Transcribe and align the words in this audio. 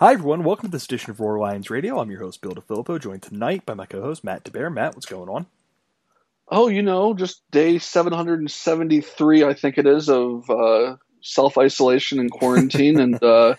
Hi, 0.00 0.12
everyone. 0.12 0.44
Welcome 0.44 0.68
to 0.68 0.70
this 0.70 0.84
edition 0.84 1.10
of 1.10 1.18
Roar 1.18 1.40
Lions 1.40 1.70
Radio. 1.70 1.98
I'm 1.98 2.08
your 2.08 2.20
host, 2.20 2.40
Bill 2.40 2.52
DeFilippo, 2.52 3.00
joined 3.00 3.22
tonight 3.22 3.66
by 3.66 3.74
my 3.74 3.84
co 3.84 4.00
host, 4.00 4.22
Matt 4.22 4.44
DeBear. 4.44 4.72
Matt, 4.72 4.94
what's 4.94 5.06
going 5.06 5.28
on? 5.28 5.46
Oh, 6.46 6.68
you 6.68 6.82
know, 6.82 7.14
just 7.14 7.42
day 7.50 7.80
773, 7.80 9.42
I 9.42 9.54
think 9.54 9.76
it 9.76 9.88
is, 9.88 10.08
of 10.08 10.48
uh, 10.48 10.98
self 11.20 11.58
isolation 11.58 12.20
and 12.20 12.30
quarantine. 12.30 13.00
and 13.00 13.20
uh, 13.20 13.56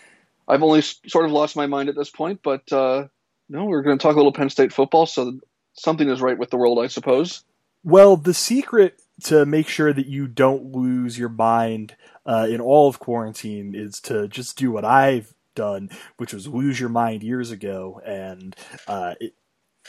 I've 0.48 0.62
only 0.62 0.80
sort 0.80 1.26
of 1.26 1.30
lost 1.30 1.56
my 1.56 1.66
mind 1.66 1.90
at 1.90 1.94
this 1.94 2.08
point, 2.08 2.40
but 2.42 2.72
uh, 2.72 3.08
no, 3.50 3.66
we're 3.66 3.82
going 3.82 3.98
to 3.98 4.02
talk 4.02 4.14
a 4.14 4.16
little 4.16 4.32
Penn 4.32 4.48
State 4.48 4.72
football, 4.72 5.04
so 5.04 5.40
something 5.74 6.08
is 6.08 6.22
right 6.22 6.38
with 6.38 6.48
the 6.48 6.56
world, 6.56 6.78
I 6.78 6.86
suppose. 6.86 7.44
Well, 7.84 8.16
the 8.16 8.32
secret 8.32 9.02
to 9.24 9.44
make 9.44 9.68
sure 9.68 9.92
that 9.92 10.06
you 10.06 10.26
don't 10.26 10.72
lose 10.74 11.18
your 11.18 11.28
mind 11.28 11.96
uh, 12.24 12.46
in 12.48 12.62
all 12.62 12.88
of 12.88 12.98
quarantine 12.98 13.74
is 13.74 14.00
to 14.00 14.26
just 14.26 14.56
do 14.56 14.70
what 14.72 14.86
I've 14.86 15.34
done, 15.60 15.90
which 16.16 16.32
was 16.32 16.48
lose 16.48 16.80
your 16.80 16.88
mind 16.88 17.22
years 17.22 17.50
ago, 17.50 18.00
and 18.06 18.56
uh, 18.88 19.14
it, 19.20 19.34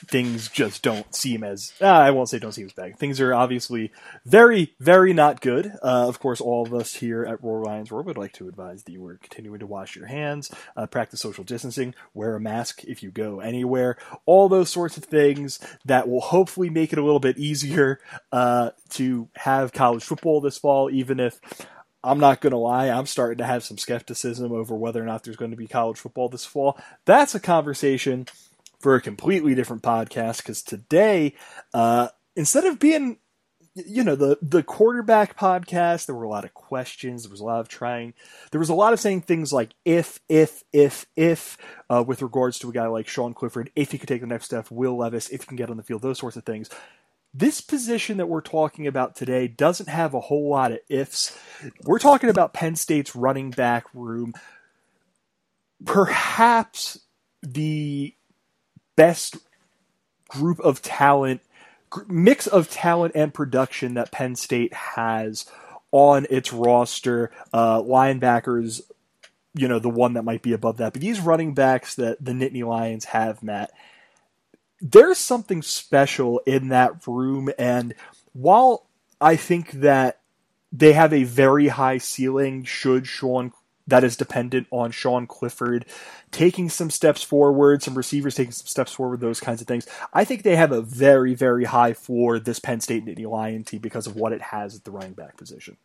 things 0.08 0.50
just 0.50 0.82
don't 0.82 1.14
seem 1.14 1.44
as 1.44 1.74
uh, 1.82 1.86
I 1.86 2.12
won't 2.12 2.30
say 2.30 2.40
don't 2.40 2.52
seem 2.52 2.66
as 2.66 2.74
bad. 2.74 2.98
Things 2.98 3.22
are 3.22 3.34
obviously 3.34 3.92
very, 4.26 4.74
very 4.80 5.14
not 5.14 5.42
good. 5.42 5.68
Uh, 5.84 6.08
of 6.08 6.20
course, 6.20 6.42
all 6.42 6.66
of 6.66 6.74
us 6.74 6.96
here 6.96 7.24
at 7.24 7.44
Roar 7.44 7.64
Lions 7.64 7.92
Roar 7.92 8.02
would 8.02 8.18
like 8.18 8.34
to 8.34 8.48
advise 8.48 8.84
that 8.84 8.92
you 8.92 9.06
are 9.06 9.18
continuing 9.22 9.60
to 9.60 9.68
wash 9.68 9.96
your 9.96 10.08
hands, 10.08 10.52
uh, 10.76 10.88
practice 10.88 11.22
social 11.22 11.44
distancing, 11.44 11.94
wear 12.14 12.36
a 12.36 12.40
mask 12.40 12.84
if 12.86 13.04
you 13.04 13.12
go 13.12 13.40
anywhere, 13.40 13.98
all 14.26 14.50
those 14.50 14.70
sorts 14.70 14.98
of 14.98 15.04
things 15.04 15.60
that 15.86 16.08
will 16.10 16.22
hopefully 16.22 16.70
make 16.70 16.92
it 16.92 17.00
a 17.00 17.04
little 17.04 17.20
bit 17.20 17.38
easier 17.38 18.00
uh, 18.32 18.72
to 18.90 19.30
have 19.36 19.72
college 19.72 20.04
football 20.04 20.42
this 20.42 20.58
fall, 20.58 20.90
even 20.90 21.20
if. 21.20 21.40
I'm 22.04 22.20
not 22.20 22.42
going 22.42 22.52
to 22.52 22.58
lie, 22.58 22.90
I'm 22.90 23.06
starting 23.06 23.38
to 23.38 23.46
have 23.46 23.64
some 23.64 23.78
skepticism 23.78 24.52
over 24.52 24.76
whether 24.76 25.02
or 25.02 25.06
not 25.06 25.24
there's 25.24 25.36
going 25.36 25.52
to 25.52 25.58
be 25.58 25.68
college 25.68 25.98
football 26.00 26.30
this 26.30 26.46
fall. 26.46 26.80
That's 27.06 27.36
a 27.36 27.40
conversation 27.40 28.28
for 28.80 28.96
a 28.96 29.02
completely 29.02 29.54
different 29.56 29.84
podcast 29.84 30.38
because 30.38 30.64
today, 30.64 31.36
uh, 31.74 32.10
instead 32.36 32.66
of 32.66 32.80
being 32.80 33.18
you 33.74 34.04
know 34.04 34.16
the 34.16 34.38
the 34.42 34.64
quarterback 34.64 35.38
podcast 35.38 36.06
there 36.06 36.16
were 36.16 36.26
a 36.26 36.30
lot 36.30 36.44
of 36.44 36.54
questions 36.54 37.24
there 37.24 37.32
was 37.32 37.40
a 37.40 37.46
lot 37.46 37.62
of 37.62 37.70
trying 37.70 38.14
there 38.52 38.60
was 38.60 38.68
a 38.68 38.74
lot 38.74 38.92
of 38.92 39.00
saying 39.00 39.22
things 39.22 39.54
like 39.54 39.72
if 39.86 40.20
if 40.28 40.64
if 40.74 41.06
if 41.16 41.58
uh, 41.90 42.04
with 42.06 42.22
regards 42.22 42.60
to 42.60 42.70
a 42.70 42.74
guy 42.74 42.88
like 42.88 43.08
Sean 43.08 43.34
Clifford 43.34 43.72
if 43.74 43.92
he 43.94 43.98
could 43.98 44.10
take 44.10 44.20
the 44.20 44.28
next 44.28 44.46
step 44.46 44.70
Will 44.70 44.98
Levis 44.98 45.30
if 45.30 45.42
he 45.42 45.48
can 45.48 45.56
get 45.56 45.70
on 45.70 45.78
the 45.78 45.84
field 45.84 46.02
those 46.02 46.20
sorts 46.20 46.36
of 46.36 46.44
things 46.44 46.70
this 47.34 47.62
position 47.62 48.18
that 48.18 48.28
we're 48.28 48.42
talking 48.42 48.88
about 48.88 49.16
today 49.16 49.48
doesn't 49.48 49.90
have 49.90 50.14
a 50.14 50.20
whole 50.20 50.50
lot 50.50 50.72
of 50.72 50.80
ifs 50.90 51.38
we're 51.84 52.00
talking 52.00 52.30
about 52.30 52.54
Penn 52.54 52.76
State's 52.76 53.16
running 53.16 53.52
back 53.52 53.86
room 53.94 54.34
perhaps 55.86 57.00
the 57.42 58.14
best 58.96 59.38
group 60.30 60.60
of 60.60 60.82
talent, 60.82 61.42
mix 62.08 62.48
of 62.48 62.70
talent 62.70 63.14
and 63.16 63.34
production 63.34 63.96
that 63.96 64.12
Penn 64.12 64.36
State 64.36 64.74
has 64.74 65.46
on 65.92 66.26
its 66.30 66.54
roster. 66.54 67.32
Uh, 67.54 67.82
linebackers, 67.82 68.82
you 69.54 69.68
know, 69.68 69.80
the 69.80 69.90
one 69.90 70.14
that 70.14 70.24
might 70.24 70.42
be 70.42 70.54
above 70.54 70.78
that, 70.78 70.94
but 70.94 71.02
these 71.02 71.20
running 71.20 71.54
backs 71.54 71.96
that 71.96 72.24
the 72.24 72.32
Nittany 72.32 72.66
Lions 72.66 73.06
have, 73.06 73.44
Matt, 73.44 73.72
there's 74.82 75.18
something 75.18 75.62
special 75.62 76.42
in 76.46 76.70
that 76.70 77.08
room. 77.08 77.50
And 77.58 77.94
while 78.34 78.88
I 79.20 79.36
think 79.36 79.72
that 79.72 80.20
they 80.72 80.94
have 80.94 81.14
a 81.14 81.24
very 81.24 81.68
high 81.68 82.00
ceiling, 82.00 82.64
should 82.64 83.08
Sean 83.08 83.54
that 83.88 84.04
is 84.04 84.16
dependent 84.16 84.68
on 84.72 84.92
Sean 84.92 85.28
Clifford 85.28 85.86
taking 86.32 86.70
some 86.70 86.90
steps 86.90 87.24
forward, 87.24 87.84
some 87.84 87.96
receivers 87.96 88.36
taking 88.36 88.52
some 88.52 88.68
steps 88.68 88.94
forward, 88.94 89.20
those 89.20 89.40
kinds 89.40 89.60
of 89.60 89.68
things. 89.68 89.88
I 90.14 90.24
think 90.24 90.44
they 90.44 90.56
have 90.56 90.72
a 90.72 90.82
very, 90.82 91.34
very 91.34 91.66
high 91.66 91.94
floor, 91.94 92.40
this 92.40 92.60
Penn 92.60 92.80
State 92.80 93.06
Nittany 93.06 93.30
Lion 93.30 93.64
team, 93.64 93.82
because 93.82 94.08
of 94.08 94.16
what 94.16 94.34
it 94.34 94.42
has 94.42 94.76
at 94.76 94.86
the 94.86 94.92
running 94.92 95.14
back 95.14 95.36
position. 95.36 95.78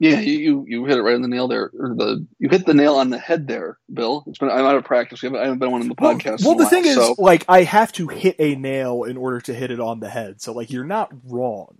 Yeah, 0.00 0.20
you, 0.20 0.64
you 0.68 0.84
hit 0.84 0.96
it 0.96 1.02
right 1.02 1.16
on 1.16 1.22
the 1.22 1.28
nail 1.28 1.48
there. 1.48 1.72
Or 1.76 1.94
the 1.94 2.24
you 2.38 2.48
hit 2.48 2.66
the 2.66 2.74
nail 2.74 2.94
on 2.94 3.10
the 3.10 3.18
head 3.18 3.48
there, 3.48 3.78
Bill. 3.92 4.22
It's 4.28 4.38
been 4.38 4.48
I'm 4.48 4.64
out 4.64 4.76
of 4.76 4.84
practice. 4.84 5.24
I 5.24 5.26
haven't 5.26 5.58
been 5.58 5.72
one 5.72 5.82
in 5.82 5.88
the 5.88 5.96
podcast. 5.96 6.44
Well, 6.44 6.54
well 6.54 6.56
the 6.56 6.64
while, 6.64 6.70
thing 6.70 6.84
so. 6.84 7.12
is, 7.12 7.18
like, 7.18 7.44
I 7.48 7.64
have 7.64 7.90
to 7.92 8.06
hit 8.06 8.36
a 8.38 8.54
nail 8.54 9.02
in 9.02 9.16
order 9.16 9.40
to 9.40 9.54
hit 9.54 9.72
it 9.72 9.80
on 9.80 9.98
the 9.98 10.08
head. 10.08 10.40
So, 10.40 10.52
like, 10.52 10.70
you're 10.70 10.84
not 10.84 11.10
wrong. 11.24 11.78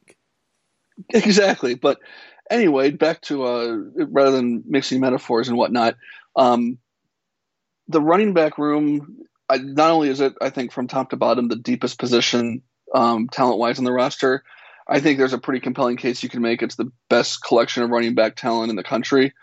Exactly, 1.11 1.77
but 1.77 2.01
anyway, 2.51 2.91
back 2.91 3.21
to 3.23 3.45
uh, 3.45 3.77
rather 3.95 4.33
than 4.33 4.65
mixing 4.67 5.01
metaphors 5.01 5.49
and 5.49 5.57
whatnot, 5.57 5.95
um, 6.35 6.79
the 7.87 8.01
running 8.01 8.35
back 8.35 8.59
room. 8.59 9.19
I, 9.49 9.59
not 9.59 9.93
only 9.93 10.09
is 10.09 10.21
it, 10.21 10.35
I 10.43 10.51
think, 10.51 10.73
from 10.73 10.89
top 10.89 11.11
to 11.11 11.17
bottom, 11.17 11.49
the 11.49 11.57
deepest 11.57 11.99
position 11.99 12.63
um, 12.93 13.29
talent 13.29 13.59
wise 13.59 13.79
on 13.79 13.85
the 13.85 13.93
roster. 13.93 14.43
I 14.89 15.01
think 15.01 15.19
there's 15.19 15.35
a 15.35 15.39
pretty 15.39 15.61
compelling 15.61 15.97
case 15.97 16.23
you 16.23 16.29
can 16.29 16.41
make. 16.41 16.63
It's 16.63 16.77
the 16.77 16.91
best 17.11 17.43
collection 17.43 17.83
of 17.83 17.91
running 17.91 18.15
back 18.15 18.37
talent 18.37 18.71
in 18.71 18.77
the 18.77 18.83
country. 18.83 19.35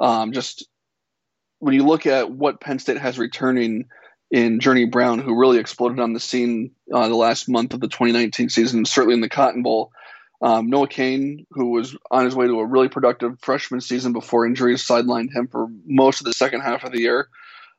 Um, 0.00 0.32
just 0.32 0.66
when 1.58 1.74
you 1.74 1.84
look 1.84 2.06
at 2.06 2.30
what 2.30 2.60
Penn 2.60 2.78
State 2.78 2.98
has 2.98 3.18
returning 3.18 3.86
in 4.30 4.60
Journey 4.60 4.86
Brown, 4.86 5.18
who 5.18 5.38
really 5.38 5.58
exploded 5.58 6.00
on 6.00 6.12
the 6.12 6.20
scene 6.20 6.72
uh, 6.92 7.08
the 7.08 7.14
last 7.14 7.48
month 7.48 7.74
of 7.74 7.80
the 7.80 7.88
2019 7.88 8.48
season, 8.48 8.84
certainly 8.84 9.14
in 9.14 9.20
the 9.20 9.28
Cotton 9.28 9.62
Bowl. 9.62 9.92
Um, 10.42 10.68
Noah 10.68 10.88
Cain, 10.88 11.46
who 11.52 11.70
was 11.70 11.96
on 12.10 12.24
his 12.24 12.34
way 12.34 12.46
to 12.46 12.58
a 12.58 12.66
really 12.66 12.88
productive 12.88 13.38
freshman 13.40 13.80
season 13.80 14.12
before 14.12 14.46
injuries 14.46 14.86
sidelined 14.86 15.32
him 15.32 15.48
for 15.48 15.68
most 15.86 16.20
of 16.20 16.26
the 16.26 16.32
second 16.32 16.62
half 16.62 16.84
of 16.84 16.92
the 16.92 17.00
year. 17.00 17.28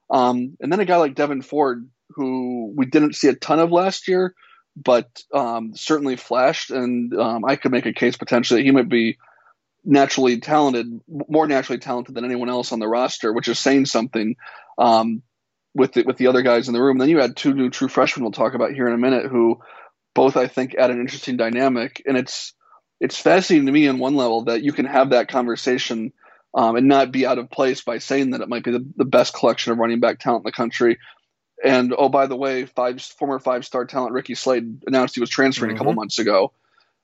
Um, 0.09 0.55
and 0.59 0.71
then 0.71 0.79
a 0.79 0.85
guy 0.85 0.97
like 0.97 1.15
Devyn 1.15 1.43
Ford, 1.43 1.89
who 2.11 2.73
we 2.75 2.85
didn't 2.85 3.15
see 3.15 3.27
a 3.27 3.35
ton 3.35 3.59
of 3.59 3.71
last 3.71 4.07
year, 4.07 4.33
but 4.75 5.23
um, 5.33 5.73
certainly 5.75 6.15
flashed. 6.15 6.71
And 6.71 7.13
um, 7.13 7.45
I 7.45 7.55
could 7.55 7.71
make 7.71 7.85
a 7.85 7.93
case 7.93 8.17
potentially 8.17 8.61
that 8.61 8.65
he 8.65 8.71
might 8.71 8.89
be 8.89 9.17
naturally 9.83 10.39
talented, 10.39 11.01
more 11.07 11.47
naturally 11.47 11.79
talented 11.79 12.15
than 12.15 12.25
anyone 12.25 12.49
else 12.49 12.71
on 12.71 12.79
the 12.79 12.87
roster, 12.87 13.31
which 13.31 13.47
is 13.47 13.59
saying 13.59 13.85
something 13.85 14.35
um, 14.77 15.21
with 15.73 15.93
the, 15.93 16.03
with 16.03 16.17
the 16.17 16.27
other 16.27 16.41
guys 16.41 16.67
in 16.67 16.73
the 16.73 16.81
room. 16.81 16.97
Then 16.97 17.09
you 17.09 17.19
had 17.19 17.35
two 17.35 17.53
new 17.53 17.69
true 17.69 17.87
freshmen 17.87 18.23
we'll 18.23 18.31
talk 18.31 18.55
about 18.55 18.73
here 18.73 18.87
in 18.87 18.93
a 18.93 18.97
minute 18.97 19.27
who 19.27 19.59
both 20.13 20.37
I 20.37 20.47
think 20.47 20.75
add 20.75 20.91
an 20.91 20.99
interesting 20.99 21.37
dynamic, 21.37 22.01
and 22.05 22.17
it's 22.17 22.53
it's 23.01 23.19
fascinating 23.19 23.65
to 23.65 23.71
me 23.71 23.87
on 23.87 23.99
one 23.99 24.15
level 24.15 24.45
that 24.45 24.63
you 24.63 24.71
can 24.71 24.85
have 24.85 25.09
that 25.09 25.27
conversation 25.27 26.13
um, 26.55 26.77
and 26.77 26.87
not 26.87 27.11
be 27.11 27.25
out 27.25 27.37
of 27.37 27.51
place 27.51 27.81
by 27.81 27.97
saying 27.97 28.31
that 28.31 28.41
it 28.41 28.47
might 28.47 28.63
be 28.63 28.71
the, 28.71 28.85
the 28.95 29.05
best 29.05 29.33
collection 29.33 29.73
of 29.73 29.77
running 29.77 29.99
back 29.99 30.19
talent 30.19 30.45
in 30.45 30.49
the 30.49 30.53
country. 30.53 30.97
And 31.63 31.93
oh, 31.97 32.09
by 32.09 32.27
the 32.27 32.35
way, 32.35 32.65
five 32.65 33.01
former 33.01 33.39
five 33.39 33.65
star 33.65 33.85
talent 33.85 34.13
Ricky 34.13 34.35
Slade 34.35 34.81
announced 34.87 35.15
he 35.15 35.21
was 35.21 35.29
transferring 35.29 35.69
mm-hmm. 35.69 35.75
a 35.75 35.79
couple 35.79 35.91
mm-hmm. 35.93 35.99
months 35.99 36.19
ago. 36.19 36.51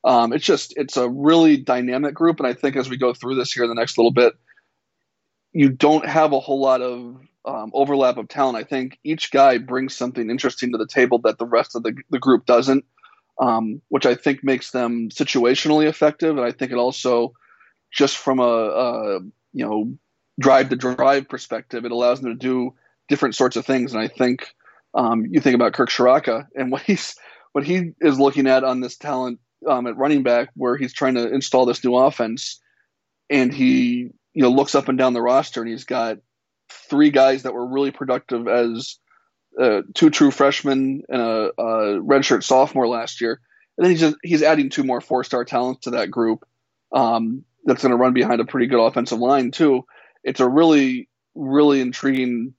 Um, 0.03 0.34
it's 0.34 0.45
just 0.45 0.73
it's 0.78 0.97
a 0.97 1.07
really 1.07 1.57
dynamic 1.57 2.13
group, 2.13 2.39
and 2.39 2.47
I 2.47 2.53
think 2.53 2.75
as 2.75 2.90
we 2.90 2.97
go 2.97 3.13
through 3.13 3.35
this 3.35 3.53
here 3.53 3.63
in 3.63 3.69
the 3.69 3.75
next 3.75 3.97
little 3.97 4.11
bit, 4.11 4.34
you 5.53 5.69
don't 5.69 6.07
have 6.07 6.34
a 6.34 6.40
whole 6.40 6.59
lot 6.59 6.81
of 6.81 7.17
um, 7.45 7.72
overlap 7.73 8.17
of 8.17 8.28
talent. 8.28 8.57
I 8.57 8.63
think 8.63 9.00
each 9.03 9.31
guy 9.31 9.57
brings 9.57 9.95
something 9.95 10.29
interesting 10.29 10.72
to 10.72 10.78
the 10.78 10.88
table 10.88 11.19
that 11.19 11.38
the 11.38 11.45
rest 11.45 11.75
of 11.75 11.84
the, 11.84 11.95
the 12.09 12.19
group 12.19 12.45
doesn't 12.45 12.84
um, 13.41 13.81
which 13.90 14.06
I 14.06 14.16
think 14.16 14.44
makes 14.44 14.72
them 14.72 15.09
situationally 15.09 15.88
effective. 15.88 16.38
And 16.38 16.45
I 16.45 16.51
think 16.51 16.72
it 16.72 16.78
also, 16.78 17.34
just 17.91 18.17
from 18.17 18.40
a, 18.40 18.44
a 18.44 19.19
you 19.53 19.66
know 19.66 19.97
drive 20.40 20.69
to 20.69 20.75
drive 20.75 21.28
perspective, 21.28 21.84
it 21.84 21.91
allows 21.91 22.22
them 22.22 22.31
to 22.31 22.38
do 22.38 22.75
different 23.11 23.35
sorts 23.35 23.57
of 23.57 23.66
things. 23.66 23.94
And 23.94 24.01
I 24.01 24.07
think 24.07 24.47
um, 24.95 25.25
you 25.29 25.41
think 25.41 25.53
about 25.53 25.73
Kirk 25.73 25.89
Ciarrocca 25.89 26.47
and 26.55 26.72
what 26.72 26.81
he's 26.81 27.16
what 27.51 27.66
he 27.66 27.91
is 27.99 28.19
looking 28.19 28.47
at 28.47 28.63
on 28.63 28.79
this 28.79 28.97
talent 28.97 29.39
um, 29.69 29.85
at 29.85 29.97
running 29.97 30.23
back, 30.23 30.49
where 30.55 30.77
he's 30.77 30.94
trying 30.94 31.16
to 31.16 31.31
install 31.31 31.66
this 31.66 31.83
new 31.83 31.95
offense, 31.95 32.59
and 33.29 33.53
he 33.53 34.09
you 34.33 34.41
know 34.41 34.49
looks 34.49 34.73
up 34.73 34.88
and 34.88 34.97
down 34.97 35.13
the 35.13 35.22
roster, 35.22 35.61
and 35.61 35.69
he's 35.69 35.83
got 35.83 36.17
three 36.89 37.11
guys 37.11 37.44
that 37.44 37.53
were 37.53 37.67
really 37.67 37.91
productive 37.91 38.47
as 38.47 38.97
uh, 39.61 39.81
two 39.93 40.09
true 40.09 40.31
freshmen 40.31 41.03
and 41.09 41.22
a, 41.22 41.52
a 41.58 41.99
redshirt 41.99 42.43
sophomore 42.43 42.87
last 42.87 43.19
year, 43.19 43.41
and 43.78 43.85
then 43.85 43.91
he's 43.91 43.99
just, 43.99 44.16
he's 44.23 44.43
adding 44.43 44.69
two 44.69 44.84
more 44.84 45.02
four 45.02 45.25
star 45.25 45.43
talents 45.43 45.81
to 45.81 45.91
that 45.91 46.09
group. 46.09 46.46
Um, 46.93 47.43
that's 47.66 47.84
going 47.84 47.91
to 47.91 47.97
run 47.97 48.13
behind 48.13 48.41
a 48.41 48.46
pretty 48.46 48.67
good 48.67 48.84
offensive 48.84 49.19
line 49.19 49.52
too. 49.52 49.85
It's 50.23 50.40
a 50.40 50.47
really 50.47 51.09
really 51.35 51.81
intriguing 51.81 52.53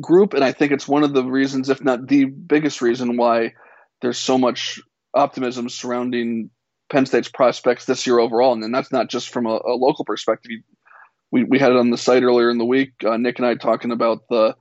group, 0.00 0.34
and 0.34 0.44
I 0.44 0.52
think 0.52 0.72
it's 0.72 0.88
one 0.88 1.04
of 1.04 1.12
the 1.12 1.24
reasons, 1.24 1.68
if 1.68 1.82
not 1.82 2.06
the 2.06 2.24
biggest 2.24 2.80
reason, 2.80 3.16
why 3.16 3.52
there's 4.00 4.18
so 4.18 4.38
much 4.38 4.80
optimism 5.14 5.68
surrounding 5.68 6.50
Penn 6.90 7.06
State's 7.06 7.28
prospects 7.28 7.84
this 7.84 8.06
year 8.06 8.18
overall. 8.18 8.52
And 8.52 8.62
then 8.62 8.72
that's 8.72 8.92
not 8.92 9.08
just 9.08 9.30
from 9.30 9.46
a, 9.46 9.60
a 9.64 9.76
local 9.76 10.04
perspective. 10.04 10.50
We, 11.30 11.44
we 11.44 11.58
had 11.58 11.70
it 11.70 11.78
on 11.78 11.90
the 11.90 11.98
site 11.98 12.22
earlier 12.22 12.50
in 12.50 12.58
the 12.58 12.64
week. 12.64 12.92
Uh, 13.04 13.16
Nick 13.16 13.38
and 13.38 13.46
I 13.46 13.54
talking 13.54 13.90
about 13.90 14.28
the 14.28 14.54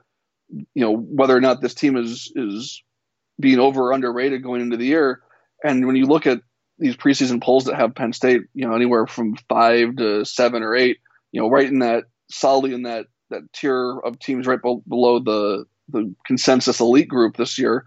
you 0.74 0.84
know 0.84 0.96
whether 0.96 1.36
or 1.36 1.42
not 1.42 1.62
this 1.62 1.74
team 1.74 1.96
is 1.98 2.32
is 2.36 2.84
being 3.40 3.60
over 3.60 3.88
or 3.88 3.94
underrated 3.94 4.44
going 4.44 4.62
into 4.62 4.78
the 4.78 4.86
year. 4.86 5.22
And 5.64 5.86
when 5.86 5.96
you 5.96 6.06
look 6.06 6.28
at 6.28 6.42
these 6.78 6.96
preseason 6.96 7.42
polls 7.42 7.66
that 7.66 7.76
have 7.76 7.96
Penn 7.96 8.14
State, 8.14 8.42
you 8.54 8.68
know, 8.68 8.76
anywhere 8.76 9.08
from 9.08 9.36
five 9.50 9.96
to 9.98 10.26
seven 10.26 10.64
or 10.64 10.76
eight, 10.76 10.98
you 11.32 11.42
know, 11.42 11.50
right 11.50 11.68
in 11.68 11.80
that 11.80 12.06
solidly 12.30 12.74
in 12.74 12.84
that 12.84 13.06
that 13.32 13.52
tier 13.54 14.00
of 14.00 14.20
teams 14.20 14.48
right 14.48 14.62
below 14.62 15.20
the 15.20 15.66
the 15.90 16.14
consensus 16.26 16.80
elite 16.80 17.10
group 17.10 17.36
this 17.36 17.58
year, 17.58 17.86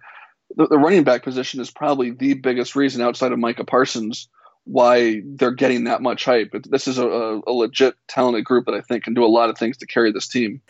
the, 0.56 0.66
the 0.66 0.78
running 0.78 1.04
back 1.04 1.22
position 1.22 1.60
is 1.60 1.70
probably 1.70 2.10
the 2.10 2.34
biggest 2.34 2.76
reason 2.76 3.00
outside 3.00 3.32
of 3.32 3.38
Micah 3.38 3.64
Parsons 3.64 4.28
why 4.64 5.22
they're 5.24 5.52
getting 5.52 5.84
that 5.84 6.02
much 6.02 6.24
hype. 6.24 6.54
This 6.68 6.88
is 6.88 6.98
a, 6.98 7.06
a, 7.06 7.52
legit 7.52 7.96
talented 8.08 8.44
group 8.44 8.64
that 8.66 8.74
I 8.74 8.80
think 8.80 9.04
can 9.04 9.14
do 9.14 9.24
a 9.24 9.26
lot 9.26 9.50
of 9.50 9.58
things 9.58 9.76
to 9.78 9.86
carry 9.86 10.10
this 10.10 10.26
team. 10.26 10.62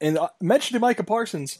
And 0.00 0.18
uh, 0.18 0.28
mentioning 0.42 0.80
Micah 0.80 1.04
Parsons, 1.04 1.58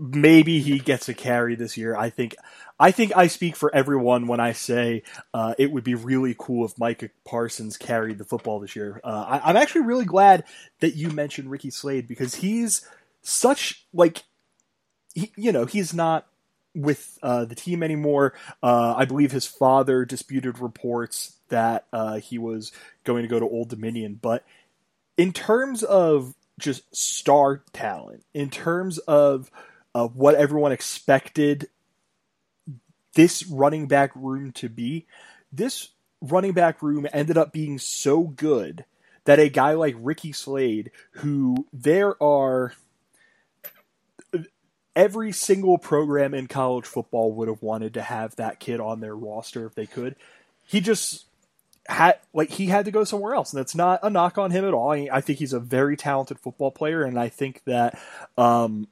maybe 0.00 0.60
he 0.60 0.78
gets 0.78 1.08
a 1.08 1.14
carry 1.14 1.54
this 1.54 1.76
year. 1.76 1.94
I 1.94 2.10
think 2.10 2.34
I 2.78 2.90
think 2.90 3.12
I 3.14 3.26
speak 3.26 3.54
for 3.54 3.72
everyone 3.74 4.26
when 4.26 4.40
I 4.40 4.52
say 4.52 5.02
uh, 5.34 5.54
it 5.58 5.70
would 5.70 5.84
be 5.84 5.94
really 5.94 6.34
cool 6.36 6.64
if 6.64 6.78
Micah 6.78 7.10
Parsons 7.26 7.76
carried 7.76 8.16
the 8.16 8.24
football 8.24 8.58
this 8.58 8.74
year. 8.74 9.00
Uh, 9.04 9.40
I, 9.42 9.50
am 9.50 9.56
actually 9.56 9.82
really 9.82 10.06
glad 10.06 10.44
that 10.80 10.96
you 10.96 11.10
mentioned 11.10 11.50
Ricky 11.50 11.70
Slade 11.70 12.08
because 12.08 12.36
he's 12.36 12.88
such 13.20 13.84
like 13.92 14.24
he, 15.14 15.30
you 15.36 15.52
know 15.52 15.66
he's 15.66 15.92
not 15.92 16.26
with 16.74 17.18
uh, 17.22 17.44
the 17.44 17.54
team 17.54 17.82
anymore. 17.82 18.32
Uh, 18.62 18.94
I 18.96 19.04
believe 19.04 19.32
his 19.32 19.46
father 19.46 20.06
disputed 20.06 20.58
reports 20.58 21.36
that 21.50 21.86
uh, 21.92 22.20
he 22.20 22.38
was 22.38 22.72
going 23.04 23.22
to 23.22 23.28
go 23.28 23.38
to 23.38 23.46
Old 23.46 23.68
Dominion, 23.68 24.18
but 24.20 24.44
in 25.18 25.32
terms 25.32 25.82
of 25.82 26.34
just 26.58 26.94
star 26.96 27.62
talent, 27.72 28.24
in 28.32 28.48
terms 28.48 28.98
of 28.98 29.50
uh, 29.94 30.06
what 30.06 30.34
everyone 30.34 30.72
expected 30.72 31.68
this 33.14 33.46
running 33.46 33.86
back 33.86 34.12
room 34.14 34.52
to 34.52 34.68
be, 34.68 35.06
this 35.52 35.88
running 36.20 36.52
back 36.52 36.82
room 36.82 37.06
ended 37.12 37.36
up 37.36 37.52
being 37.52 37.78
so 37.78 38.22
good 38.22 38.84
that 39.24 39.38
a 39.38 39.48
guy 39.48 39.72
like 39.72 39.96
Ricky 39.98 40.32
Slade, 40.32 40.90
who 41.12 41.66
there 41.72 42.20
are 42.22 42.72
every 44.96 45.32
single 45.32 45.78
program 45.78 46.34
in 46.34 46.46
college 46.46 46.84
football 46.84 47.32
would 47.32 47.48
have 47.48 47.62
wanted 47.62 47.94
to 47.94 48.02
have 48.02 48.36
that 48.36 48.60
kid 48.60 48.80
on 48.80 49.00
their 49.00 49.16
roster 49.16 49.66
if 49.66 49.74
they 49.74 49.86
could. 49.86 50.16
He 50.66 50.80
just 50.80 51.26
had 51.86 52.18
like 52.32 52.50
he 52.50 52.66
had 52.66 52.84
to 52.84 52.90
go 52.90 53.04
somewhere 53.04 53.34
else, 53.34 53.52
and 53.52 53.58
that's 53.58 53.74
not 53.74 54.00
a 54.02 54.10
knock 54.10 54.38
on 54.38 54.50
him 54.50 54.64
at 54.64 54.74
all. 54.74 54.92
I, 54.92 55.08
I 55.12 55.20
think 55.20 55.38
he's 55.38 55.52
a 55.52 55.60
very 55.60 55.96
talented 55.96 56.38
football 56.38 56.70
player, 56.70 57.02
and 57.02 57.18
I 57.18 57.28
think 57.28 57.62
that 57.64 57.98
um, 58.38 58.88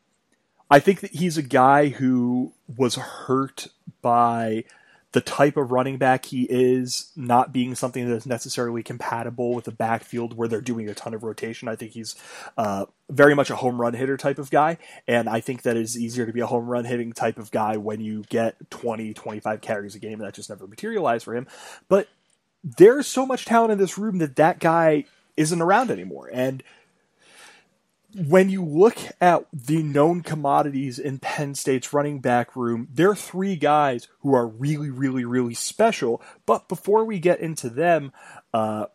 I 0.71 0.81
think 0.81 1.01
that 1.01 1.13
he's 1.13 1.39
a 1.39 1.43
guy 1.43 1.89
who 1.89 2.53
was 2.77 2.97
hurt 2.97 3.69
by 4.03 4.65
the 5.13 5.21
type 5.23 5.57
of 5.57 5.73
running 5.73 5.97
back 5.97 6.27
he 6.27 6.43
is 6.51 7.11
not 7.17 7.51
being 7.51 7.75
something 7.75 8.07
that 8.07 8.15
is 8.15 8.27
necessarily 8.27 8.83
compatible 8.83 9.55
with 9.55 9.65
the 9.65 9.73
backfield 9.73 10.37
where 10.37 10.49
they're 10.49 10.61
doing 10.61 10.87
a 10.89 10.95
ton 10.95 11.15
of 11.15 11.23
rotation. 11.23 11.67
I 11.67 11.77
think 11.77 11.93
he's 11.93 12.15
uh, 12.59 12.85
very 13.09 13.35
much 13.35 13.49
a 13.49 13.57
home 13.57 13.81
run 13.81 13.95
hitter 13.95 14.19
type 14.19 14.39
of 14.39 14.51
guy, 14.51 14.77
and 15.07 15.27
I 15.27 15.41
think 15.41 15.63
that 15.63 15.79
is 15.79 15.99
easier 15.99 16.27
to 16.27 16.33
be 16.33 16.41
a 16.41 16.47
home 16.47 16.67
run 16.67 16.85
hitting 16.85 17.13
type 17.13 17.39
of 17.39 17.51
guy 17.51 17.79
when 17.79 18.01
you 18.01 18.23
get 18.29 18.71
20, 18.71 19.15
25 19.15 19.61
carries 19.63 19.95
a 19.95 19.99
game, 19.99 20.15
and 20.15 20.23
that 20.23 20.35
just 20.35 20.51
never 20.51 20.67
materialized 20.67 21.25
for 21.25 21.35
him. 21.35 21.47
But 21.89 22.09
there's 22.63 23.07
so 23.07 23.25
much 23.25 23.47
talent 23.47 23.73
in 23.73 23.79
this 23.79 23.97
room 23.97 24.19
that 24.19 24.37
that 24.37 24.59
guy 24.59 25.05
isn't 25.39 25.63
around 25.63 25.91
anymore, 25.91 26.29
and– 26.31 26.63
when 28.15 28.49
you 28.49 28.65
look 28.65 28.97
at 29.21 29.45
the 29.53 29.83
known 29.83 30.23
commodities 30.23 30.99
in 30.99 31.19
Penn 31.19 31.55
State's 31.55 31.93
running 31.93 32.21
back 32.21 32.57
room, 32.57 32.89
there 32.93 33.11
are 33.11 33.17
three 33.17 33.57
guys 33.57 34.09
who 34.21 34.35
are 34.35 34.47
really, 34.47 34.91
really, 34.91 35.25
really 35.25 35.55
special. 35.55 36.23
But 36.47 36.69
before 36.69 37.05
we 37.05 37.19
get 37.19 37.41
into 37.41 37.69
them, 37.69 38.13
uh, 38.55 38.87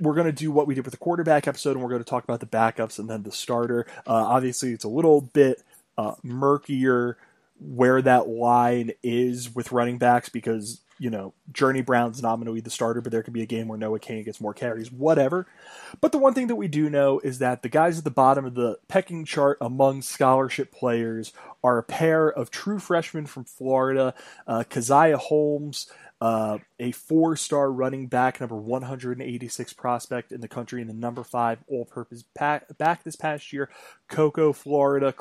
we're 0.00 0.14
going 0.14 0.26
to 0.26 0.32
do 0.32 0.50
what 0.50 0.66
we 0.66 0.74
did 0.74 0.84
with 0.84 0.92
the 0.92 0.98
quarterback 0.98 1.48
episode, 1.48 1.72
and 1.72 1.82
we're 1.82 1.90
going 1.90 2.02
to 2.02 2.08
talk 2.08 2.24
about 2.24 2.40
the 2.40 2.46
backups 2.46 2.98
and 2.98 3.08
then 3.08 3.22
the 3.24 3.32
starter. 3.32 3.86
Uh, 4.06 4.12
obviously, 4.14 4.72
it's 4.72 4.84
a 4.84 4.88
little 4.88 5.20
bit 5.20 5.62
uh, 5.98 6.14
murkier 6.22 7.16
where 7.60 8.00
that 8.00 8.28
line 8.28 8.92
is 9.02 9.54
with 9.54 9.72
running 9.72 9.98
backs 9.98 10.28
because 10.28 10.80
you 11.00 11.08
know, 11.08 11.32
Journey 11.50 11.80
Brown's 11.80 12.22
nominally 12.22 12.60
the 12.60 12.68
starter, 12.68 13.00
but 13.00 13.10
there 13.10 13.22
could 13.22 13.32
be 13.32 13.40
a 13.40 13.46
game 13.46 13.68
where 13.68 13.78
Noah 13.78 13.98
Cain 13.98 14.22
gets 14.22 14.38
more 14.38 14.52
carries, 14.52 14.92
whatever. 14.92 15.46
But 16.02 16.12
the 16.12 16.18
one 16.18 16.34
thing 16.34 16.48
that 16.48 16.56
we 16.56 16.68
do 16.68 16.90
know 16.90 17.20
is 17.20 17.38
that 17.38 17.62
the 17.62 17.70
guys 17.70 17.96
at 17.96 18.04
the 18.04 18.10
bottom 18.10 18.44
of 18.44 18.54
the 18.54 18.78
pecking 18.86 19.24
chart 19.24 19.56
among 19.62 20.02
scholarship 20.02 20.70
players 20.70 21.32
are 21.64 21.78
a 21.78 21.82
pair 21.82 22.28
of 22.30 22.50
true 22.50 22.78
freshmen 22.78 23.24
from 23.24 23.44
Florida, 23.44 24.12
uh, 24.46 24.64
Caziah 24.68 25.16
Holmes, 25.16 25.90
uh, 26.20 26.58
a 26.78 26.92
four 26.92 27.34
star 27.34 27.72
running 27.72 28.06
back, 28.06 28.38
number 28.38 28.56
186 28.56 29.72
prospect 29.72 30.32
in 30.32 30.42
the 30.42 30.48
country, 30.48 30.82
and 30.82 30.90
the 30.90 30.94
number 30.94 31.24
five 31.24 31.60
all 31.66 31.86
purpose 31.86 32.24
back 32.34 33.04
this 33.04 33.16
past 33.16 33.54
year, 33.54 33.70
Cocoa, 34.08 34.52
Florida, 34.52 35.14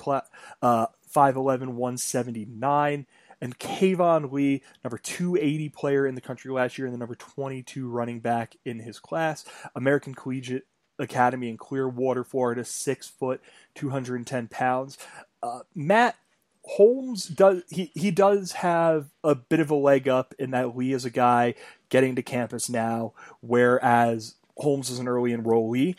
uh, 0.61 0.87
5'11, 1.09 1.69
179 1.69 3.05
and 3.41 3.57
Keyvone 3.57 4.31
Lee, 4.31 4.62
number 4.83 4.97
280 4.97 5.69
player 5.69 6.06
in 6.06 6.15
the 6.15 6.21
country 6.21 6.51
last 6.51 6.77
year, 6.77 6.88
and 6.88 6.94
the 6.94 7.00
number 7.00 7.15
22 7.15 7.89
running 7.89 8.19
back 8.19 8.56
in 8.65 8.80
his 8.80 9.00
class. 9.00 9.45
American 9.75 10.13
Collegiate 10.13 10.65
Academy 10.97 11.50
in 11.50 11.57
Clearwater, 11.57 12.24
Florida, 12.24 12.65
six 12.65 13.07
foot, 13.07 13.41
210 13.75 14.47
pounds. 14.47 14.97
Uh, 15.41 15.62
Matt 15.74 16.15
Holmes 16.63 17.25
does 17.25 17.63
he 17.69 17.91
he 17.95 18.12
does 18.12 18.51
have 18.51 19.09
a 19.24 19.33
bit 19.33 19.62
of 19.62 19.71
a 19.71 19.75
leg 19.75 20.07
up 20.07 20.35
in 20.38 20.51
that 20.51 20.75
Lee 20.75 20.92
is 20.92 21.06
a 21.06 21.09
guy 21.09 21.56
getting 21.88 22.15
to 22.15 22.21
campus 22.21 22.69
now, 22.69 23.13
whereas 23.39 24.35
Holmes 24.57 24.89
is 24.89 25.00
an 25.00 25.07
early 25.07 25.31
enrollee. 25.31 25.95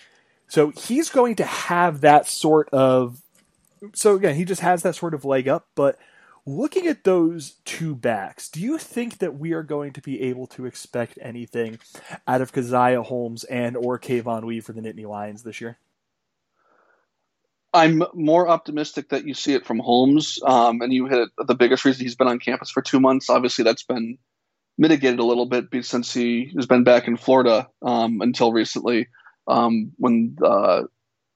So 0.48 0.70
he's 0.70 1.08
going 1.08 1.36
to 1.36 1.44
have 1.44 2.02
that 2.02 2.26
sort 2.26 2.68
of 2.70 3.22
so 3.94 4.14
again, 4.14 4.34
he 4.34 4.44
just 4.44 4.60
has 4.60 4.82
that 4.82 4.94
sort 4.94 5.14
of 5.14 5.24
leg 5.24 5.48
up, 5.48 5.68
but 5.74 5.98
Looking 6.46 6.86
at 6.86 7.04
those 7.04 7.56
two 7.64 7.94
backs, 7.94 8.48
do 8.48 8.60
you 8.60 8.78
think 8.78 9.18
that 9.18 9.38
we 9.38 9.52
are 9.52 9.62
going 9.62 9.92
to 9.92 10.00
be 10.00 10.22
able 10.22 10.46
to 10.48 10.64
expect 10.64 11.18
anything 11.20 11.78
out 12.26 12.40
of 12.40 12.52
Caziah 12.52 13.04
Holmes 13.04 13.44
and 13.44 13.76
or 13.76 13.98
Keyvone 13.98 14.44
Lee 14.44 14.60
for 14.60 14.72
the 14.72 14.80
Nittany 14.80 15.06
Lions 15.06 15.42
this 15.42 15.60
year? 15.60 15.78
I'm 17.72 18.02
more 18.14 18.48
optimistic 18.48 19.10
that 19.10 19.26
you 19.26 19.34
see 19.34 19.54
it 19.54 19.64
from 19.64 19.78
Holmes, 19.78 20.40
um, 20.44 20.80
and 20.80 20.92
you 20.92 21.06
hit 21.06 21.28
the 21.38 21.54
biggest 21.54 21.84
reason 21.84 22.04
he's 22.04 22.16
been 22.16 22.26
on 22.26 22.40
campus 22.40 22.70
for 22.70 22.82
two 22.82 23.00
months. 23.00 23.30
Obviously, 23.30 23.62
that's 23.62 23.84
been 23.84 24.18
mitigated 24.76 25.20
a 25.20 25.24
little 25.24 25.46
bit 25.46 25.66
since 25.84 26.12
he 26.12 26.50
has 26.56 26.66
been 26.66 26.84
back 26.84 27.06
in 27.06 27.16
Florida 27.16 27.68
um, 27.82 28.22
until 28.22 28.52
recently, 28.52 29.08
um, 29.46 29.92
when 29.98 30.36
uh, 30.44 30.82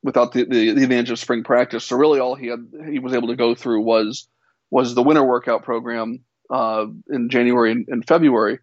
without 0.03 0.33
the, 0.33 0.45
the, 0.45 0.73
the 0.73 0.83
advantage 0.83 1.11
of 1.11 1.19
spring 1.19 1.45
practice. 1.45 1.85
So 1.85 1.97
really, 1.97 2.19
all 2.19 2.35
he 2.35 2.49
had 2.49 2.67
he 2.89 2.99
was 2.99 3.13
able 3.13 3.29
to 3.29 3.37
go 3.37 3.55
through 3.55 3.83
was 3.83 4.27
was 4.75 4.97
the 4.97 5.05
winter 5.05 5.23
workout 5.23 5.63
program 5.63 6.19
uh, 6.51 6.85
in 7.09 7.29
January 7.29 7.71
and, 7.71 7.87
and, 7.87 8.05
February. 8.09 8.59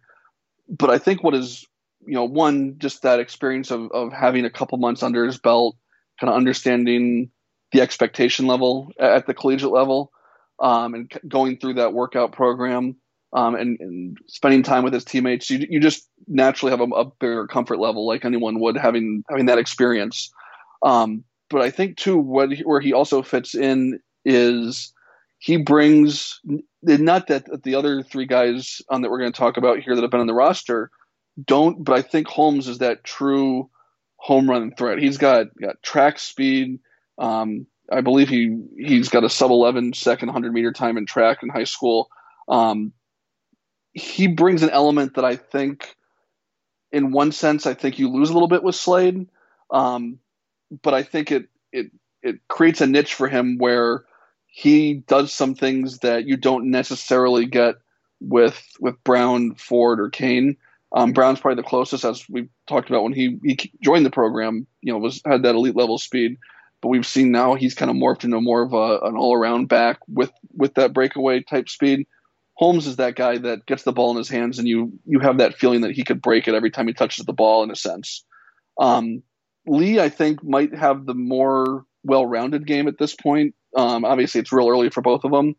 But 0.68 0.90
I 0.90 0.98
think 0.98 1.24
what 1.24 1.34
is, 1.34 1.64
you 2.06 2.12
know, 2.12 2.24
one, 2.24 2.74
just 2.76 3.00
that 3.00 3.18
experience 3.18 3.70
of, 3.70 3.90
of 3.92 4.12
having 4.12 4.44
a 4.44 4.50
couple 4.50 4.76
months 4.76 5.02
under 5.02 5.24
his 5.24 5.38
belt, 5.38 5.74
kind 6.20 6.30
of 6.30 6.36
understanding 6.36 7.30
the 7.72 7.80
expectation 7.80 8.46
level 8.46 8.92
at 9.00 9.26
the 9.26 9.32
collegiate 9.32 9.72
level, 9.72 10.12
um, 10.60 10.92
and 10.92 11.10
going 11.26 11.56
through 11.56 11.74
that 11.74 11.94
workout 11.94 12.32
program 12.32 12.94
um, 13.32 13.54
and, 13.54 13.80
and, 13.80 14.18
spending 14.28 14.62
time 14.62 14.84
with 14.84 14.92
his 14.92 15.06
teammates, 15.06 15.48
you, 15.48 15.66
you 15.70 15.80
just 15.80 16.10
naturally 16.28 16.72
have 16.72 16.82
a, 16.82 16.94
a 16.94 17.06
bigger 17.06 17.46
comfort 17.46 17.78
level, 17.78 18.06
like 18.06 18.26
anyone 18.26 18.60
would 18.60 18.76
having 18.76 19.24
having 19.30 19.46
that 19.46 19.58
experience. 19.58 20.30
Um, 20.82 21.24
but 21.48 21.62
I 21.62 21.70
think 21.70 21.96
too, 21.96 22.18
what 22.18 22.52
where 22.64 22.80
he 22.80 22.92
also 22.92 23.22
fits 23.22 23.54
in 23.54 23.98
is 24.26 24.92
he 25.42 25.56
brings 25.56 26.40
not 26.84 27.26
that 27.26 27.62
the 27.64 27.74
other 27.74 28.04
three 28.04 28.26
guys 28.26 28.80
um, 28.88 29.02
that 29.02 29.10
we're 29.10 29.18
going 29.18 29.32
to 29.32 29.36
talk 29.36 29.56
about 29.56 29.80
here 29.80 29.96
that 29.96 30.02
have 30.02 30.10
been 30.10 30.20
on 30.20 30.28
the 30.28 30.32
roster 30.32 30.88
don't, 31.44 31.82
but 31.82 31.94
I 31.94 32.02
think 32.02 32.28
Holmes 32.28 32.68
is 32.68 32.78
that 32.78 33.02
true 33.02 33.68
home 34.18 34.48
run 34.48 34.72
threat. 34.72 35.00
He's 35.00 35.18
got 35.18 35.48
got 35.60 35.82
track 35.82 36.20
speed. 36.20 36.78
Um, 37.18 37.66
I 37.90 38.02
believe 38.02 38.28
he 38.28 38.56
he's 38.76 39.08
got 39.08 39.24
a 39.24 39.28
sub 39.28 39.50
11 39.50 39.94
second 39.94 40.28
100 40.28 40.52
meter 40.52 40.70
time 40.70 40.96
in 40.96 41.06
track 41.06 41.38
in 41.42 41.48
high 41.48 41.64
school. 41.64 42.08
Um, 42.48 42.92
he 43.92 44.28
brings 44.28 44.62
an 44.62 44.70
element 44.70 45.16
that 45.16 45.24
I 45.24 45.34
think, 45.34 45.96
in 46.92 47.10
one 47.10 47.32
sense, 47.32 47.66
I 47.66 47.74
think 47.74 47.98
you 47.98 48.08
lose 48.08 48.30
a 48.30 48.32
little 48.32 48.46
bit 48.46 48.62
with 48.62 48.76
Slade, 48.76 49.26
um, 49.72 50.20
but 50.84 50.94
I 50.94 51.02
think 51.02 51.32
it 51.32 51.48
it 51.72 51.90
it 52.22 52.36
creates 52.46 52.80
a 52.80 52.86
niche 52.86 53.14
for 53.14 53.26
him 53.26 53.58
where 53.58 54.04
he 54.54 55.02
does 55.08 55.32
some 55.32 55.54
things 55.54 56.00
that 56.00 56.26
you 56.26 56.36
don't 56.36 56.70
necessarily 56.70 57.46
get 57.46 57.76
with 58.20 58.62
with 58.78 59.02
Brown, 59.02 59.54
Ford, 59.54 59.98
or 59.98 60.10
Cain. 60.10 60.58
Um, 60.94 61.12
Brown's 61.12 61.40
probably 61.40 61.62
the 61.62 61.68
closest, 61.68 62.04
as 62.04 62.28
we 62.28 62.50
talked 62.68 62.90
about 62.90 63.02
when 63.02 63.14
he, 63.14 63.38
he 63.42 63.72
joined 63.80 64.04
the 64.04 64.10
program. 64.10 64.66
You 64.82 64.92
know, 64.92 64.98
was 64.98 65.22
had 65.24 65.44
that 65.44 65.54
elite 65.54 65.74
level 65.74 65.96
speed, 65.96 66.36
but 66.82 66.88
we've 66.88 67.06
seen 67.06 67.32
now 67.32 67.54
he's 67.54 67.74
kind 67.74 67.90
of 67.90 67.96
morphed 67.96 68.24
into 68.24 68.42
more 68.42 68.60
of 68.60 68.74
a, 68.74 68.98
an 69.06 69.16
all 69.16 69.34
around 69.34 69.70
back 69.70 70.00
with 70.06 70.30
with 70.54 70.74
that 70.74 70.92
breakaway 70.92 71.42
type 71.42 71.70
speed. 71.70 72.06
Holmes 72.52 72.86
is 72.86 72.96
that 72.96 73.16
guy 73.16 73.38
that 73.38 73.64
gets 73.64 73.84
the 73.84 73.92
ball 73.92 74.10
in 74.10 74.18
his 74.18 74.28
hands, 74.28 74.58
and 74.58 74.68
you 74.68 74.92
you 75.06 75.18
have 75.20 75.38
that 75.38 75.56
feeling 75.56 75.80
that 75.80 75.92
he 75.92 76.04
could 76.04 76.20
break 76.20 76.46
it 76.46 76.54
every 76.54 76.70
time 76.70 76.88
he 76.88 76.92
touches 76.92 77.24
the 77.24 77.32
ball, 77.32 77.62
in 77.62 77.70
a 77.70 77.76
sense. 77.76 78.22
Um, 78.78 79.22
Lee, 79.66 79.98
I 79.98 80.10
think, 80.10 80.44
might 80.44 80.74
have 80.74 81.06
the 81.06 81.14
more 81.14 81.86
well-rounded 82.04 82.66
game 82.66 82.86
at 82.86 82.98
this 82.98 83.14
point. 83.14 83.54
Um, 83.76 84.04
obviously, 84.04 84.40
it's 84.40 84.52
real 84.52 84.68
early 84.68 84.90
for 84.90 85.00
both 85.00 85.24
of 85.24 85.30
them, 85.30 85.56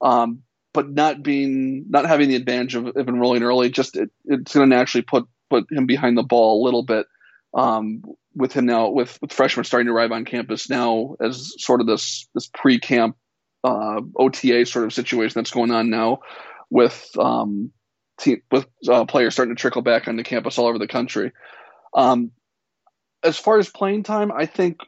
um, 0.00 0.42
but 0.72 0.90
not 0.90 1.22
being 1.22 1.86
not 1.88 2.06
having 2.06 2.28
the 2.28 2.36
advantage 2.36 2.74
of, 2.74 2.86
of 2.86 3.08
enrolling 3.08 3.42
early, 3.42 3.70
just 3.70 3.96
it, 3.96 4.10
it's 4.24 4.54
going 4.54 4.68
to 4.68 4.76
naturally 4.76 5.02
put 5.02 5.26
put 5.50 5.70
him 5.70 5.86
behind 5.86 6.16
the 6.16 6.22
ball 6.22 6.62
a 6.62 6.64
little 6.64 6.82
bit. 6.82 7.06
Um, 7.54 8.02
with 8.34 8.52
him 8.52 8.66
now, 8.66 8.90
with, 8.90 9.18
with 9.22 9.32
freshmen 9.32 9.64
starting 9.64 9.86
to 9.86 9.92
arrive 9.92 10.12
on 10.12 10.26
campus 10.26 10.68
now, 10.68 11.16
as 11.20 11.54
sort 11.58 11.80
of 11.80 11.86
this 11.86 12.28
this 12.34 12.50
pre-camp 12.52 13.16
uh, 13.64 14.00
OTA 14.14 14.66
sort 14.66 14.84
of 14.84 14.92
situation 14.92 15.32
that's 15.36 15.50
going 15.50 15.70
on 15.70 15.88
now, 15.88 16.20
with 16.70 17.10
um, 17.18 17.72
with 18.50 18.66
uh, 18.88 19.04
players 19.06 19.34
starting 19.34 19.54
to 19.54 19.60
trickle 19.60 19.82
back 19.82 20.06
onto 20.06 20.22
campus 20.22 20.58
all 20.58 20.66
over 20.66 20.78
the 20.78 20.86
country. 20.86 21.32
Um, 21.94 22.32
as 23.22 23.38
far 23.38 23.58
as 23.58 23.68
playing 23.68 24.02
time, 24.02 24.30
I 24.30 24.46
think 24.46 24.78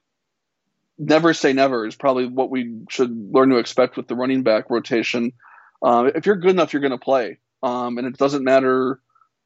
never 0.98 1.32
say 1.32 1.52
never 1.52 1.86
is 1.86 1.96
probably 1.96 2.26
what 2.26 2.50
we 2.50 2.80
should 2.90 3.32
learn 3.32 3.50
to 3.50 3.58
expect 3.58 3.96
with 3.96 4.08
the 4.08 4.16
running 4.16 4.42
back 4.42 4.70
rotation. 4.70 5.32
Uh, 5.82 6.10
if 6.14 6.26
you're 6.26 6.36
good 6.36 6.50
enough, 6.50 6.72
you're 6.72 6.82
going 6.82 6.90
to 6.90 6.98
play, 6.98 7.38
um, 7.62 7.98
and 7.98 8.06
it 8.06 8.16
doesn't 8.16 8.44
matter. 8.44 9.00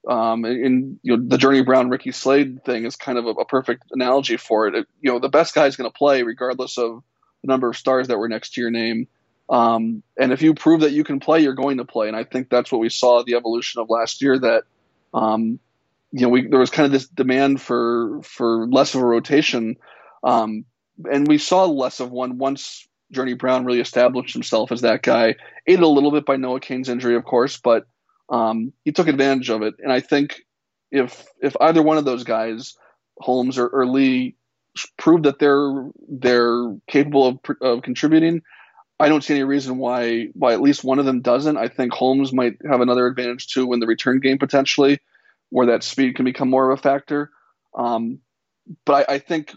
Um, 0.09 0.45
and, 0.45 0.99
you 1.03 1.17
know 1.17 1.23
the 1.29 1.39
Journey 1.39 1.63
Brown 1.63 1.89
Ricky 1.89 2.11
Slade 2.11 2.65
thing 2.65 2.85
is 2.85 2.97
kind 2.97 3.19
of 3.19 3.27
a, 3.27 3.31
a 3.31 3.45
perfect 3.45 3.85
analogy 3.93 4.37
for 4.37 4.67
it. 4.67 4.75
it. 4.75 4.87
You 5.01 5.13
know 5.13 5.19
the 5.21 5.29
best 5.29 5.55
guy 5.55 5.67
is 5.67 5.77
going 5.77 5.89
to 5.89 5.97
play 5.97 6.25
regardless 6.25 6.77
of 6.77 7.05
the 7.43 7.49
number 7.49 7.69
of 7.69 7.77
stars 7.77 8.09
that 8.09 8.19
were 8.19 8.29
next 8.29 8.55
to 8.55 8.61
your 8.61 8.71
name. 8.71 9.07
Um, 9.49 10.03
and 10.19 10.33
if 10.33 10.43
you 10.43 10.55
prove 10.55 10.81
that 10.81 10.93
you 10.93 11.05
can 11.05 11.21
play, 11.21 11.41
you're 11.41 11.55
going 11.55 11.77
to 11.77 11.85
play. 11.85 12.09
And 12.09 12.17
I 12.17 12.25
think 12.25 12.49
that's 12.49 12.73
what 12.73 12.81
we 12.81 12.89
saw 12.89 13.23
the 13.23 13.35
evolution 13.35 13.81
of 13.81 13.91
last 13.91 14.23
year. 14.23 14.39
That 14.39 14.65
um, 15.13 15.61
you 16.11 16.23
know 16.23 16.31
we, 16.31 16.49
there 16.49 16.59
was 16.59 16.71
kind 16.71 16.87
of 16.87 16.93
this 16.93 17.07
demand 17.07 17.61
for 17.61 18.23
for 18.23 18.67
less 18.67 18.95
of 18.95 19.03
a 19.03 19.07
rotation, 19.07 19.77
um, 20.25 20.65
and 21.11 21.27
we 21.27 21.39
saw 21.39 21.65
less 21.65 22.01
of 22.01 22.11
one 22.11 22.39
once 22.39 22.87
Journey 23.13 23.35
Brown 23.35 23.65
really 23.65 23.81
established 23.81 24.33
himself 24.33 24.73
as 24.73 24.81
that 24.81 25.03
guy. 25.03 25.37
Aided 25.67 25.83
a 25.83 25.89
little 25.89 26.11
bit 26.11 26.27
by 26.27 26.37
Noah 26.37 26.61
Cain's 26.61 26.89
injury, 26.89 27.15
of 27.15 27.25
course, 27.25 27.59
but 27.59 27.87
um, 28.31 28.73
he 28.85 28.93
took 28.93 29.09
advantage 29.09 29.51
of 29.51 29.63
it. 29.63 29.75
And 29.79 29.93
I 29.93 30.01
think 30.01 30.41
if 30.91 31.27
if 31.41 31.55
either 31.61 31.83
one 31.83 31.99
of 31.99 32.05
those 32.05 32.25
guys, 32.25 32.75
Holmes 33.19 33.59
or, 33.59 33.69
or 33.69 33.87
Lee, 33.87 34.37
prove 34.99 35.25
that 35.25 35.39
they're 35.39 35.91
they're 36.09 36.75
capable 36.89 37.27
of, 37.27 37.39
of 37.61 37.83
contributing, 37.83 38.43
I 38.99 39.09
don't 39.09 39.23
see 39.23 39.35
any 39.35 39.45
reason 39.45 39.79
why 39.79 40.29
why 40.35 40.53
at 40.53 40.63
least 40.63 40.85
one 40.85 40.99
of 40.99 41.05
them 41.05 41.21
doesn't. 41.21 41.57
I 41.57 41.69
think 41.69 41.93
Holmes 41.93 42.33
might 42.33 42.55
have 42.69 42.81
another 42.81 43.07
advantage 43.07 43.49
too 43.49 43.73
in 43.73 43.81
the 43.81 43.87
return 43.87 44.21
game 44.21 44.39
potentially, 44.39 45.01
where 45.51 45.67
that 45.67 45.83
speed 45.83 46.17
can 46.17 46.25
become 46.25 46.49
more 46.49 46.71
of 46.71 46.79
a 46.79 46.83
factor. 46.83 47.31
Um, 47.77 48.21
but 48.85 49.09
I, 49.09 49.15
I, 49.15 49.19
think 49.19 49.53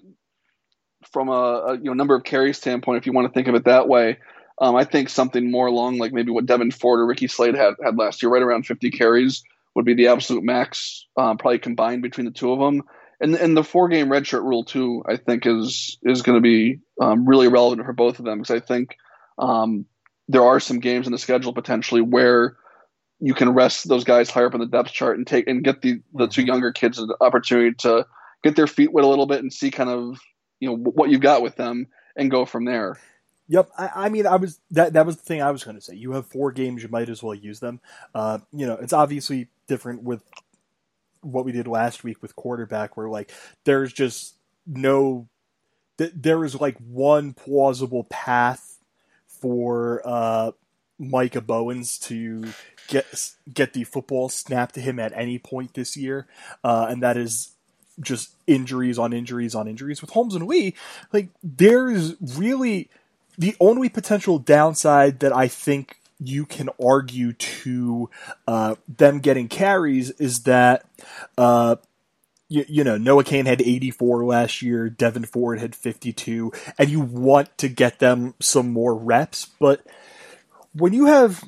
from 1.12 1.30
a, 1.30 1.32
a, 1.32 1.78
you 1.78 1.86
know 1.86 1.94
number 1.94 2.16
of 2.16 2.24
carries 2.24 2.58
standpoint, 2.58 2.98
if 2.98 3.06
you 3.06 3.14
want 3.14 3.28
to 3.28 3.34
think 3.34 3.48
of 3.48 3.56
it 3.56 3.66
that 3.66 3.88
way, 3.88 4.18
um, 4.60 4.76
I 4.76 4.84
think 4.84 5.10
something 5.10 5.52
more 5.52 5.68
along 5.68 5.98
like 5.98 6.14
maybe 6.14 6.32
what 6.32 6.46
Devyn 6.46 6.74
Ford 6.74 7.00
or 7.00 7.06
Ricky 7.06 7.28
Slade 7.28 7.56
had 7.56 7.76
had 7.84 7.98
last 7.98 8.22
year, 8.22 8.32
right 8.32 8.42
around 8.42 8.66
50 8.66 8.92
carries 8.92 9.44
would 9.76 9.86
be 9.86 9.94
the 9.94 10.08
absolute 10.08 10.44
max, 10.44 11.06
um, 11.18 11.38
probably 11.38 11.60
combined 11.60 12.02
between 12.02 12.26
the 12.26 12.32
two 12.32 12.52
of 12.52 12.60
them. 12.60 12.84
And 13.20 13.36
and 13.36 13.56
the 13.56 13.64
four 13.64 13.88
game 13.88 14.10
redshirt 14.10 14.44
rule 14.44 14.66
too, 14.66 15.04
I 15.08 15.18
think 15.18 15.46
is 15.46 15.98
is 16.04 16.22
going 16.22 16.38
to 16.38 16.42
be 16.42 16.80
um, 17.02 17.28
really 17.28 17.48
relevant 17.48 17.86
for 17.86 17.94
both 17.94 18.20
of 18.20 18.26
them 18.26 18.40
because 18.40 18.56
I 18.56 18.60
think 18.60 18.98
um, 19.38 19.86
there 20.28 20.44
are 20.44 20.60
some 20.60 20.80
games 20.80 21.06
in 21.06 21.12
the 21.12 21.18
schedule 21.18 21.54
potentially 21.54 22.02
where 22.02 22.58
you 23.20 23.34
can 23.34 23.54
rest 23.54 23.88
those 23.88 24.04
guys 24.04 24.30
higher 24.30 24.48
up 24.48 24.54
in 24.54 24.60
the 24.60 24.66
depth 24.66 24.92
chart 24.92 25.18
and 25.18 25.26
take 25.26 25.48
and 25.48 25.64
get 25.64 25.82
the 25.82 26.02
the 26.14 26.28
two 26.28 26.42
mm-hmm. 26.42 26.48
younger 26.48 26.72
kids 26.72 27.00
an 27.00 27.10
opportunity 27.22 27.74
to 27.80 28.06
get 28.44 28.56
their 28.56 28.68
feet 28.68 28.92
wet 28.92 29.06
a 29.06 29.08
little 29.08 29.28
bit 29.28 29.40
and 29.40 29.52
see 29.52 29.72
kind 29.72 29.90
of 29.90 30.20
you 30.60 30.70
know 30.70 30.76
what 30.76 31.10
you've 31.10 31.22
got 31.22 31.42
with 31.42 31.56
them 31.56 31.88
and 32.16 32.32
go 32.32 32.46
from 32.46 32.66
there. 32.66 32.98
Yep, 33.48 33.70
I, 33.78 33.90
I, 33.96 34.10
mean, 34.10 34.26
I 34.26 34.38
was 34.38 34.60
that 34.72 34.94
that 34.94 35.06
was 35.06 35.18
the 35.18 35.24
thing 35.24 35.42
I 35.42 35.52
was 35.52 35.64
going 35.64 35.76
to 35.76 35.82
say. 35.82 35.96
You 35.96 36.14
have 36.14 36.26
four 36.26 36.52
games, 36.52 36.82
you 36.82 36.90
might 36.90 37.10
as 37.10 37.22
well 37.22 37.36
use 37.36 37.60
them. 37.60 37.80
Uh, 38.14 38.40
you 38.52 38.66
know, 38.66 38.74
it's 38.74 38.94
obviously 38.94 39.50
different 39.68 40.04
with 40.04 40.24
what 41.22 41.46
we 41.46 41.52
did 41.52 41.68
last 41.68 42.04
week 42.04 42.22
with 42.22 42.36
quarterback, 42.36 42.98
where 42.98 43.08
like 43.08 43.32
there's 43.64 43.94
just 43.94 44.36
no, 44.66 45.28
there 45.98 46.44
is 46.44 46.60
like 46.60 46.78
one 46.80 47.34
plausible 47.34 48.06
path 48.06 48.80
for 49.28 50.02
uh, 50.06 50.52
Micah 50.98 51.42
Bowens 51.42 52.00
to 52.00 52.48
get 52.88 53.06
get 53.54 53.74
the 53.74 53.84
football 53.84 54.28
snapped 54.28 54.74
to 54.76 54.82
him 54.82 55.00
at 55.00 55.14
any 55.14 55.38
point 55.38 55.76
this 55.76 55.96
year, 55.96 56.28
uh, 56.64 56.88
and 56.90 57.04
that 57.04 57.16
is 57.16 57.55
just 58.00 58.32
injuries 58.48 59.00
on 59.00 59.14
injuries 59.14 59.56
on 59.56 59.68
injuries. 59.68 60.02
With 60.02 60.12
Holmes 60.12 60.36
and 60.36 60.48
Lee, 60.48 60.76
like 61.14 61.30
there's 61.44 62.16
really 62.38 62.90
the 63.38 63.56
only 63.60 63.90
potential 63.90 64.40
downside 64.40 65.20
that 65.20 65.36
I 65.36 65.48
think 65.48 65.98
you 66.20 66.46
can 66.46 66.70
argue 66.84 67.34
to 67.34 68.10
uh, 68.48 68.76
them 68.88 69.20
getting 69.20 69.48
carries 69.48 70.12
is 70.12 70.44
that 70.44 70.86
uh, 71.38 71.76
you, 72.48 72.66
you, 72.68 72.84
know, 72.84 72.98
Noah 72.98 73.24
Cain 73.24 73.46
had 73.46 73.62
84 73.62 74.26
last 74.26 74.62
year, 74.62 74.90
Devyn 74.90 75.28
Ford 75.28 75.60
had 75.60 75.76
52, 75.76 76.52
and 76.78 76.90
you 76.90 77.02
want 77.02 77.58
to 77.58 77.68
get 77.68 78.00
them 78.00 78.36
some 78.40 78.72
more 78.72 78.96
reps. 78.96 79.48
But 79.60 79.86
when 80.74 80.94
you 80.94 81.06
have, 81.06 81.44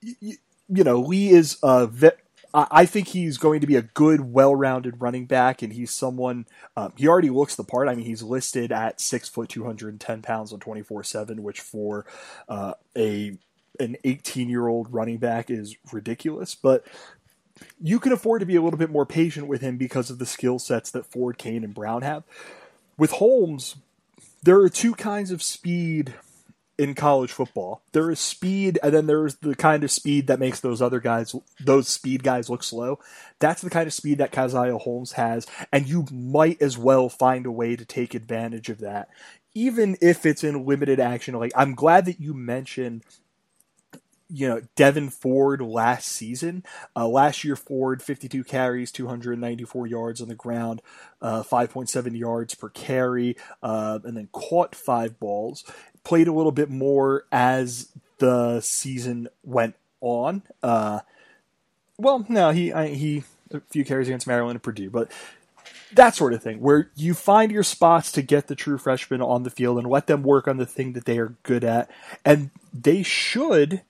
you, 0.00 0.36
you 0.68 0.84
know, 0.84 1.00
Lee 1.00 1.30
is 1.30 1.58
a 1.62 1.86
vet, 1.86 2.18
I 2.56 2.86
think 2.86 3.08
he's 3.08 3.36
going 3.36 3.60
to 3.60 3.66
be 3.66 3.76
a 3.76 3.82
good, 3.82 4.32
well-rounded 4.32 5.02
running 5.02 5.26
back, 5.26 5.60
and 5.60 5.74
he's 5.74 5.90
someone. 5.90 6.46
Um, 6.74 6.94
he 6.96 7.06
already 7.06 7.28
looks 7.28 7.54
the 7.54 7.64
part. 7.64 7.86
I 7.86 7.94
mean, 7.94 8.06
he's 8.06 8.22
listed 8.22 8.72
at 8.72 8.98
six 8.98 9.28
foot, 9.28 9.50
two 9.50 9.64
hundred 9.64 9.90
and 9.90 10.00
ten 10.00 10.22
pounds 10.22 10.54
on 10.54 10.60
twenty 10.60 10.82
four 10.82 11.04
seven, 11.04 11.42
which 11.42 11.60
for 11.60 12.06
uh, 12.48 12.72
a 12.96 13.36
an 13.78 13.96
eighteen 14.04 14.48
year 14.48 14.68
old 14.68 14.90
running 14.90 15.18
back 15.18 15.50
is 15.50 15.76
ridiculous. 15.92 16.54
But 16.54 16.86
you 17.78 18.00
can 18.00 18.12
afford 18.12 18.40
to 18.40 18.46
be 18.46 18.56
a 18.56 18.62
little 18.62 18.78
bit 18.78 18.90
more 18.90 19.06
patient 19.06 19.48
with 19.48 19.60
him 19.60 19.76
because 19.76 20.08
of 20.08 20.18
the 20.18 20.26
skill 20.26 20.58
sets 20.58 20.90
that 20.92 21.06
Ford, 21.06 21.36
Cain, 21.36 21.62
and 21.62 21.74
Brown 21.74 22.02
have. 22.02 22.22
With 22.96 23.12
Holmes, 23.12 23.76
there 24.42 24.60
are 24.60 24.70
two 24.70 24.94
kinds 24.94 25.30
of 25.30 25.42
speed 25.42 26.14
in 26.78 26.94
college 26.94 27.32
football. 27.32 27.82
There 27.92 28.10
is 28.10 28.20
speed, 28.20 28.78
and 28.82 28.92
then 28.92 29.06
there's 29.06 29.36
the 29.36 29.54
kind 29.54 29.84
of 29.84 29.90
speed 29.90 30.26
that 30.26 30.38
makes 30.38 30.60
those 30.60 30.82
other 30.82 31.00
guys, 31.00 31.34
those 31.60 31.88
speed 31.88 32.22
guys, 32.22 32.50
look 32.50 32.62
slow. 32.62 32.98
That's 33.38 33.62
the 33.62 33.70
kind 33.70 33.86
of 33.86 33.92
speed 33.92 34.18
that 34.18 34.32
Caziah 34.32 34.80
Holmes 34.80 35.12
has, 35.12 35.46
and 35.72 35.88
you 35.88 36.06
might 36.12 36.60
as 36.60 36.76
well 36.76 37.08
find 37.08 37.46
a 37.46 37.52
way 37.52 37.76
to 37.76 37.84
take 37.84 38.14
advantage 38.14 38.68
of 38.68 38.78
that, 38.78 39.08
even 39.54 39.96
if 40.00 40.26
it's 40.26 40.44
in 40.44 40.66
limited 40.66 41.00
action. 41.00 41.34
Like 41.34 41.52
I'm 41.56 41.74
glad 41.74 42.04
that 42.06 42.20
you 42.20 42.34
mentioned 42.34 43.04
you 44.28 44.48
know 44.48 44.60
Devyn 44.76 45.12
Ford 45.12 45.60
last 45.60 46.08
season. 46.08 46.64
Uh, 46.94 47.08
last 47.08 47.44
year, 47.44 47.56
Ford 47.56 48.02
52 48.02 48.44
carries, 48.44 48.92
294 48.92 49.86
yards 49.86 50.20
on 50.20 50.28
the 50.28 50.34
ground, 50.34 50.82
uh, 51.22 51.42
5.7 51.42 52.18
yards 52.18 52.54
per 52.54 52.68
carry, 52.70 53.36
uh, 53.62 53.98
and 54.04 54.16
then 54.16 54.28
caught 54.32 54.74
five 54.74 55.18
balls. 55.18 55.64
Played 56.06 56.28
a 56.28 56.32
little 56.32 56.52
bit 56.52 56.70
more 56.70 57.26
as 57.32 57.88
the 58.18 58.60
season 58.60 59.26
went 59.42 59.74
on. 60.00 60.44
Uh, 60.62 61.00
well, 61.98 62.24
no, 62.28 62.50
he 62.50 62.72
I, 62.72 62.90
he 62.90 63.24
a 63.52 63.58
few 63.70 63.84
carries 63.84 64.06
against 64.06 64.28
Maryland 64.28 64.54
and 64.54 64.62
Purdue, 64.62 64.88
but 64.88 65.10
that 65.94 66.14
sort 66.14 66.32
of 66.32 66.40
thing, 66.40 66.60
where 66.60 66.92
you 66.94 67.12
find 67.12 67.50
your 67.50 67.64
spots 67.64 68.12
to 68.12 68.22
get 68.22 68.46
the 68.46 68.54
true 68.54 68.78
freshmen 68.78 69.20
on 69.20 69.42
the 69.42 69.50
field 69.50 69.78
and 69.78 69.88
let 69.88 70.06
them 70.06 70.22
work 70.22 70.46
on 70.46 70.58
the 70.58 70.66
thing 70.66 70.92
that 70.92 71.06
they 71.06 71.18
are 71.18 71.34
good 71.42 71.64
at, 71.64 71.90
and 72.24 72.50
they 72.72 73.02
should 73.02 73.82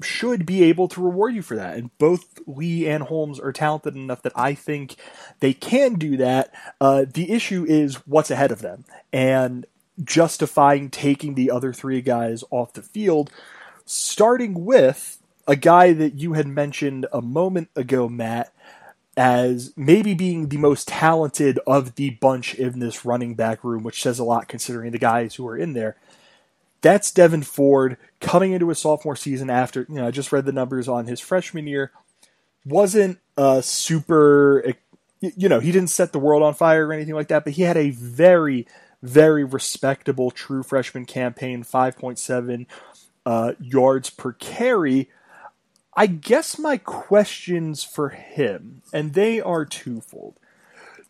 should 0.00 0.46
be 0.46 0.64
able 0.64 0.88
to 0.88 1.02
reward 1.02 1.34
you 1.34 1.42
for 1.42 1.56
that. 1.56 1.76
And 1.76 1.96
both 1.98 2.38
Lee 2.46 2.88
and 2.88 3.04
Holmes 3.04 3.38
are 3.38 3.52
talented 3.52 3.94
enough 3.94 4.22
that 4.22 4.32
I 4.34 4.54
think 4.54 4.96
they 5.40 5.52
can 5.52 5.94
do 5.94 6.16
that. 6.16 6.50
Uh, 6.80 7.04
the 7.12 7.30
issue 7.30 7.66
is 7.68 7.96
what's 8.06 8.30
ahead 8.30 8.50
of 8.52 8.62
them 8.62 8.84
and 9.12 9.66
justifying 10.02 10.90
taking 10.90 11.34
the 11.34 11.50
other 11.50 11.72
three 11.72 12.00
guys 12.00 12.44
off 12.50 12.72
the 12.72 12.82
field, 12.82 13.30
starting 13.84 14.64
with 14.64 15.18
a 15.46 15.56
guy 15.56 15.92
that 15.92 16.14
you 16.14 16.34
had 16.34 16.46
mentioned 16.46 17.06
a 17.12 17.20
moment 17.20 17.68
ago, 17.74 18.08
Matt, 18.08 18.52
as 19.16 19.72
maybe 19.76 20.14
being 20.14 20.48
the 20.48 20.56
most 20.56 20.88
talented 20.88 21.58
of 21.66 21.96
the 21.96 22.10
bunch 22.10 22.54
in 22.54 22.78
this 22.78 23.04
running 23.04 23.34
back 23.34 23.62
room, 23.62 23.82
which 23.82 24.02
says 24.02 24.18
a 24.18 24.24
lot 24.24 24.48
considering 24.48 24.90
the 24.92 24.98
guys 24.98 25.34
who 25.34 25.46
are 25.46 25.56
in 25.56 25.74
there. 25.74 25.96
That's 26.80 27.12
Devyn 27.12 27.44
Ford 27.44 27.96
coming 28.20 28.52
into 28.52 28.68
his 28.68 28.78
sophomore 28.78 29.16
season 29.16 29.50
after, 29.50 29.86
you 29.88 29.96
know, 29.96 30.06
I 30.06 30.10
just 30.10 30.32
read 30.32 30.46
the 30.46 30.52
numbers 30.52 30.88
on 30.88 31.06
his 31.06 31.20
freshman 31.20 31.66
year. 31.66 31.92
Wasn't 32.64 33.18
a 33.36 33.62
super, 33.62 34.74
you 35.20 35.48
know, 35.48 35.60
he 35.60 35.70
didn't 35.70 35.90
set 35.90 36.12
the 36.12 36.18
world 36.18 36.42
on 36.42 36.54
fire 36.54 36.86
or 36.86 36.92
anything 36.92 37.14
like 37.14 37.28
that, 37.28 37.44
but 37.44 37.52
he 37.52 37.62
had 37.62 37.76
a 37.76 37.90
very, 37.90 38.66
very 39.02 39.44
respectable 39.44 40.30
true 40.30 40.62
freshman 40.62 41.04
campaign, 41.04 41.64
5.7 41.64 42.66
uh, 43.26 43.52
yards 43.60 44.10
per 44.10 44.32
carry. 44.32 45.10
I 45.94 46.06
guess 46.06 46.58
my 46.58 46.76
questions 46.78 47.84
for 47.84 48.10
him, 48.10 48.82
and 48.92 49.14
they 49.14 49.40
are 49.40 49.64
twofold. 49.64 50.38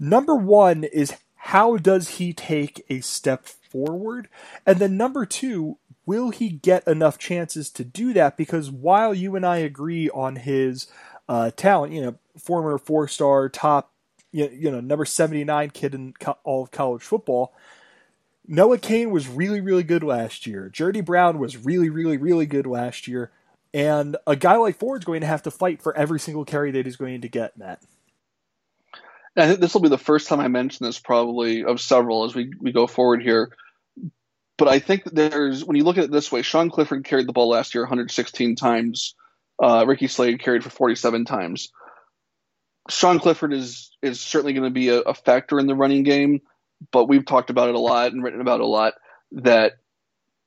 Number 0.00 0.34
one 0.34 0.84
is 0.84 1.14
how 1.36 1.76
does 1.76 2.16
he 2.16 2.32
take 2.32 2.84
a 2.88 3.00
step 3.00 3.46
forward? 3.46 4.28
And 4.66 4.78
then 4.78 4.96
number 4.96 5.26
two, 5.26 5.78
will 6.06 6.30
he 6.30 6.48
get 6.48 6.86
enough 6.86 7.18
chances 7.18 7.70
to 7.70 7.84
do 7.84 8.12
that? 8.12 8.36
Because 8.36 8.70
while 8.70 9.14
you 9.14 9.36
and 9.36 9.46
I 9.46 9.58
agree 9.58 10.10
on 10.10 10.36
his 10.36 10.86
uh, 11.28 11.50
talent, 11.56 11.92
you 11.92 12.02
know, 12.02 12.14
former 12.38 12.78
four 12.78 13.06
star 13.08 13.48
top, 13.48 13.92
you 14.32 14.70
know, 14.70 14.80
number 14.80 15.04
79 15.04 15.70
kid 15.70 15.94
in 15.94 16.14
co- 16.18 16.38
all 16.42 16.62
of 16.64 16.70
college 16.70 17.02
football, 17.02 17.54
Noah 18.46 18.78
Cain 18.78 19.10
was 19.10 19.28
really, 19.28 19.60
really 19.60 19.82
good 19.82 20.02
last 20.02 20.46
year. 20.46 20.68
Journey 20.68 21.00
Brown 21.00 21.38
was 21.38 21.56
really, 21.56 21.90
really, 21.90 22.16
really 22.16 22.46
good 22.46 22.66
last 22.66 23.06
year. 23.06 23.30
And 23.74 24.16
a 24.26 24.36
guy 24.36 24.56
like 24.56 24.76
Ford's 24.76 25.04
going 25.04 25.20
to 25.20 25.26
have 25.26 25.44
to 25.44 25.50
fight 25.50 25.80
for 25.80 25.96
every 25.96 26.20
single 26.20 26.44
carry 26.44 26.72
that 26.72 26.84
he's 26.84 26.96
going 26.96 27.20
to 27.22 27.28
get, 27.28 27.56
Matt. 27.56 27.80
I 29.36 29.46
think 29.46 29.60
this 29.60 29.72
will 29.72 29.80
be 29.80 29.88
the 29.88 29.96
first 29.96 30.28
time 30.28 30.40
I 30.40 30.48
mention 30.48 30.84
this, 30.84 30.98
probably 30.98 31.64
of 31.64 31.80
several 31.80 32.24
as 32.24 32.34
we, 32.34 32.52
we 32.60 32.72
go 32.72 32.86
forward 32.86 33.22
here. 33.22 33.52
But 34.58 34.68
I 34.68 34.78
think 34.78 35.04
that 35.04 35.14
there's, 35.14 35.64
when 35.64 35.76
you 35.76 35.84
look 35.84 35.96
at 35.96 36.04
it 36.04 36.10
this 36.10 36.30
way, 36.30 36.42
Sean 36.42 36.68
Clifford 36.68 37.04
carried 37.04 37.26
the 37.26 37.32
ball 37.32 37.48
last 37.48 37.74
year 37.74 37.82
116 37.82 38.56
times. 38.56 39.14
Uh, 39.62 39.84
Ricky 39.86 40.06
Slade 40.06 40.40
carried 40.40 40.62
for 40.62 40.70
47 40.70 41.24
times. 41.24 41.72
Sean 42.90 43.20
Clifford 43.20 43.52
is 43.52 43.96
is 44.02 44.20
certainly 44.20 44.52
going 44.52 44.64
to 44.64 44.70
be 44.70 44.88
a, 44.88 45.00
a 45.00 45.14
factor 45.14 45.58
in 45.60 45.66
the 45.66 45.74
running 45.74 46.02
game, 46.02 46.40
but 46.90 47.08
we've 47.08 47.26
talked 47.26 47.50
about 47.50 47.68
it 47.68 47.74
a 47.74 47.80
lot 47.80 48.12
and 48.12 48.22
written 48.22 48.40
about 48.40 48.60
it 48.60 48.64
a 48.64 48.66
lot 48.66 48.94
that 49.32 49.74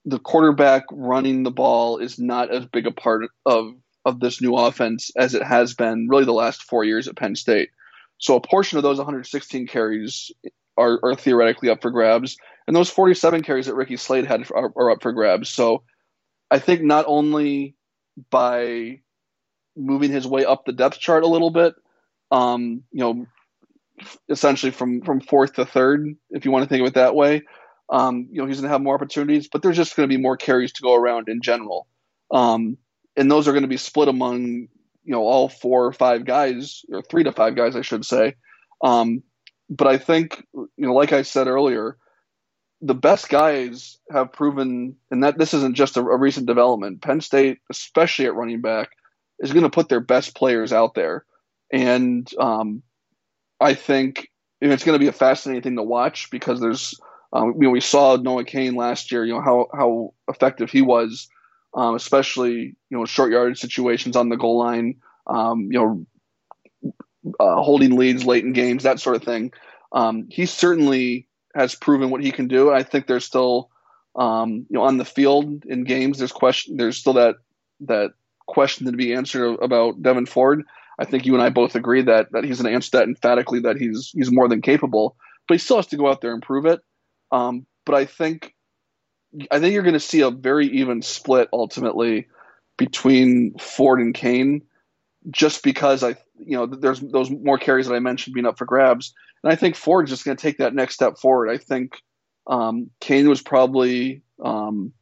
the 0.06 0.20
quarterback 0.20 0.84
running 0.92 1.44
the 1.44 1.52
ball 1.52 1.98
is 1.98 2.20
not 2.20 2.52
as 2.52 2.66
big 2.66 2.86
a 2.86 2.92
part 2.92 3.24
of 3.46 3.74
of 4.06 4.20
this 4.20 4.40
new 4.40 4.56
offense 4.56 5.10
as 5.18 5.34
it 5.34 5.42
has 5.42 5.74
been 5.74 6.08
really 6.08 6.26
the 6.26 6.32
last 6.34 6.64
four 6.64 6.84
years 6.84 7.08
at 7.08 7.16
Penn 7.16 7.36
State. 7.36 7.70
So 8.20 8.36
a 8.36 8.42
portion 8.42 8.78
of 8.78 8.84
those 8.84 8.98
116 8.98 9.68
carries 9.68 10.32
are, 10.78 11.00
are 11.04 11.16
theoretically 11.16 11.70
up 11.70 11.82
for 11.82 11.90
grabs, 11.90 12.38
and 12.68 12.76
those 12.76 12.90
47 12.90 13.42
carries 13.42 13.66
that 13.66 13.76
Ricky 13.76 13.98
Slade 13.98 14.26
had 14.26 14.50
are, 14.52 14.72
are 14.76 14.92
up 14.92 15.02
for 15.02 15.12
grabs. 15.12 15.50
So 15.50 15.84
I 16.52 16.60
think 16.60 16.82
not 16.82 17.06
only 17.08 17.76
by 18.30 19.02
moving 19.76 20.12
his 20.12 20.28
way 20.28 20.46
up 20.46 20.66
the 20.66 20.72
depth 20.72 21.00
chart 21.00 21.24
a 21.24 21.28
little 21.28 21.52
bit, 21.52 21.76
um, 22.32 22.84
you 22.92 23.00
know, 23.00 23.28
essentially 24.30 24.72
from 24.72 25.02
from 25.02 25.22
fourth 25.22 25.54
to 25.54 25.66
third, 25.66 26.16
if 26.32 26.46
you 26.46 26.52
want 26.52 26.64
to 26.64 26.70
think 26.70 26.82
of 26.82 26.88
it 26.88 26.94
that 26.96 27.16
way. 27.16 27.44
Um, 27.90 28.28
you 28.32 28.42
know, 28.42 28.48
he's 28.48 28.58
going 28.58 28.70
to 28.70 28.74
have 28.74 28.82
more 28.82 28.96
opportunities, 28.96 29.48
but 29.48 29.62
there's 29.62 29.78
just 29.78 29.96
going 29.96 30.10
to 30.10 30.16
be 30.16 30.22
more 30.22 30.38
carries 30.38 30.74
to 30.74 30.82
go 30.82 30.96
around 30.96 31.30
in 31.30 31.42
general, 31.42 31.88
um, 32.32 32.78
and 33.16 33.30
those 33.30 33.48
are 33.48 33.52
going 33.52 33.64
to 33.64 33.68
be 33.68 33.78
split 33.78 34.08
among 34.08 34.68
you 35.04 35.12
know 35.12 35.22
all 35.22 35.50
four 35.50 35.86
or 35.86 35.94
five 35.94 36.26
guys, 36.26 36.82
or 36.92 37.02
three 37.04 37.24
to 37.24 37.32
five 37.32 37.56
guys, 37.56 37.76
I 37.76 37.82
should 37.82 38.06
say. 38.06 38.36
Um, 38.84 39.24
but 39.70 39.88
I 39.88 39.98
think 39.98 40.44
you 40.54 40.70
know, 40.78 40.94
like 40.94 41.14
I 41.14 41.22
said 41.22 41.48
earlier, 41.48 41.98
the 42.82 42.96
best 42.96 43.30
guys 43.30 43.98
have 44.12 44.34
proven, 44.34 44.96
and 45.12 45.24
that 45.24 45.38
this 45.38 45.54
isn't 45.54 45.76
just 45.76 45.98
a, 45.98 46.02
a 46.02 46.18
recent 46.18 46.48
development. 46.48 47.02
Penn 47.02 47.22
State, 47.22 47.60
especially 47.70 48.26
at 48.26 48.36
running 48.36 48.62
back, 48.62 48.90
is 49.40 49.54
going 49.54 49.64
to 49.64 49.70
put 49.70 49.90
their 49.90 50.02
best 50.02 50.36
players 50.36 50.74
out 50.74 50.96
there, 50.96 51.26
and 51.72 52.30
um, 52.40 52.84
I 53.60 53.74
think 53.74 54.30
it's 54.62 54.84
going 54.84 54.96
to 54.96 55.04
be 55.04 55.08
a 55.08 55.14
fascinating 55.14 55.62
thing 55.62 55.76
to 55.76 55.84
watch 55.84 56.30
because 56.30 56.60
there's, 56.60 57.00
um, 57.34 57.54
you 57.58 57.64
know, 57.64 57.70
we 57.70 57.82
saw 57.82 58.16
Noah 58.16 58.46
Cain 58.46 58.76
last 58.76 59.12
year. 59.12 59.26
You 59.26 59.34
know 59.34 59.42
how 59.42 59.68
how 59.74 60.14
effective 60.28 60.70
he 60.72 60.82
was, 60.82 61.28
um, 61.74 61.96
especially 61.96 62.76
you 62.90 62.98
know 62.98 63.06
short 63.06 63.32
yardage 63.32 63.60
situations 63.60 64.16
on 64.16 64.30
the 64.30 64.38
goal 64.38 64.60
line. 64.60 64.96
Um, 65.28 65.70
you 65.72 65.80
know, 65.80 66.94
uh, 67.40 67.62
holding 67.62 67.96
leads 67.96 68.26
late 68.26 68.44
in 68.44 68.54
games, 68.54 68.84
that 68.84 69.00
sort 69.00 69.16
of 69.16 69.24
thing. 69.24 69.52
Um, 69.92 70.28
he 70.30 70.46
certainly 70.46 71.28
has 71.56 71.76
proven 71.76 72.10
what 72.10 72.24
he 72.24 72.32
can 72.32 72.48
do. 72.48 72.72
I 72.72 72.84
think 72.84 73.08
there's 73.08 73.26
still, 73.26 73.70
um, 74.16 74.66
you 74.70 74.78
know, 74.78 74.84
on 74.84 74.98
the 74.98 75.06
field 75.06 75.66
in 75.66 75.84
games, 75.84 76.20
there's 76.20 76.32
question, 76.32 76.78
there's 76.78 76.98
still 76.98 77.14
that 77.14 77.36
that 77.82 78.12
question 78.46 78.86
to 78.86 78.92
be 78.92 79.14
answered 79.14 79.56
about 79.62 80.02
Devyn 80.02 80.28
Ford. 80.28 80.64
I 80.98 81.06
think 81.06 81.26
you 81.26 81.34
and 81.34 81.44
I 81.44 81.50
both 81.50 81.76
agree 81.76 82.04
that 82.04 82.32
that 82.32 82.44
he's 82.44 82.62
going 82.62 82.72
to 82.72 82.76
answer 82.76 82.98
that 82.98 83.08
emphatically 83.08 83.62
that 83.62 83.78
he's 83.78 84.12
he's 84.16 84.32
more 84.32 84.48
than 84.48 84.62
capable, 84.62 85.16
but 85.48 85.56
he 85.56 85.60
still 85.60 85.78
has 85.78 85.88
to 85.88 85.98
go 85.98 86.10
out 86.10 86.22
there 86.22 86.34
and 86.34 86.42
prove 86.42 86.66
it. 86.66 86.82
Um, 87.32 87.66
but 87.86 87.96
I 87.96 88.06
think 88.06 88.54
I 89.52 89.60
think 89.60 89.74
you're 89.74 89.84
going 89.84 89.94
to 89.94 90.00
see 90.00 90.22
a 90.22 90.32
very 90.32 90.68
even 90.68 91.02
split 91.02 91.50
ultimately 91.52 92.28
between 92.78 93.58
Ford 93.58 94.00
and 94.00 94.14
Cain, 94.14 94.62
just 95.30 95.64
because 95.64 96.04
I 96.04 96.16
you 96.38 96.58
know 96.58 96.66
there's 96.66 97.00
those 97.00 97.30
more 97.30 97.58
carries 97.58 97.88
that 97.88 97.96
I 97.96 98.00
mentioned 98.00 98.34
being 98.34 98.46
up 98.46 98.58
for 98.58 98.66
grabs, 98.66 99.14
and 99.44 99.52
I 99.52 99.56
think 99.56 99.76
Ford's 99.76 100.12
just 100.12 100.26
going 100.26 100.38
to 100.38 100.42
take 100.42 100.58
that 100.60 100.74
next 100.74 100.96
step 100.96 101.18
forward. 101.18 101.50
I 101.50 101.58
think 101.58 102.02
um, 102.48 102.90
Cain 103.00 103.28
was 103.28 103.42
probably 103.42 104.22
um, 104.44 104.94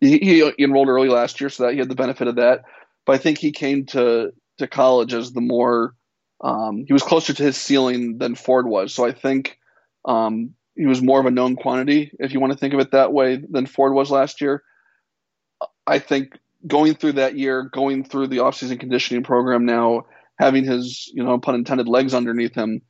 he, 0.00 0.18
he 0.18 0.52
enrolled 0.58 0.88
early 0.88 1.08
last 1.08 1.40
year, 1.40 1.50
so 1.50 1.64
that 1.64 1.72
he 1.72 1.78
had 1.78 1.88
the 1.88 1.94
benefit 1.94 2.28
of 2.28 2.36
that. 2.36 2.64
But 3.06 3.14
I 3.14 3.18
think 3.18 3.38
he 3.38 3.52
came 3.52 3.86
to 3.86 4.32
to 4.58 4.66
college 4.66 5.14
as 5.14 5.32
the 5.32 5.40
more 5.40 5.94
um, 6.42 6.84
he 6.86 6.92
was 6.92 7.02
closer 7.02 7.32
to 7.32 7.42
his 7.42 7.56
ceiling 7.56 8.18
than 8.18 8.34
Ford 8.34 8.66
was. 8.66 8.94
So 8.94 9.04
I 9.04 9.12
think 9.12 9.58
um, 10.04 10.54
he 10.76 10.86
was 10.86 11.02
more 11.02 11.18
of 11.18 11.26
a 11.26 11.30
known 11.30 11.56
quantity, 11.56 12.12
if 12.18 12.32
you 12.32 12.40
want 12.40 12.52
to 12.52 12.58
think 12.58 12.74
of 12.74 12.80
it 12.80 12.92
that 12.92 13.12
way, 13.12 13.36
than 13.36 13.66
Ford 13.66 13.92
was 13.92 14.10
last 14.10 14.40
year. 14.40 14.62
I 15.86 15.98
think 15.98 16.38
going 16.66 16.94
through 16.94 17.12
that 17.14 17.36
year, 17.36 17.64
going 17.64 18.04
through 18.04 18.28
the 18.28 18.38
offseason 18.38 18.78
conditioning 18.78 19.24
program 19.24 19.66
now, 19.66 20.06
having 20.38 20.64
his, 20.64 21.10
you 21.12 21.24
know, 21.24 21.38
pun 21.38 21.56
intended, 21.56 21.88
legs 21.88 22.14
underneath 22.14 22.54
him, 22.54 22.82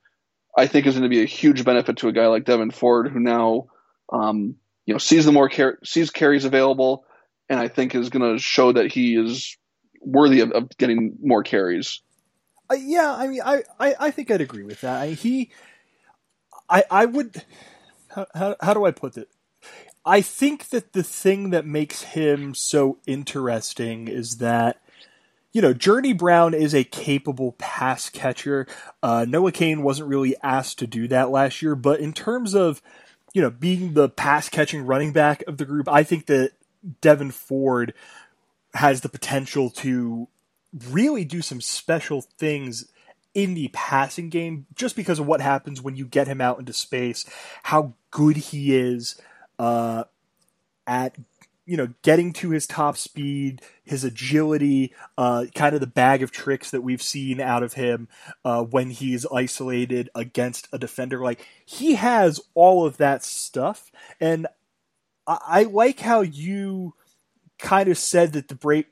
I 0.57 0.67
think 0.67 0.87
is 0.87 0.95
going 0.95 1.05
to 1.05 1.09
be 1.09 1.23
a 1.23 1.27
huge 1.27 1.65
benefit 1.65 1.99
to 1.99 2.09
a 2.09 2.13
guy 2.13 2.27
like 2.27 2.45
Devyn 2.45 2.73
Ford, 2.73 3.11
who 3.11 3.21
now, 3.21 3.69
um, 4.13 4.57
you 4.85 4.95
know, 4.95 4.99
sees 4.99 5.25
the 5.25 5.33
more 5.33 5.49
car- 5.49 5.79
sees 5.85 6.11
carries 6.11 6.45
available, 6.45 7.05
and 7.49 7.59
I 7.59 7.69
think 7.69 7.95
is 7.95 8.11
going 8.11 8.35
to 8.35 8.43
show 8.43 8.73
that 8.73 8.93
he 8.93 9.17
is 9.17 9.57
worthy 10.01 10.41
of, 10.41 10.53
of 10.53 10.77
getting 10.79 11.17
more 11.23 11.43
carries. 11.43 12.01
Uh, 12.71 12.75
yeah, 12.75 13.15
I 13.15 13.27
mean, 13.29 13.41
I, 13.45 13.63
I, 13.81 13.95
I, 13.99 14.11
think 14.11 14.31
I'd 14.31 14.41
agree 14.41 14.63
with 14.63 14.83
that. 14.83 15.01
I, 15.01 15.09
he, 15.09 15.51
I, 16.69 16.85
I 16.91 17.07
would. 17.07 17.45
How, 18.09 18.27
how, 18.35 18.57
how 18.61 18.75
do 18.75 18.85
I 18.85 18.91
put 18.91 19.17
it? 19.17 19.29
I 20.05 20.21
think 20.21 20.69
that 20.69 20.93
the 20.93 21.03
thing 21.03 21.51
that 21.51 21.67
makes 21.67 22.03
him 22.03 22.55
so 22.55 22.99
interesting 23.07 24.09
is 24.09 24.39
that 24.39 24.81
you 25.53 25.63
know, 25.63 25.73
Journey 25.73 26.13
Brown 26.13 26.55
is 26.55 26.75
a 26.75 26.85
capable 26.85 27.53
pass 27.53 28.09
catcher. 28.11 28.67
Uh, 29.03 29.25
Noah 29.29 29.53
Cain 29.53 29.83
wasn't 29.83 30.09
really 30.09 30.37
asked 30.43 30.79
to 30.79 30.87
do 30.87 31.09
that 31.09 31.31
last 31.31 31.63
year, 31.63 31.75
but 31.75 32.01
in 32.01 32.13
terms 32.13 32.55
of, 32.55 32.83
you 33.33 33.43
know, 33.43 33.51
being 33.51 33.95
the 33.95 34.09
pass 34.09 34.49
catching 34.49 34.87
running 34.87 35.13
back 35.13 35.43
of 35.47 35.57
the 35.57 35.65
group, 35.65 35.89
I 35.89 36.03
think 36.03 36.27
that 36.27 36.53
Devyn 37.03 37.33
Ford 37.33 37.95
has 38.75 39.01
the 39.01 39.09
potential 39.09 39.71
to 39.71 40.29
really 40.91 41.25
do 41.25 41.43
some 41.43 41.61
special 41.61 42.23
things 42.23 42.91
in 43.35 43.55
the 43.55 43.69
passing 43.73 44.29
game 44.29 44.67
just 44.75 44.97
because 44.97 45.19
of 45.19 45.27
what 45.27 45.41
happens 45.41 45.81
when 45.81 45.97
you 45.97 46.05
get 46.05 46.27
him 46.27 46.41
out 46.41 46.59
into 46.59 46.73
space, 46.73 47.25
how 47.65 47.95
good 48.11 48.37
he 48.37 48.77
is 48.77 49.21
uh, 49.59 50.05
at 50.87 51.17
you 51.67 51.77
know 51.77 51.93
getting 52.03 52.33
to 52.33 52.51
his 52.51 52.67
top 52.67 52.97
speed, 52.97 53.61
his 53.85 54.03
agility, 54.03 54.95
uh, 55.17 55.45
kind 55.55 55.75
of 55.75 55.81
the 55.81 55.87
bag 55.87 56.23
of 56.23 56.31
tricks 56.31 56.71
that 56.71 56.83
we've 56.83 57.03
seen 57.03 57.41
out 57.41 57.63
of 57.63 57.75
him 57.75 58.09
uh, 58.45 58.63
when 58.63 58.91
he's 58.91 59.27
isolated 59.27 60.09
against 60.15 60.67
a 60.73 60.79
defender. 60.79 61.23
Like 61.23 61.47
he 61.65 61.95
has 61.95 62.41
all 62.55 62.87
of 62.87 62.97
that 62.97 63.23
stuff, 63.23 63.93
and 64.19 64.47
I, 65.27 65.39
I 65.47 65.63
like 65.65 66.01
how 66.01 66.23
you 66.23 66.95
kind 67.59 67.89
of 67.89 67.99
said 67.99 68.33
that 68.33 68.49
the 68.49 68.55
break 68.55 68.89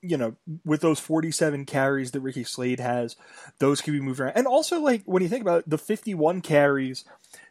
you 0.00 0.16
know, 0.16 0.36
with 0.64 0.80
those 0.80 1.00
47 1.00 1.64
carries 1.64 2.12
that 2.12 2.20
Ricky 2.20 2.44
Slade 2.44 2.80
has, 2.80 3.16
those 3.58 3.80
can 3.80 3.92
be 3.92 4.00
moved 4.00 4.20
around. 4.20 4.34
And 4.36 4.46
also, 4.46 4.80
like, 4.80 5.02
when 5.04 5.22
you 5.22 5.28
think 5.28 5.42
about 5.42 5.60
it, 5.60 5.70
the 5.70 5.78
51 5.78 6.40
carries 6.40 7.04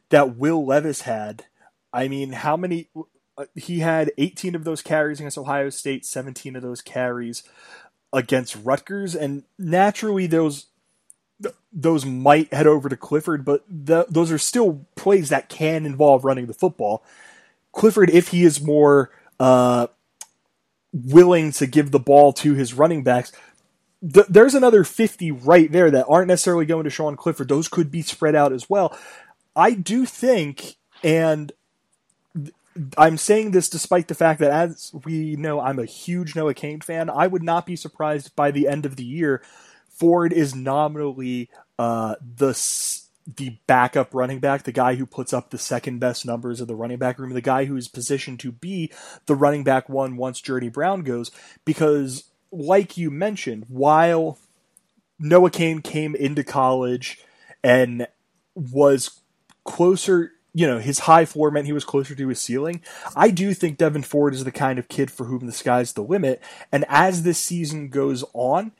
that 0.09 0.35
Will 0.37 0.65
Levis 0.65 1.01
had, 1.01 1.45
I 1.91 2.07
mean, 2.07 2.31
how 2.33 2.57
many? 2.57 2.89
Uh, 3.37 3.45
he 3.55 3.79
had 3.79 4.11
18 4.17 4.55
of 4.55 4.63
those 4.63 4.81
carries 4.81 5.19
against 5.19 5.37
Ohio 5.37 5.69
State, 5.69 6.05
17 6.05 6.55
of 6.55 6.61
those 6.61 6.81
carries 6.81 7.43
against 8.13 8.55
Rutgers, 8.63 9.15
and 9.15 9.43
naturally, 9.59 10.27
those 10.27 10.67
those 11.73 12.05
might 12.05 12.53
head 12.53 12.65
over 12.65 12.87
to 12.87 12.95
Clifford, 12.95 13.43
but 13.43 13.65
the, 13.69 14.05
those 14.07 14.31
are 14.31 14.37
still 14.37 14.85
plays 14.95 15.27
that 15.29 15.49
can 15.49 15.85
involve 15.85 16.23
running 16.23 16.45
the 16.45 16.53
football. 16.53 17.03
Clifford, 17.73 18.09
if 18.09 18.29
he 18.29 18.45
is 18.45 18.61
more 18.61 19.11
uh, 19.37 19.87
willing 20.95 21.51
to 21.51 21.67
give 21.67 21.91
the 21.91 21.99
ball 21.99 22.31
to 22.33 22.53
his 22.53 22.73
running 22.73 23.03
backs. 23.03 23.31
Th- 24.01 24.27
there's 24.27 24.55
another 24.55 24.83
50 24.83 25.31
right 25.31 25.71
there 25.71 25.91
that 25.91 26.05
aren't 26.07 26.29
necessarily 26.29 26.65
going 26.65 26.85
to 26.85 26.89
Sean 26.89 27.17
Clifford. 27.17 27.49
Those 27.49 27.67
could 27.67 27.91
be 27.91 28.01
spread 28.01 28.35
out 28.35 28.53
as 28.53 28.69
well. 28.69 28.97
I 29.55 29.71
do 29.73 30.05
think, 30.05 30.75
and 31.03 31.51
I'm 32.97 33.17
saying 33.17 33.51
this 33.51 33.69
despite 33.69 34.07
the 34.07 34.15
fact 34.15 34.39
that, 34.39 34.51
as 34.51 34.91
we 35.05 35.35
know, 35.35 35.59
I'm 35.59 35.79
a 35.79 35.85
huge 35.85 36.35
Noah 36.35 36.53
Cain 36.53 36.81
fan. 36.81 37.09
I 37.09 37.27
would 37.27 37.43
not 37.43 37.65
be 37.65 37.75
surprised 37.75 38.35
by 38.35 38.51
the 38.51 38.67
end 38.67 38.85
of 38.85 38.95
the 38.95 39.05
year, 39.05 39.41
Ford 39.89 40.33
is 40.33 40.55
nominally 40.55 41.49
uh, 41.79 42.15
the 42.21 42.53
the 43.27 43.57
backup 43.65 44.13
running 44.13 44.39
back, 44.39 44.63
the 44.63 44.71
guy 44.71 44.95
who 44.95 45.05
puts 45.05 45.33
up 45.33 45.49
the 45.49 45.57
second 45.57 45.99
best 45.99 46.25
numbers 46.25 46.61
of 46.61 46.67
the 46.67 46.75
running 46.75 46.97
back 46.97 47.17
room, 47.17 47.33
the 47.33 47.41
guy 47.41 47.65
who 47.65 47.75
is 47.75 47.87
positioned 47.87 48.39
to 48.41 48.51
be 48.51 48.91
the 49.25 49.35
running 49.35 49.63
back 49.63 49.89
one 49.89 50.15
once 50.15 50.41
Journey 50.41 50.69
Brown 50.69 51.01
goes. 51.01 51.31
Because, 51.65 52.25
like 52.51 52.97
you 52.97 53.09
mentioned, 53.09 53.65
while 53.67 54.37
Noah 55.17 55.49
Cain 55.49 55.81
came 55.81 56.15
into 56.15 56.43
college 56.43 57.19
and 57.63 58.07
was 58.53 59.21
closer, 59.63 60.33
you 60.53 60.67
know, 60.67 60.77
his 60.77 60.99
high 60.99 61.25
floor 61.25 61.49
meant 61.49 61.65
he 61.65 61.73
was 61.73 61.83
closer 61.83 62.13
to 62.13 62.27
his 62.27 62.39
ceiling. 62.39 62.81
I 63.15 63.31
do 63.31 63.53
think 63.55 63.79
Devyn 63.79 64.05
Ford 64.05 64.35
is 64.35 64.43
the 64.43 64.51
kind 64.51 64.77
of 64.77 64.87
kid 64.87 65.09
for 65.09 65.25
whom 65.25 65.47
the 65.47 65.51
sky's 65.51 65.93
the 65.93 66.03
limit. 66.03 66.41
And 66.71 66.85
as 66.87 67.23
this 67.23 67.39
season 67.39 67.89
goes 67.89 68.23
on, 68.33 68.71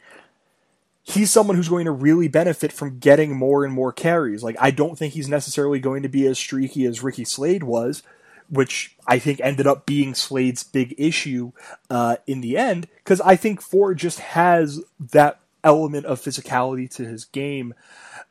he's 1.08 1.30
someone 1.30 1.56
who's 1.56 1.70
going 1.70 1.86
to 1.86 1.92
really 1.92 2.28
benefit 2.28 2.74
from 2.74 2.98
getting 2.98 3.38
more 3.38 3.64
and 3.64 3.72
more 3.72 3.94
carries. 3.94 4.44
Like, 4.44 4.56
I 4.60 4.72
don't 4.72 4.98
think 4.98 5.14
he's 5.14 5.30
necessarily 5.30 5.80
going 5.80 6.02
to 6.02 6.10
be 6.10 6.26
as 6.26 6.40
streaky 6.40 6.84
as 6.86 7.04
Ricky 7.04 7.24
Slade 7.24 7.62
was, 7.62 8.02
which 8.50 8.96
I 9.06 9.20
think 9.20 9.40
ended 9.40 9.68
up 9.68 9.86
being 9.86 10.16
Slade's 10.16 10.64
big 10.64 10.96
issue 10.98 11.52
uh, 11.92 12.18
in 12.26 12.42
the 12.42 12.58
end, 12.58 12.88
because 12.98 13.22
I 13.22 13.36
think 13.36 13.62
Ford 13.62 14.00
just 14.00 14.20
has 14.20 14.82
that 15.12 15.40
element 15.64 16.08
of 16.08 16.20
physicality 16.20 16.90
to 16.96 17.06
his 17.06 17.26
game 17.26 17.76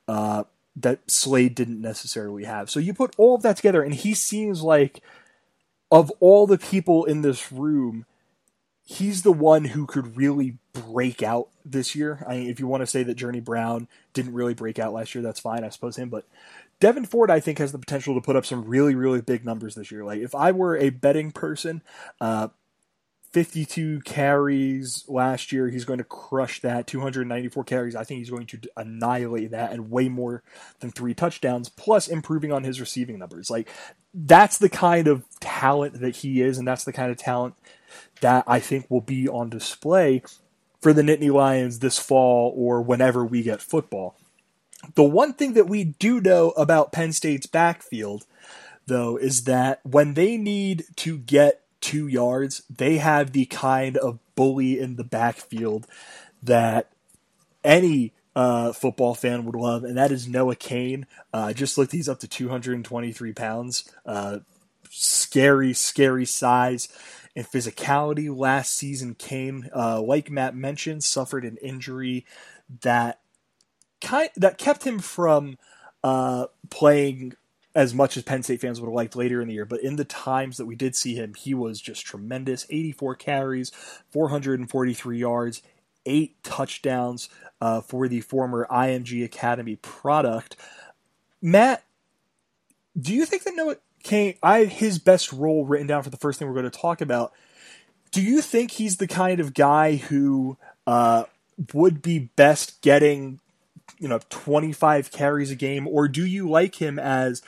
uh, 0.08 0.42
that 0.74 1.08
Slade 1.08 1.54
didn't 1.54 1.80
necessarily 1.80 2.42
have. 2.42 2.70
So 2.70 2.80
you 2.80 2.92
put 2.92 3.14
all 3.16 3.36
of 3.36 3.42
that 3.42 3.56
together, 3.56 3.82
and 3.82 3.94
he 3.94 4.14
seems 4.14 4.62
like, 4.62 5.00
of 5.92 6.10
all 6.18 6.48
the 6.48 6.58
people 6.58 7.04
in 7.04 7.22
this 7.22 7.52
room, 7.52 8.04
he's 8.84 9.22
the 9.22 9.32
one 9.32 9.64
who 9.64 9.86
could 9.86 10.16
really 10.16 10.58
break 10.72 11.22
out 11.22 11.48
this 11.64 11.94
year. 11.94 12.24
I 12.28 12.36
mean, 12.36 12.50
if 12.50 12.60
you 12.60 12.66
want 12.66 12.82
to 12.82 12.86
say 12.86 13.02
that 13.02 13.14
Journey 13.14 13.40
Brown 13.40 13.88
didn't 14.12 14.34
really 14.34 14.54
break 14.54 14.78
out 14.78 14.92
last 14.92 15.14
year, 15.14 15.22
that's 15.22 15.40
fine, 15.40 15.64
I 15.64 15.70
suppose 15.70 15.96
him. 15.96 16.10
But 16.10 16.26
Devyn 16.80 17.08
Ford, 17.08 17.30
I 17.30 17.40
think, 17.40 17.58
has 17.58 17.72
the 17.72 17.78
potential 17.78 18.14
to 18.14 18.20
put 18.20 18.36
up 18.36 18.44
some 18.44 18.64
really, 18.64 18.94
really 18.94 19.22
big 19.22 19.44
numbers 19.44 19.74
this 19.74 19.90
year. 19.90 20.04
Like 20.04 20.20
if 20.20 20.34
I 20.34 20.52
were 20.52 20.76
a 20.76 20.90
betting 20.90 21.32
person, 21.32 21.82
uh, 22.20 22.48
52 23.34 24.02
carries 24.02 25.04
last 25.08 25.50
year. 25.50 25.68
He's 25.68 25.84
going 25.84 25.98
to 25.98 26.04
crush 26.04 26.60
that. 26.60 26.86
294 26.86 27.64
carries. 27.64 27.96
I 27.96 28.04
think 28.04 28.18
he's 28.18 28.30
going 28.30 28.46
to 28.46 28.60
annihilate 28.76 29.50
that 29.50 29.72
and 29.72 29.90
way 29.90 30.08
more 30.08 30.44
than 30.78 30.92
three 30.92 31.14
touchdowns, 31.14 31.68
plus 31.68 32.06
improving 32.06 32.52
on 32.52 32.62
his 32.62 32.78
receiving 32.78 33.18
numbers. 33.18 33.50
Like, 33.50 33.68
that's 34.14 34.58
the 34.58 34.68
kind 34.68 35.08
of 35.08 35.24
talent 35.40 36.00
that 36.00 36.14
he 36.14 36.42
is, 36.42 36.58
and 36.58 36.68
that's 36.68 36.84
the 36.84 36.92
kind 36.92 37.10
of 37.10 37.16
talent 37.16 37.56
that 38.20 38.44
I 38.46 38.60
think 38.60 38.90
will 38.90 39.00
be 39.00 39.28
on 39.28 39.50
display 39.50 40.22
for 40.80 40.92
the 40.92 41.02
Nittany 41.02 41.32
Lions 41.32 41.78
this 41.78 41.98
fall 41.98 42.52
or 42.56 42.82
whenever 42.82 43.24
we 43.24 43.42
get 43.42 43.62
football. 43.62 44.16
The 44.94 45.02
one 45.02 45.32
thing 45.32 45.54
that 45.54 45.68
we 45.68 45.84
do 45.84 46.20
know 46.20 46.50
about 46.50 46.92
Penn 46.92 47.12
State's 47.12 47.46
backfield, 47.46 48.26
though, 48.86 49.16
is 49.16 49.44
that 49.44 49.80
when 49.82 50.14
they 50.14 50.36
need 50.36 50.84
to 50.96 51.16
get 51.16 51.62
two 51.80 52.06
yards, 52.06 52.62
they 52.68 52.98
have 52.98 53.32
the 53.32 53.46
kind 53.46 53.96
of 53.96 54.18
bully 54.34 54.78
in 54.78 54.96
the 54.96 55.04
backfield 55.04 55.86
that 56.42 56.90
any 57.62 58.12
uh, 58.36 58.72
football 58.72 59.14
fan 59.14 59.44
would 59.44 59.54
love, 59.54 59.84
and 59.84 59.96
that 59.96 60.12
is 60.12 60.28
Noah 60.28 60.56
Cain. 60.56 61.06
Uh, 61.32 61.52
just 61.52 61.78
looked, 61.78 61.92
he's 61.92 62.08
up 62.08 62.20
to 62.20 62.28
223 62.28 63.32
pounds. 63.32 63.90
Uh, 64.04 64.40
scary, 64.90 65.72
scary 65.72 66.26
size 66.26 66.88
and 67.36 67.46
physicality. 67.46 68.34
Last 68.34 68.74
season 68.74 69.14
came, 69.14 69.68
uh, 69.74 70.00
like 70.00 70.30
Matt 70.30 70.54
mentioned, 70.54 71.04
suffered 71.04 71.44
an 71.44 71.56
injury 71.58 72.24
that 72.82 73.20
kind 74.00 74.30
that 74.36 74.58
kept 74.58 74.84
him 74.84 74.98
from 74.98 75.56
uh, 76.02 76.46
playing 76.70 77.34
as 77.74 77.92
much 77.92 78.16
as 78.16 78.22
Penn 78.22 78.42
State 78.42 78.60
fans 78.60 78.80
would 78.80 78.86
have 78.86 78.94
liked 78.94 79.16
later 79.16 79.42
in 79.42 79.48
the 79.48 79.54
year. 79.54 79.64
But 79.64 79.82
in 79.82 79.96
the 79.96 80.04
times 80.04 80.58
that 80.58 80.66
we 80.66 80.76
did 80.76 80.94
see 80.94 81.14
him, 81.14 81.34
he 81.34 81.54
was 81.54 81.80
just 81.80 82.06
tremendous 82.06 82.66
84 82.70 83.16
carries, 83.16 83.70
443 84.10 85.18
yards, 85.18 85.62
eight 86.06 86.42
touchdowns 86.44 87.28
uh, 87.60 87.80
for 87.80 88.06
the 88.06 88.20
former 88.20 88.66
IMG 88.70 89.24
Academy 89.24 89.76
product. 89.76 90.56
Matt, 91.42 91.84
do 92.98 93.12
you 93.12 93.26
think 93.26 93.42
that 93.42 93.56
Noah 93.56 93.76
Cain, 94.04 94.34
I 94.42 94.64
his 94.64 94.98
best 94.98 95.32
role 95.32 95.64
written 95.64 95.88
down 95.88 96.02
for 96.02 96.10
the 96.10 96.16
first 96.16 96.38
thing 96.38 96.46
we're 96.46 96.54
going 96.54 96.70
to 96.70 96.78
talk 96.78 97.00
about? 97.00 97.32
Do 98.12 98.22
you 98.22 98.40
think 98.40 98.72
he's 98.72 98.98
the 98.98 99.08
kind 99.08 99.40
of 99.40 99.54
guy 99.54 99.96
who 99.96 100.56
uh, 100.86 101.24
would 101.72 102.00
be 102.00 102.30
best 102.36 102.80
getting, 102.82 103.40
you 103.98 104.06
know, 104.06 104.20
25 104.28 105.10
carries 105.10 105.50
a 105.50 105.56
game, 105.56 105.88
or 105.88 106.06
do 106.06 106.24
you 106.24 106.48
like 106.48 106.76
him 106.76 106.98
as 106.98 107.42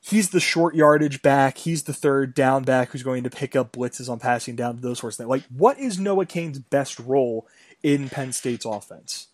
he's 0.00 0.30
the 0.30 0.40
short 0.40 0.74
yardage 0.74 1.22
back. 1.22 1.58
He's 1.58 1.84
the 1.84 1.92
third 1.92 2.34
down 2.34 2.64
back 2.64 2.90
who's 2.90 3.02
going 3.02 3.24
to 3.24 3.30
pick 3.30 3.54
up 3.54 3.72
blitzes 3.72 4.08
on 4.08 4.18
passing 4.18 4.56
down, 4.56 4.80
those 4.80 4.98
sorts 4.98 5.16
of 5.16 5.24
things. 5.24 5.30
Like, 5.30 5.44
what 5.54 5.78
is 5.78 5.98
Noah 5.98 6.26
Cain's 6.26 6.58
best 6.58 6.98
role 6.98 7.46
in 7.82 8.08
Penn 8.08 8.32
State's 8.32 8.64
offense? 8.64 9.28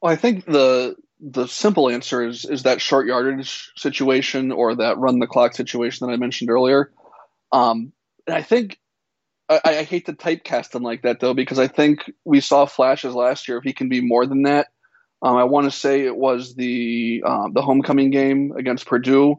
Well, 0.00 0.12
I 0.12 0.16
think 0.16 0.44
the 0.44 0.96
the 1.20 1.46
simple 1.46 1.88
answer 1.90 2.26
is 2.26 2.44
is 2.44 2.62
that 2.62 2.80
short 2.80 3.06
yardage 3.06 3.72
situation 3.76 4.52
or 4.52 4.76
that 4.76 4.98
run 4.98 5.18
the 5.18 5.26
clock 5.26 5.54
situation 5.54 6.06
that 6.06 6.12
I 6.12 6.16
mentioned 6.16 6.50
earlier. 6.50 6.92
Um, 7.52 7.92
and 8.26 8.36
I 8.36 8.42
think 8.42 8.78
I, 9.48 9.60
I 9.64 9.82
hate 9.82 10.06
to 10.06 10.12
typecast 10.12 10.74
him 10.74 10.82
like 10.82 11.02
that 11.02 11.20
though 11.20 11.34
because 11.34 11.58
I 11.58 11.66
think 11.66 12.10
we 12.24 12.40
saw 12.40 12.66
flashes 12.66 13.14
last 13.14 13.48
year. 13.48 13.58
If 13.58 13.64
he 13.64 13.72
can 13.72 13.88
be 13.88 14.00
more 14.00 14.26
than 14.26 14.42
that, 14.42 14.68
um, 15.22 15.36
I 15.36 15.44
want 15.44 15.64
to 15.64 15.76
say 15.76 16.02
it 16.02 16.16
was 16.16 16.54
the 16.54 17.22
um, 17.26 17.52
the 17.52 17.62
homecoming 17.62 18.10
game 18.10 18.52
against 18.56 18.86
Purdue 18.86 19.36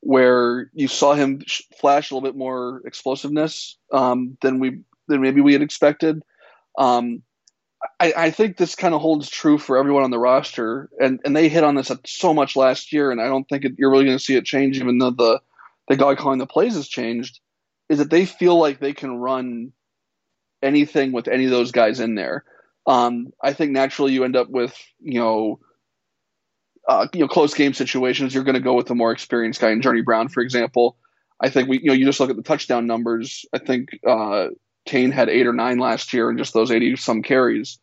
where 0.00 0.70
you 0.74 0.86
saw 0.86 1.14
him 1.14 1.40
flash 1.80 2.10
a 2.10 2.14
little 2.14 2.28
bit 2.28 2.36
more 2.36 2.82
explosiveness 2.84 3.78
um, 3.90 4.36
than 4.42 4.58
we 4.58 4.80
than 5.08 5.22
maybe 5.22 5.40
we 5.40 5.54
had 5.54 5.62
expected. 5.62 6.22
Um, 6.78 7.22
I, 8.00 8.12
I, 8.16 8.30
think 8.30 8.56
this 8.56 8.74
kind 8.74 8.94
of 8.94 9.00
holds 9.00 9.28
true 9.28 9.58
for 9.58 9.76
everyone 9.76 10.04
on 10.04 10.10
the 10.10 10.18
roster, 10.18 10.88
and, 11.00 11.20
and 11.24 11.36
they 11.36 11.48
hit 11.48 11.64
on 11.64 11.74
this 11.74 11.90
so 12.06 12.34
much 12.34 12.56
last 12.56 12.92
year, 12.92 13.10
and 13.10 13.20
I 13.20 13.26
don't 13.26 13.48
think 13.48 13.64
it, 13.64 13.74
you're 13.78 13.90
really 13.90 14.04
going 14.04 14.16
to 14.16 14.22
see 14.22 14.36
it 14.36 14.44
change, 14.44 14.78
even 14.78 14.98
though 14.98 15.10
the 15.10 15.40
the 15.88 15.96
guy 15.96 16.14
calling 16.14 16.38
the 16.38 16.46
plays 16.46 16.74
has 16.74 16.88
changed. 16.88 17.40
Is 17.88 17.98
that 17.98 18.10
they 18.10 18.24
feel 18.24 18.58
like 18.58 18.80
they 18.80 18.94
can 18.94 19.16
run 19.16 19.72
anything 20.62 21.12
with 21.12 21.28
any 21.28 21.44
of 21.44 21.50
those 21.50 21.72
guys 21.72 22.00
in 22.00 22.14
there. 22.14 22.44
Um, 22.86 23.32
I 23.42 23.52
think 23.52 23.72
naturally 23.72 24.12
you 24.12 24.24
end 24.24 24.36
up 24.36 24.48
with 24.48 24.76
you 25.00 25.20
know 25.20 25.60
uh, 26.88 27.06
you 27.12 27.20
know 27.20 27.28
close 27.28 27.54
game 27.54 27.74
situations. 27.74 28.34
You're 28.34 28.44
going 28.44 28.54
to 28.54 28.60
go 28.60 28.74
with 28.74 28.86
the 28.86 28.94
more 28.94 29.12
experienced 29.12 29.60
guy 29.60 29.70
in 29.70 29.82
Journey 29.82 30.02
Brown, 30.02 30.28
for 30.28 30.42
example. 30.42 30.96
I 31.40 31.50
think 31.50 31.68
we 31.68 31.80
you 31.80 31.86
know 31.86 31.92
you 31.94 32.06
just 32.06 32.20
look 32.20 32.30
at 32.30 32.36
the 32.36 32.42
touchdown 32.42 32.86
numbers. 32.86 33.44
I 33.52 33.58
think 33.58 33.98
uh, 34.06 34.48
Cain 34.86 35.10
had 35.10 35.28
eight 35.28 35.46
or 35.46 35.52
nine 35.52 35.78
last 35.78 36.12
year 36.12 36.28
and 36.28 36.38
just 36.38 36.54
those 36.54 36.70
eighty 36.70 36.96
some 36.96 37.22
carries. 37.22 37.78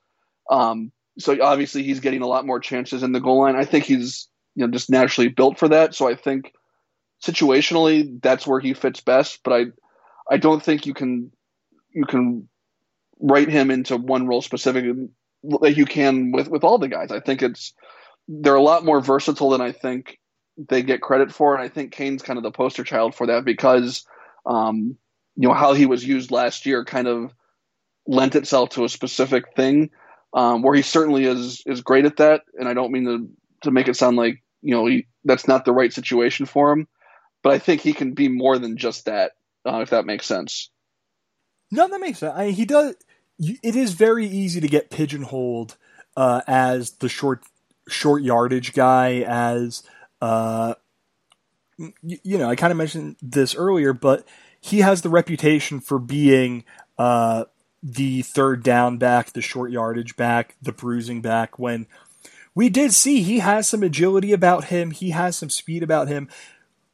Um, 0.50 0.92
so 1.18 1.42
obviously 1.42 1.84
he's 1.84 2.00
getting 2.00 2.22
a 2.22 2.28
lot 2.28 2.46
more 2.46 2.60
chances 2.60 3.04
in 3.04 3.12
the 3.12 3.20
goal 3.20 3.42
line. 3.42 3.56
I 3.56 3.66
think 3.66 3.86
he's 3.86 4.28
you 4.56 4.66
know 4.66 4.72
just 4.72 4.90
naturally 4.90 5.30
built 5.30 5.58
for 5.58 5.70
that. 5.70 5.96
So 5.96 6.08
I 6.08 6.16
think 6.16 6.54
situationally 7.24 8.22
that's 8.22 8.48
where 8.48 8.60
he 8.60 8.74
fits 8.74 9.02
best. 9.02 9.40
But 9.44 9.54
I 9.54 9.66
I 10.30 10.38
don't 10.38 10.64
think 10.64 10.86
you 10.86 10.94
can 10.94 11.32
you 11.92 12.06
can 12.06 12.48
write 13.20 13.50
him 13.50 13.72
into 13.72 13.98
one 13.98 14.28
role 14.28 14.42
specific 14.42 14.96
like 15.44 15.78
you 15.78 15.86
can 15.86 16.32
with 16.32 16.48
with 16.48 16.64
all 16.64 16.78
the 16.78 16.88
guys. 16.88 17.12
I 17.12 17.20
think 17.20 17.42
it's 17.42 17.74
they're 18.28 18.56
a 18.56 18.62
lot 18.62 18.86
more 18.86 19.02
versatile 19.02 19.50
than 19.50 19.62
I 19.62 19.72
think 19.72 20.20
they 20.58 20.84
get 20.84 21.02
credit 21.02 21.32
for, 21.32 21.56
and 21.56 21.64
I 21.64 21.70
think 21.70 21.92
Cain's 21.92 22.22
kind 22.22 22.38
of 22.38 22.44
the 22.44 22.52
poster 22.52 22.84
child 22.84 23.16
for 23.16 23.28
that 23.28 23.46
because 23.46 24.06
um, 24.46 24.98
you 25.36 25.48
know 25.48 25.54
how 25.54 25.74
he 25.74 25.86
was 25.86 26.06
used 26.06 26.32
last 26.32 26.66
year 26.66 26.86
kind 26.86 27.08
of 27.08 27.34
lent 28.08 28.36
itself 28.36 28.70
to 28.70 28.84
a 28.84 28.90
specific 28.90 29.56
thing 29.56 29.92
um, 30.34 30.62
where 30.62 30.76
he 30.76 30.82
certainly 30.82 31.26
is 31.26 31.64
is 31.66 31.82
great 31.82 32.06
at 32.06 32.18
that, 32.18 32.42
and 32.58 32.68
I 32.68 32.74
don't 32.74 32.92
mean 32.92 33.06
to 33.06 33.30
to 33.64 33.72
make 33.72 33.88
it 33.88 33.96
sound 33.96 34.18
like 34.18 34.42
you 34.62 34.74
know 34.74 34.86
he, 34.86 35.08
that's 35.24 35.48
not 35.48 35.66
the 35.66 35.74
right 35.74 35.92
situation 35.92 36.46
for 36.46 36.72
him, 36.72 36.88
but 37.44 37.54
I 37.54 37.60
think 37.60 37.82
he 37.82 37.94
can 37.94 38.14
be 38.14 38.28
more 38.28 38.58
than 38.58 38.78
just 38.78 39.06
that 39.06 39.34
uh, 39.66 39.80
if 39.80 39.90
that 39.92 40.06
makes 40.06 40.26
sense. 40.26 40.70
No, 41.72 41.88
that 41.88 42.00
makes 42.00 42.20
sense. 42.20 42.34
I 42.36 42.52
he 42.52 42.66
does 42.66 42.96
it 43.40 43.76
is 43.76 43.94
very 43.94 44.28
easy 44.28 44.62
to 44.62 44.68
get 44.68 44.90
pigeonholed 44.90 45.78
uh, 46.16 46.42
as 46.48 46.92
the 46.94 47.10
short 47.10 47.44
short 47.88 48.24
yardage 48.24 48.74
guy, 48.74 49.24
as 49.28 49.84
uh, 50.22 50.76
you, 51.78 52.20
you, 52.24 52.38
know, 52.38 52.50
I 52.50 52.56
kind 52.56 52.72
of 52.72 52.78
mentioned 52.78 53.16
this 53.22 53.56
earlier, 53.56 53.94
but 53.94 54.28
he 54.62 54.80
has 54.80 55.02
the 55.02 55.10
reputation 55.10 55.80
for 55.80 56.00
being 56.00 56.64
uh, 56.98 57.46
the 57.82 58.22
third 58.22 58.64
down 58.64 58.98
back, 58.98 59.34
the 59.34 59.42
short 59.42 59.72
yardage 59.72 60.16
back, 60.16 60.56
the 60.62 60.72
bruising 60.72 61.22
back. 61.22 61.58
When 61.58 61.88
we 62.54 62.70
did 62.70 62.94
see 62.94 63.24
he 63.24 63.40
has 63.40 63.68
some 63.68 63.82
agility 63.84 64.32
about 64.32 64.66
him, 64.66 64.92
he 64.92 65.10
has 65.10 65.36
some 65.36 65.50
speed 65.50 65.82
about 65.82 66.08
him. 66.08 66.30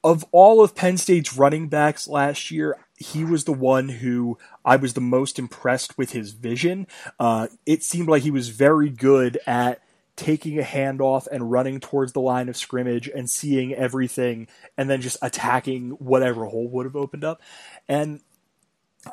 Of 0.04 0.24
all 0.32 0.64
of 0.64 0.76
Penn 0.76 0.98
State's 0.98 1.36
running 1.36 1.68
backs 1.68 2.08
last 2.08 2.50
year, 2.52 2.78
he 2.96 3.26
was 3.26 3.44
the 3.44 3.54
one 3.54 3.90
who 3.90 4.38
I 4.64 4.78
was 4.78 4.94
the 4.94 5.02
most 5.02 5.38
impressed 5.38 5.98
with 5.98 6.12
his 6.12 6.32
vision. 6.32 6.88
Uh, 7.20 7.48
it 7.66 7.84
seemed 7.84 8.08
like 8.08 8.24
he 8.24 8.32
was 8.32 8.50
very 8.50 8.90
good 8.90 9.40
at 9.46 9.82
taking 10.18 10.60
a 10.60 10.64
handoff 10.64 11.28
and 11.32 11.52
running 11.52 11.80
towards 11.80 12.12
the 12.12 12.20
line 12.20 12.50
of 12.50 12.58
scrimmage 12.58 13.08
and 13.08 13.30
seeing 13.30 13.74
everything 13.74 14.48
and 14.78 14.90
then 14.90 15.00
just 15.00 15.18
attacking 15.22 15.92
whatever 15.92 16.46
hole 16.46 16.68
would 16.68 16.86
have 16.86 16.96
opened 16.96 17.24
up. 17.24 17.42
And 17.88 18.20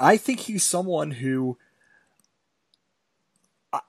I 0.01 0.17
think 0.17 0.41
he's 0.41 0.65
someone 0.65 1.13
who 1.13 1.59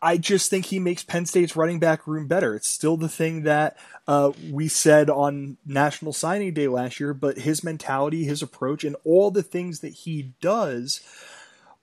I 0.01 0.17
just 0.17 0.49
think 0.49 0.65
he 0.65 0.79
makes 0.79 1.03
Penn 1.03 1.25
State's 1.25 1.55
running 1.55 1.79
back 1.79 2.07
room 2.07 2.27
better. 2.27 2.55
It's 2.55 2.69
still 2.69 2.97
the 2.97 3.09
thing 3.09 3.43
that 3.43 3.77
uh, 4.07 4.31
we 4.51 4.67
said 4.67 5.09
on 5.09 5.57
National 5.65 6.13
Signing 6.13 6.53
Day 6.53 6.67
last 6.67 6.99
year, 6.99 7.13
but 7.13 7.39
his 7.39 7.63
mentality, 7.63 8.23
his 8.23 8.41
approach, 8.41 8.83
and 8.83 8.95
all 9.03 9.31
the 9.31 9.43
things 9.43 9.81
that 9.81 9.93
he 9.93 10.33
does 10.41 11.01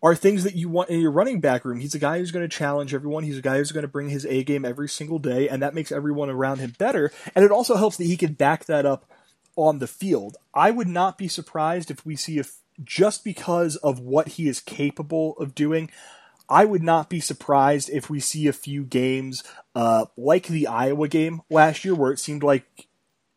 are 0.02 0.14
things 0.14 0.42
that 0.44 0.56
you 0.56 0.68
want 0.68 0.90
in 0.90 1.00
your 1.00 1.12
running 1.12 1.40
back 1.40 1.64
room. 1.64 1.78
He's 1.78 1.94
a 1.94 1.98
guy 2.00 2.18
who's 2.18 2.32
going 2.32 2.48
to 2.48 2.56
challenge 2.56 2.92
everyone. 2.92 3.22
He's 3.22 3.38
a 3.38 3.42
guy 3.42 3.58
who's 3.58 3.72
going 3.72 3.82
to 3.82 3.88
bring 3.88 4.08
his 4.08 4.26
A 4.26 4.42
game 4.42 4.64
every 4.64 4.88
single 4.88 5.18
day, 5.18 5.48
and 5.48 5.62
that 5.62 5.74
makes 5.74 5.92
everyone 5.92 6.28
around 6.28 6.58
him 6.58 6.74
better. 6.76 7.12
And 7.34 7.44
it 7.44 7.52
also 7.52 7.76
helps 7.76 7.96
that 7.98 8.04
he 8.04 8.16
can 8.16 8.32
back 8.32 8.64
that 8.64 8.84
up 8.84 9.08
on 9.54 9.78
the 9.78 9.86
field. 9.86 10.36
I 10.54 10.70
would 10.70 10.88
not 10.88 11.18
be 11.18 11.28
surprised 11.28 11.90
if 11.90 12.04
we 12.04 12.16
see 12.16 12.38
if 12.38 12.56
just 12.82 13.22
because 13.22 13.76
of 13.76 14.00
what 14.00 14.28
he 14.28 14.48
is 14.48 14.60
capable 14.60 15.36
of 15.38 15.54
doing. 15.54 15.90
I 16.48 16.64
would 16.64 16.82
not 16.82 17.08
be 17.08 17.20
surprised 17.20 17.88
if 17.88 18.10
we 18.10 18.18
see 18.18 18.46
a 18.46 18.52
few 18.52 18.84
games 18.84 19.44
uh, 19.74 20.06
like 20.16 20.48
the 20.48 20.66
Iowa 20.66 21.08
game 21.08 21.42
last 21.48 21.84
year, 21.84 21.94
where 21.94 22.12
it 22.12 22.18
seemed 22.18 22.42
like 22.42 22.88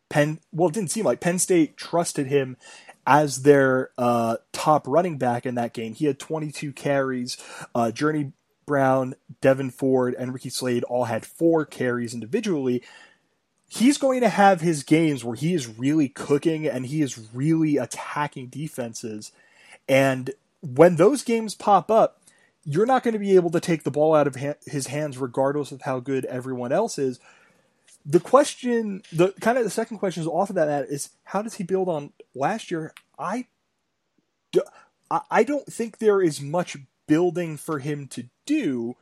Penn. 0.08 0.40
Well, 0.52 0.68
it 0.68 0.74
didn't 0.74 0.90
seem 0.90 1.04
like 1.04 1.20
Penn 1.20 1.38
State 1.38 1.76
trusted 1.76 2.26
him 2.26 2.56
as 3.06 3.42
their 3.42 3.90
uh, 3.96 4.36
top 4.52 4.86
running 4.88 5.16
back 5.16 5.46
in 5.46 5.54
that 5.54 5.72
game. 5.72 5.94
He 5.94 6.06
had 6.06 6.18
22 6.18 6.72
carries. 6.72 7.36
Uh, 7.74 7.90
Journey 7.90 8.32
Brown, 8.66 9.14
Devyn 9.40 9.72
Ford, 9.72 10.14
and 10.18 10.34
Ricky 10.34 10.50
Slade 10.50 10.84
all 10.84 11.04
had 11.04 11.24
four 11.24 11.64
carries 11.64 12.14
individually. 12.14 12.82
He's 13.68 13.98
going 13.98 14.20
to 14.20 14.28
have 14.28 14.60
his 14.60 14.82
games 14.82 15.24
where 15.24 15.36
he 15.36 15.54
is 15.54 15.78
really 15.78 16.08
cooking 16.08 16.66
and 16.66 16.86
he 16.86 17.02
is 17.02 17.30
really 17.32 17.76
attacking 17.76 18.48
defenses. 18.48 19.32
And 19.88 20.32
when 20.60 20.96
those 20.96 21.22
games 21.22 21.54
pop 21.54 21.90
up, 21.90 22.20
you're 22.64 22.86
not 22.86 23.04
going 23.04 23.12
to 23.12 23.20
be 23.20 23.36
able 23.36 23.50
to 23.50 23.60
take 23.60 23.84
the 23.84 23.90
ball 23.90 24.14
out 24.14 24.26
of 24.26 24.36
ha- 24.36 24.54
his 24.66 24.88
hands 24.88 25.18
regardless 25.18 25.70
of 25.70 25.82
how 25.82 26.00
good 26.00 26.24
everyone 26.24 26.72
else 26.72 26.98
is. 26.98 27.20
The 28.08 28.20
question, 28.20 29.02
the 29.12 29.32
kind 29.40 29.58
of 29.58 29.64
the 29.64 29.70
second 29.70 29.98
question 29.98 30.22
is 30.22 30.28
off 30.28 30.48
of 30.48 30.56
that 30.56 30.86
is 30.88 31.10
how 31.24 31.42
does 31.42 31.54
he 31.54 31.64
build 31.64 31.88
on 31.88 32.12
last 32.34 32.70
year? 32.70 32.94
I, 33.18 33.46
I 35.10 35.42
don't 35.42 35.66
think 35.66 35.98
there 35.98 36.22
is 36.22 36.40
much 36.40 36.76
building 37.08 37.56
for 37.56 37.80
him 37.80 38.06
to 38.08 38.28
do 38.46 38.96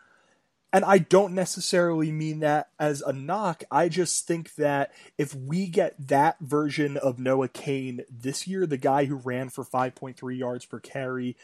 and 0.75 0.85
I 0.85 0.99
don't 0.99 1.35
necessarily 1.35 2.11
mean 2.11 2.41
that 2.41 2.71
as 2.81 3.01
a 3.01 3.13
knock. 3.13 3.63
I 3.71 3.89
just 3.89 4.27
think 4.27 4.57
that 4.57 4.93
if 5.17 5.33
we 5.33 5.69
get 5.69 6.09
that 6.09 6.41
version 6.41 6.97
of 6.97 7.17
Noah 7.17 7.47
Cain 7.47 8.01
this 8.11 8.49
year, 8.49 8.67
the 8.67 8.77
guy 8.77 9.05
who 9.05 9.15
ran 9.15 9.51
for 9.51 9.65
5.3 9.65 10.37
yards 10.37 10.67
per 10.67 10.81
carry 10.81 11.37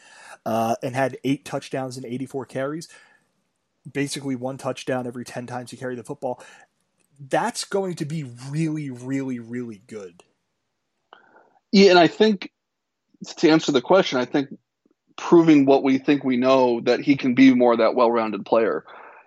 uh, 0.45 0.75
and 0.83 0.95
had 0.95 1.17
eight 1.23 1.45
touchdowns 1.45 1.95
and 1.95 2.05
84 2.05 2.45
carries, 2.47 2.89
basically 3.89 4.35
one 4.35 4.57
touchdown 4.57 5.07
every 5.07 5.23
10 5.23 5.47
times 5.47 5.71
he 5.71 5.77
carried 5.77 5.97
the 5.97 6.03
football, 6.03 6.43
that's 7.19 7.63
going 7.65 7.95
to 7.95 8.05
be 8.05 8.23
really, 8.49 8.89
really, 8.89 9.39
really 9.39 9.81
good. 9.87 10.23
Yeah, 11.71 11.91
and 11.91 11.99
I 11.99 12.07
think 12.07 12.51
to 13.37 13.49
answer 13.49 13.71
the 13.71 13.81
question, 13.81 14.19
I 14.19 14.25
think 14.25 14.49
proving 15.17 15.65
what 15.65 15.83
we 15.83 15.97
think 15.99 16.23
we 16.23 16.37
know 16.37 16.81
that 16.81 16.99
he 16.99 17.15
can 17.15 17.35
be 17.35 17.53
more 17.53 17.77
that 17.77 17.95
well-rounded 17.95 18.45
player 18.45 18.83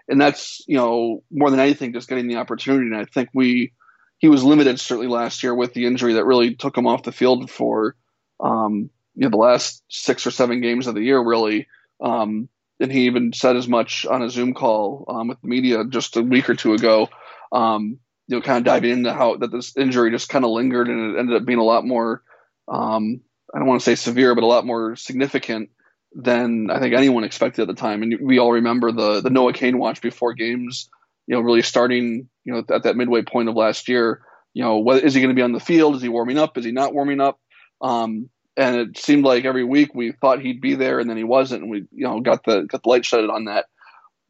and 0.09 0.21
that's 0.21 0.63
you 0.67 0.77
know 0.77 1.23
more 1.31 1.51
than 1.51 1.61
anything 1.61 1.93
just 1.93 2.09
getting 2.09 2.29
the 2.29 2.37
opportunity. 2.37 2.87
And 2.87 2.97
I 2.97 3.05
think 3.05 3.31
we 3.35 3.73
he 4.19 4.29
was 4.29 4.45
limited 4.45 4.81
certainly 4.81 5.09
last 5.09 5.43
year 5.43 5.55
with 5.55 5.75
the 5.75 5.87
injury 5.87 6.15
that 6.15 6.25
really 6.25 6.55
took 6.55 6.77
him 6.77 6.87
off 6.87 7.03
the 7.03 7.13
field 7.13 7.51
for 7.51 7.97
um, 8.41 8.91
you 9.15 9.23
know 9.23 9.31
the 9.31 9.37
last 9.37 9.83
six 9.89 10.27
or 10.27 10.31
seven 10.31 10.61
games 10.61 10.87
of 10.87 10.95
the 10.95 11.03
year 11.03 11.23
really. 11.23 11.69
Um, 12.03 12.49
and 12.81 12.91
he 12.91 13.07
even 13.07 13.33
said 13.33 13.57
as 13.57 13.69
much 13.69 14.05
on 14.05 14.23
a 14.23 14.29
Zoom 14.29 14.53
call 14.53 15.05
um, 15.09 15.29
with 15.29 15.41
the 15.41 15.49
media 15.49 15.85
just 15.89 16.17
a 16.17 16.23
week 16.23 16.51
or 16.51 16.55
two 16.55 16.75
ago. 16.75 17.09
Um, 17.55 17.99
you 18.27 18.37
know, 18.37 18.43
kind 18.43 18.59
of 18.59 18.65
diving 18.65 18.91
into 18.91 19.13
how 19.13 19.37
that 19.37 19.53
this 19.53 19.77
injury 19.77 20.11
just 20.11 20.29
kind 20.29 20.45
of 20.45 20.51
lingered 20.51 20.89
and 20.89 21.15
it 21.15 21.19
ended 21.19 21.37
up 21.37 21.47
being 21.47 21.59
a 21.59 21.65
lot 21.65 21.87
more. 21.87 22.23
Um, 22.69 23.21
I 23.55 23.59
don't 23.59 23.69
want 23.69 23.81
to 23.81 23.85
say 23.85 23.95
severe, 23.95 24.35
but 24.35 24.45
a 24.45 24.47
lot 24.47 24.67
more 24.67 24.97
significant 24.97 25.71
than 26.15 26.71
I 26.71 26.81
think 26.81 26.95
anyone 26.95 27.25
expected 27.25 27.63
at 27.63 27.69
the 27.69 27.81
time. 27.81 28.03
And 28.03 28.19
we 28.23 28.39
all 28.39 28.53
remember 28.53 28.93
the 28.93 29.21
the 29.21 29.31
Noah 29.31 29.53
Cain 29.53 29.79
watch 29.79 30.01
before 30.01 30.33
games, 30.33 30.89
you 31.27 31.35
know, 31.35 31.41
really 31.41 31.63
starting, 31.63 32.29
you 32.45 32.53
know, 32.53 32.65
at 32.75 32.85
that 32.85 32.97
midway 32.97 33.23
point 33.23 33.49
of 33.49 33.55
last 33.55 33.89
year. 33.89 34.23
You 34.55 34.63
know, 34.63 34.77
what, 34.79 35.03
is 35.03 35.15
he 35.15 35.21
going 35.21 35.35
to 35.35 35.39
be 35.39 35.43
on 35.43 35.53
the 35.53 35.61
field? 35.61 35.97
Is 35.97 36.03
he 36.03 36.09
warming 36.09 36.39
up? 36.39 36.57
Is 36.57 36.65
he 36.65 36.71
not 36.71 36.95
warming 36.95 37.21
up? 37.21 37.41
Um, 37.81 38.31
and 38.57 38.77
it 38.77 38.99
seemed 38.99 39.25
like 39.25 39.45
every 39.45 39.65
week 39.65 39.95
we 39.95 40.13
thought 40.13 40.41
he'd 40.41 40.61
be 40.61 40.77
there, 40.77 41.01
and 41.01 41.11
then 41.11 41.17
he 41.17 41.25
wasn't, 41.25 41.63
and 41.63 41.71
we, 41.71 41.79
you 41.91 42.07
know, 42.07 42.21
got 42.21 42.45
the 42.45 42.63
got 42.63 42.83
the 42.83 42.89
light 42.89 43.05
shed 43.05 43.29
on 43.29 43.47
that. 43.47 43.67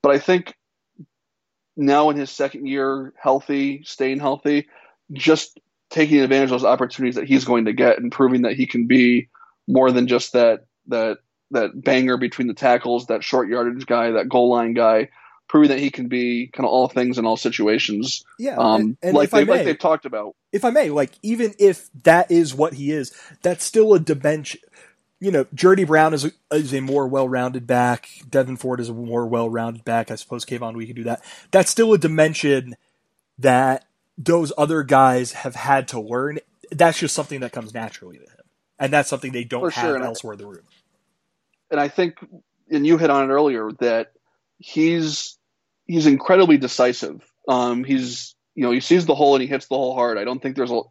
But 0.03 0.13
I 0.15 0.19
think 0.19 0.55
now 1.77 2.11
in 2.11 2.17
his 2.17 2.31
second 2.31 2.67
year, 2.67 3.13
healthy, 3.21 3.83
staying 3.85 4.21
healthy, 4.21 4.69
just 5.13 5.59
taking 5.91 6.21
advantage 6.21 6.51
of 6.51 6.61
those 6.61 6.65
opportunities 6.65 7.17
that 7.17 7.27
he's 7.27 7.45
going 7.45 7.67
to 7.67 7.73
get 7.73 7.99
and 7.99 8.11
proving 8.11 8.43
that 8.43 8.55
he 8.55 8.67
can 8.67 8.87
be 8.87 9.29
more 9.67 9.91
than 9.91 10.07
just 10.07 10.33
that 10.33 10.67
that 10.89 11.19
that 11.51 11.71
banger 11.75 12.17
between 12.17 12.49
the 12.49 12.55
tackles, 12.55 13.07
that 13.07 13.23
short 13.23 13.49
yardage 13.49 13.87
guy, 13.87 14.13
that 14.13 14.29
goal 14.29 14.51
line 14.51 14.75
guy, 14.75 15.09
proving 15.49 15.71
that 15.71 15.79
he 15.79 15.91
can 15.91 16.09
be 16.09 16.49
kind 16.49 16.65
of 16.65 16.73
all 16.73 16.89
things 16.89 17.19
in 17.19 17.27
all 17.27 17.37
situations. 17.37 18.25
Yeah, 18.39 18.57
um, 18.57 18.81
and, 18.81 18.97
and 19.03 19.17
like, 19.17 19.31
they, 19.31 19.45
may, 19.45 19.53
like 19.53 19.65
they've 19.65 19.79
talked 19.79 20.05
about. 20.05 20.35
If 20.53 20.65
I 20.65 20.71
may, 20.71 20.91
like 20.91 21.13
even 21.23 21.55
if 21.59 21.89
that 22.03 22.31
is 22.31 22.55
what 22.55 22.75
he 22.75 22.91
is, 22.91 23.13
that's 23.43 23.65
still 23.65 23.95
a 23.95 24.01
dimension. 24.01 24.61
You 25.25 25.33
know, 25.33 25.47
Journey 25.55 25.85
Brown 25.85 26.15
is 26.15 26.27
a, 26.27 26.33
is 26.53 26.75
a 26.75 26.81
more 26.81 27.09
well-rounded 27.09 27.67
back. 27.67 28.09
Devyn 28.29 28.59
Ford 28.59 28.81
is 28.81 28.91
a 28.91 28.95
more 28.95 29.27
well-rounded 29.27 29.85
back. 29.85 30.11
I 30.11 30.17
suppose 30.17 30.45
Kayvon 30.45 30.77
we 30.77 30.87
could 30.87 30.97
do 30.97 31.05
that. 31.05 31.23
That's 31.51 31.71
still 31.71 31.93
a 31.95 31.99
dimension 31.99 32.77
that 33.39 33.87
those 34.19 34.53
other 34.59 34.83
guys 34.83 35.33
have 35.33 35.57
had 35.57 35.89
to 35.89 36.01
learn. 36.01 36.41
That's 36.73 36.99
just 36.99 37.15
something 37.15 37.41
that 37.41 37.53
comes 37.53 37.75
naturally 37.75 38.19
to 38.19 38.25
him, 38.25 38.45
and 38.79 38.93
that's 38.93 39.11
something 39.11 39.33
they 39.33 39.45
don't 39.45 39.63
For 39.63 39.71
have 39.71 39.97
sure. 39.97 40.03
elsewhere 40.03 40.35
in 40.35 40.41
the 40.41 40.47
room 40.47 40.65
and 41.71 41.81
I 41.81 41.89
think, 41.89 42.19
and 42.71 42.87
you 42.87 42.99
hit 42.99 43.11
on 43.11 43.29
it 43.29 43.33
earlier 43.33 43.71
that 43.81 44.13
he's 44.59 45.39
he's 45.87 46.07
incredibly 46.07 46.57
decisive. 46.59 47.23
Um, 47.49 47.85
he's 47.85 48.35
you 48.55 48.65
know 48.65 48.71
he 48.71 48.81
sees 48.81 49.07
the 49.07 49.15
hole 49.15 49.35
and 49.35 49.43
he 49.43 49.49
hits 49.49 49.67
the 49.67 49.77
hole 49.77 49.95
hard. 49.95 50.19
I 50.19 50.25
don't 50.25 50.41
think 50.41 50.57
there's 50.57 50.71
a 50.71 50.83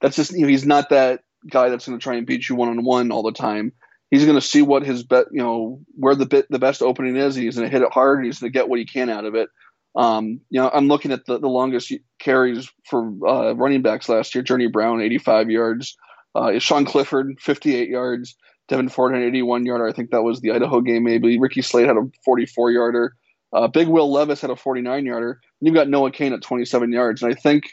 that's 0.00 0.16
just 0.16 0.32
you 0.32 0.42
know, 0.42 0.48
he's 0.48 0.66
not 0.66 0.90
that 0.90 1.22
guy 1.48 1.68
that's 1.68 1.86
going 1.86 1.98
to 1.98 2.02
try 2.02 2.16
and 2.16 2.26
beat 2.26 2.48
you 2.48 2.56
one 2.56 2.68
on 2.68 2.84
one 2.84 3.12
all 3.12 3.22
the 3.22 3.32
time. 3.32 3.72
He's 4.10 4.24
going 4.24 4.36
to 4.36 4.46
see 4.46 4.62
what 4.62 4.84
his 4.84 5.04
bet 5.04 5.26
you 5.30 5.42
know 5.42 5.80
where 5.94 6.14
the 6.14 6.26
bit 6.26 6.46
the 6.50 6.58
best 6.58 6.82
opening 6.82 7.16
is. 7.16 7.34
He's 7.34 7.56
going 7.56 7.68
to 7.68 7.72
hit 7.72 7.84
it 7.84 7.92
hard 7.92 8.18
and 8.18 8.26
he's 8.26 8.40
going 8.40 8.52
to 8.52 8.58
get 8.58 8.68
what 8.68 8.78
he 8.78 8.84
can 8.84 9.08
out 9.08 9.24
of 9.24 9.34
it. 9.34 9.48
Um, 9.96 10.40
you 10.50 10.60
know, 10.60 10.70
I'm 10.72 10.88
looking 10.88 11.12
at 11.12 11.26
the, 11.26 11.38
the 11.38 11.48
longest 11.48 11.92
carries 12.18 12.70
for 12.88 13.12
uh, 13.26 13.54
running 13.54 13.82
backs 13.82 14.08
last 14.08 14.34
year. 14.34 14.42
Journey 14.42 14.68
Brown, 14.68 15.00
85 15.00 15.50
yards. 15.50 15.96
Uh, 16.34 16.58
Sean 16.60 16.84
Clifford, 16.84 17.38
58 17.40 17.88
yards. 17.88 18.36
Devyn 18.70 18.90
Ford 18.90 19.12
had 19.12 19.22
an 19.22 19.28
81 19.28 19.66
yarder. 19.66 19.88
I 19.88 19.92
think 19.92 20.10
that 20.10 20.22
was 20.22 20.40
the 20.40 20.52
Idaho 20.52 20.80
game, 20.80 21.02
maybe. 21.02 21.40
Ricky 21.40 21.60
Slade 21.60 21.88
had 21.88 21.96
a 21.96 22.08
44 22.24 22.70
yarder. 22.70 23.16
Uh, 23.52 23.66
Big 23.66 23.88
Will 23.88 24.12
Levis 24.12 24.40
had 24.40 24.50
a 24.50 24.56
49 24.56 25.06
yarder. 25.06 25.30
And 25.30 25.66
you've 25.66 25.74
got 25.74 25.88
Noah 25.88 26.12
Cain 26.12 26.32
at 26.32 26.42
27 26.42 26.92
yards. 26.92 27.22
And 27.22 27.32
I 27.32 27.34
think 27.34 27.64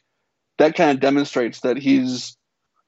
that 0.57 0.75
kind 0.75 0.91
of 0.91 0.99
demonstrates 0.99 1.59
that 1.61 1.77
he's 1.77 2.35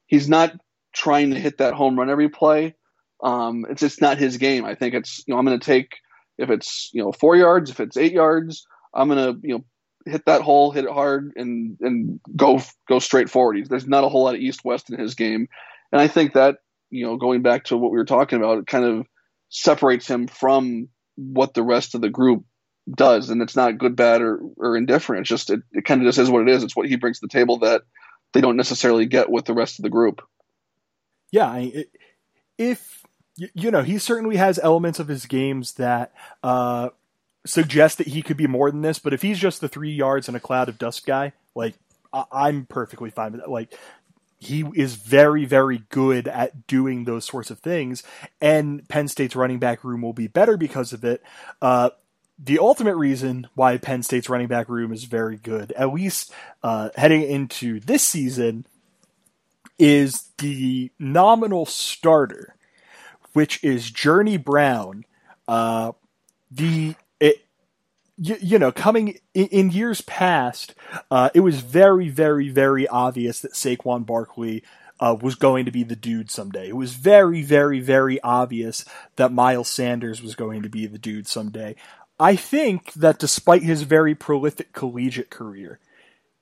he's 0.07 0.27
not 0.27 0.53
trying 0.93 1.31
to 1.31 1.39
hit 1.39 1.59
that 1.59 1.73
home 1.73 1.97
run 1.97 2.09
every 2.09 2.29
play. 2.29 2.75
Um, 3.21 3.65
it's 3.69 3.81
just 3.81 4.01
not 4.01 4.17
his 4.17 4.37
game. 4.37 4.65
I 4.65 4.75
think 4.75 4.93
it's 4.93 5.23
you 5.27 5.33
know 5.33 5.39
I'm 5.39 5.45
going 5.45 5.59
to 5.59 5.65
take 5.65 5.97
if 6.37 6.49
it's 6.49 6.89
you 6.93 7.03
know 7.03 7.11
four 7.11 7.35
yards, 7.35 7.69
if 7.69 7.79
it's 7.79 7.97
eight 7.97 8.13
yards, 8.13 8.65
I'm 8.93 9.09
going 9.09 9.35
to 9.35 9.47
you 9.47 9.55
know 9.55 9.65
hit 10.05 10.25
that 10.25 10.41
hole, 10.41 10.71
hit 10.71 10.85
it 10.85 10.91
hard, 10.91 11.33
and 11.35 11.77
and 11.81 12.19
go 12.35 12.61
go 12.87 12.99
straight 12.99 13.29
forward. 13.29 13.67
There's 13.69 13.87
not 13.87 14.03
a 14.03 14.09
whole 14.09 14.23
lot 14.23 14.35
of 14.35 14.41
east 14.41 14.61
west 14.63 14.89
in 14.89 14.99
his 14.99 15.15
game, 15.15 15.47
and 15.91 16.01
I 16.01 16.07
think 16.07 16.33
that 16.33 16.57
you 16.89 17.05
know, 17.05 17.17
going 17.17 17.41
back 17.41 17.65
to 17.65 17.77
what 17.77 17.91
we 17.91 17.97
were 17.97 18.05
talking 18.05 18.39
about, 18.39 18.59
it 18.59 18.67
kind 18.67 18.85
of 18.85 19.05
separates 19.49 20.07
him 20.07 20.27
from 20.27 20.89
what 21.15 21.53
the 21.53 21.63
rest 21.63 21.95
of 21.95 22.01
the 22.01 22.09
group 22.09 22.43
does. 22.93 23.29
And 23.29 23.41
it's 23.41 23.55
not 23.55 23.77
good, 23.77 23.95
bad, 23.95 24.21
or, 24.21 24.39
or 24.57 24.77
indifferent. 24.77 25.21
It's 25.21 25.29
just, 25.29 25.49
it, 25.49 25.61
it 25.71 25.85
kind 25.85 26.01
of 26.01 26.07
just 26.07 26.17
is 26.17 26.29
what 26.29 26.41
it 26.41 26.49
is. 26.49 26.63
It's 26.63 26.75
what 26.75 26.87
he 26.87 26.95
brings 26.95 27.19
to 27.19 27.27
the 27.27 27.31
table 27.31 27.59
that 27.59 27.83
they 28.33 28.41
don't 28.41 28.57
necessarily 28.57 29.05
get 29.05 29.29
with 29.29 29.45
the 29.45 29.53
rest 29.53 29.79
of 29.79 29.83
the 29.83 29.89
group. 29.89 30.21
Yeah. 31.31 31.55
It, 31.57 31.89
if, 32.57 33.03
you 33.37 33.71
know, 33.71 33.83
he 33.83 33.97
certainly 33.97 34.35
has 34.37 34.59
elements 34.59 34.99
of 34.99 35.07
his 35.07 35.25
games 35.25 35.73
that, 35.73 36.13
uh, 36.43 36.89
suggest 37.45 37.97
that 37.97 38.07
he 38.07 38.21
could 38.21 38.37
be 38.37 38.47
more 38.47 38.69
than 38.69 38.81
this, 38.81 38.99
but 38.99 39.13
if 39.13 39.21
he's 39.21 39.39
just 39.39 39.61
the 39.61 39.69
three 39.69 39.91
yards 39.91 40.27
and 40.27 40.35
a 40.35 40.41
cloud 40.41 40.69
of 40.69 40.77
dust 40.77 41.05
guy, 41.05 41.31
like 41.55 41.75
I- 42.13 42.49
am 42.49 42.65
perfectly 42.65 43.09
fine 43.09 43.31
with 43.31 43.41
that. 43.41 43.49
Like 43.49 43.73
he 44.39 44.65
is 44.75 44.95
very, 44.95 45.45
very 45.45 45.83
good 45.89 46.27
at 46.27 46.67
doing 46.67 47.05
those 47.05 47.25
sorts 47.25 47.49
of 47.49 47.59
things, 47.59 48.03
and 48.41 48.87
Penn 48.87 49.07
State's 49.07 49.35
running 49.35 49.59
back 49.59 49.83
room 49.83 50.01
will 50.01 50.13
be 50.13 50.27
better 50.27 50.57
because 50.57 50.93
of 50.93 51.03
it. 51.03 51.23
Uh, 51.61 51.91
the 52.41 52.59
ultimate 52.59 52.95
reason 52.95 53.47
why 53.55 53.77
Penn 53.77 54.01
State's 54.03 54.29
running 54.29 54.47
back 54.47 54.69
room 54.69 54.93
is 54.93 55.03
very 55.03 55.37
good, 55.37 55.71
at 55.73 55.93
least 55.93 56.31
uh, 56.63 56.89
heading 56.95 57.21
into 57.23 57.79
this 57.81 58.03
season, 58.03 58.65
is 59.79 60.29
the 60.37 60.91
nominal 60.99 61.65
starter, 61.65 62.55
which 63.33 63.63
is 63.63 63.89
Journey 63.89 64.37
Brown. 64.37 65.05
Uh, 65.47 65.93
the 66.51 66.95
it, 67.19 67.45
you, 68.17 68.37
you, 68.41 68.59
know, 68.59 68.71
coming 68.71 69.19
in, 69.33 69.47
in 69.47 69.71
years 69.71 70.01
past, 70.01 70.75
uh, 71.09 71.29
it 71.33 71.39
was 71.39 71.61
very, 71.61 72.09
very, 72.09 72.49
very 72.49 72.87
obvious 72.87 73.39
that 73.39 73.53
Saquon 73.53 74.05
Barkley 74.05 74.63
uh, 74.99 75.15
was 75.19 75.35
going 75.35 75.65
to 75.65 75.71
be 75.71 75.83
the 75.83 75.95
dude 75.95 76.29
someday. 76.29 76.67
It 76.67 76.75
was 76.75 76.93
very, 76.93 77.41
very, 77.41 77.79
very 77.79 78.19
obvious 78.21 78.83
that 79.15 79.31
Miles 79.31 79.69
Sanders 79.69 80.21
was 80.21 80.35
going 80.35 80.61
to 80.63 80.69
be 80.69 80.85
the 80.85 80.97
dude 80.97 81.27
someday. 81.27 81.75
I 82.19 82.35
think 82.35 82.91
that 82.93 83.17
despite 83.17 83.63
his 83.63 83.83
very 83.83 84.13
prolific 84.13 84.73
collegiate 84.73 85.29
career, 85.29 85.79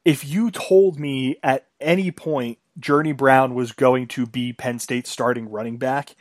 if 0.08 0.26
you 0.26 0.50
told 0.50 0.98
me 0.98 1.36
at 1.43 1.67
any 1.82 2.12
point 2.12 2.60
Journey 2.80 3.12
Brown 3.12 3.54
was 3.54 3.74
going 3.74 4.08
to 4.08 4.26
be 4.26 4.54
Penn 4.54 4.80
State's 4.80 5.10
starting 5.10 5.50
running 5.50 5.76
back, 5.76 6.15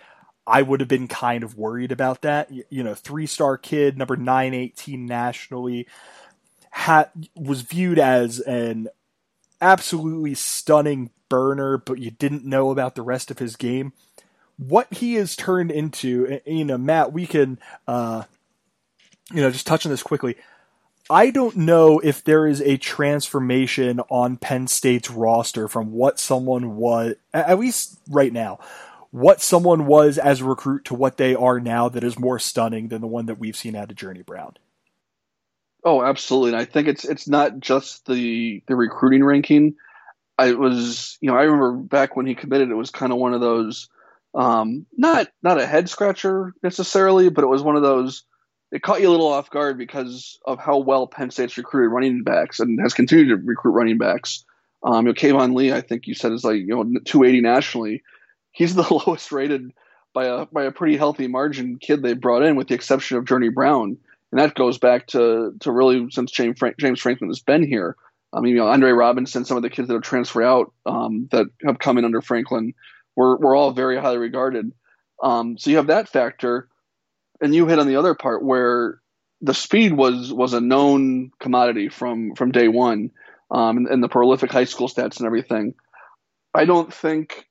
I 0.44 0.62
would 0.62 0.80
have 0.80 0.88
been 0.88 1.06
kind 1.06 1.44
of 1.44 1.56
worried 1.56 1.92
about 1.92 2.22
that. 2.22 2.50
You 2.68 2.82
know, 2.82 2.96
three 2.96 3.26
star 3.26 3.56
kid, 3.56 3.96
number 3.96 4.16
918 4.16 5.06
nationally, 5.06 5.86
had, 6.70 7.10
was 7.36 7.60
viewed 7.60 8.00
as 8.00 8.40
an 8.40 8.88
absolutely 9.60 10.34
stunning 10.34 11.10
burner, 11.28 11.78
but 11.78 12.00
you 12.00 12.10
didn't 12.10 12.44
know 12.44 12.72
about 12.72 12.96
the 12.96 13.02
rest 13.02 13.30
of 13.30 13.38
his 13.38 13.54
game. 13.54 13.92
What 14.56 14.92
he 14.94 15.14
has 15.14 15.36
turned 15.36 15.70
into, 15.70 16.40
you 16.44 16.64
know, 16.64 16.78
Matt, 16.78 17.12
we 17.12 17.24
can, 17.24 17.60
uh, 17.86 18.24
you 19.32 19.42
know, 19.42 19.52
just 19.52 19.68
touch 19.68 19.86
on 19.86 19.92
this 19.92 20.02
quickly. 20.02 20.34
I 21.08 21.30
don't 21.30 21.56
know 21.56 22.00
if 22.00 22.24
there 22.24 22.46
is 22.46 22.60
a 22.60 22.76
transformation 22.78 24.00
on 24.08 24.36
Penn 24.36 24.66
State's 24.66 25.10
roster 25.10 25.68
from 25.68 25.92
what 25.92 26.18
someone 26.18 26.76
was, 26.76 27.14
at 27.32 27.58
least 27.58 28.00
right 28.08 28.32
now, 28.32 28.58
what 29.12 29.40
someone 29.40 29.86
was 29.86 30.18
as 30.18 30.40
a 30.40 30.44
recruit 30.44 30.84
to 30.86 30.94
what 30.94 31.16
they 31.16 31.34
are 31.34 31.60
now 31.60 31.88
that 31.88 32.02
is 32.02 32.18
more 32.18 32.38
stunning 32.38 32.88
than 32.88 33.00
the 33.00 33.06
one 33.06 33.26
that 33.26 33.38
we've 33.38 33.56
seen 33.56 33.76
out 33.76 33.90
of 33.90 33.96
Journey 33.96 34.22
Brown. 34.22 34.56
Oh, 35.84 36.02
absolutely. 36.02 36.50
And 36.50 36.60
I 36.60 36.64
think 36.64 36.88
it's 36.88 37.04
it's 37.04 37.28
not 37.28 37.60
just 37.60 38.06
the 38.06 38.62
the 38.66 38.74
recruiting 38.74 39.22
ranking. 39.22 39.76
I 40.36 40.52
was, 40.52 41.16
you 41.20 41.30
know, 41.30 41.36
I 41.36 41.44
remember 41.44 41.72
back 41.72 42.16
when 42.16 42.26
he 42.26 42.34
committed, 42.34 42.70
it 42.70 42.74
was 42.74 42.90
kind 42.90 43.12
of 43.12 43.18
one 43.18 43.32
of 43.32 43.40
those, 43.40 43.88
um, 44.34 44.84
not 44.96 45.28
not 45.42 45.60
a 45.60 45.66
head 45.66 45.88
scratcher 45.88 46.52
necessarily, 46.62 47.30
but 47.30 47.44
it 47.44 47.48
was 47.48 47.62
one 47.62 47.76
of 47.76 47.82
those 47.82 48.24
it 48.72 48.82
caught 48.82 49.00
you 49.00 49.08
a 49.08 49.10
little 49.10 49.28
off 49.28 49.50
guard 49.50 49.78
because 49.78 50.38
of 50.44 50.58
how 50.58 50.78
well 50.78 51.06
Penn 51.06 51.30
State's 51.30 51.56
recruited 51.56 51.92
running 51.92 52.22
backs 52.22 52.60
and 52.60 52.80
has 52.80 52.94
continued 52.94 53.28
to 53.28 53.36
recruit 53.36 53.72
running 53.72 53.98
backs. 53.98 54.44
Um, 54.82 55.06
you 55.06 55.12
know, 55.12 55.14
Keyvone 55.14 55.54
Lee, 55.54 55.72
I 55.72 55.80
think 55.80 56.06
you 56.06 56.14
said 56.14 56.32
is 56.32 56.44
like 56.44 56.56
you 56.56 56.68
know 56.68 56.82
280 57.04 57.40
nationally. 57.40 58.02
He's 58.52 58.74
the 58.74 58.82
lowest 59.06 59.32
rated 59.32 59.72
by 60.12 60.26
a 60.26 60.46
by 60.46 60.64
a 60.64 60.72
pretty 60.72 60.96
healthy 60.96 61.28
margin 61.28 61.78
kid 61.78 62.02
they 62.02 62.14
brought 62.14 62.42
in, 62.42 62.56
with 62.56 62.68
the 62.68 62.74
exception 62.74 63.18
of 63.18 63.26
Journey 63.26 63.50
Brown, 63.50 63.96
and 64.32 64.40
that 64.40 64.54
goes 64.54 64.78
back 64.78 65.06
to 65.08 65.54
to 65.60 65.70
really 65.72 66.10
since 66.10 66.30
James 66.30 66.58
Frank, 66.58 66.76
James 66.78 67.00
Franklin 67.00 67.30
has 67.30 67.40
been 67.40 67.66
here. 67.66 67.96
I 68.32 68.40
mean, 68.40 68.54
you 68.54 68.58
know, 68.58 68.68
Andre 68.68 68.90
Robinson, 68.90 69.44
some 69.44 69.56
of 69.56 69.62
the 69.62 69.70
kids 69.70 69.88
that 69.88 69.94
have 69.94 70.02
transferred 70.02 70.44
out 70.44 70.72
um, 70.84 71.28
that 71.30 71.46
have 71.64 71.78
come 71.78 71.96
in 71.96 72.04
under 72.04 72.20
Franklin, 72.20 72.74
were 73.14 73.36
were 73.36 73.54
all 73.54 73.70
very 73.70 73.96
highly 73.96 74.18
regarded. 74.18 74.72
Um, 75.22 75.56
so 75.56 75.70
you 75.70 75.76
have 75.76 75.86
that 75.86 76.08
factor 76.08 76.68
and 77.40 77.54
you 77.54 77.66
hit 77.66 77.78
on 77.78 77.86
the 77.86 77.96
other 77.96 78.14
part 78.14 78.44
where 78.44 79.00
the 79.40 79.54
speed 79.54 79.92
was 79.92 80.32
was 80.32 80.52
a 80.52 80.60
known 80.60 81.30
commodity 81.40 81.88
from 81.88 82.34
from 82.34 82.52
day 82.52 82.68
one, 82.68 83.10
um, 83.50 83.76
and, 83.76 83.86
and, 83.86 84.02
the 84.02 84.08
prolific 84.08 84.50
high 84.50 84.64
school 84.64 84.88
stats 84.88 85.18
and 85.18 85.26
everything. 85.26 85.74
I 86.54 86.64
don't 86.64 86.92
think 86.92 87.46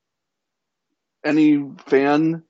any 1.23 1.63
fan, 1.85 2.43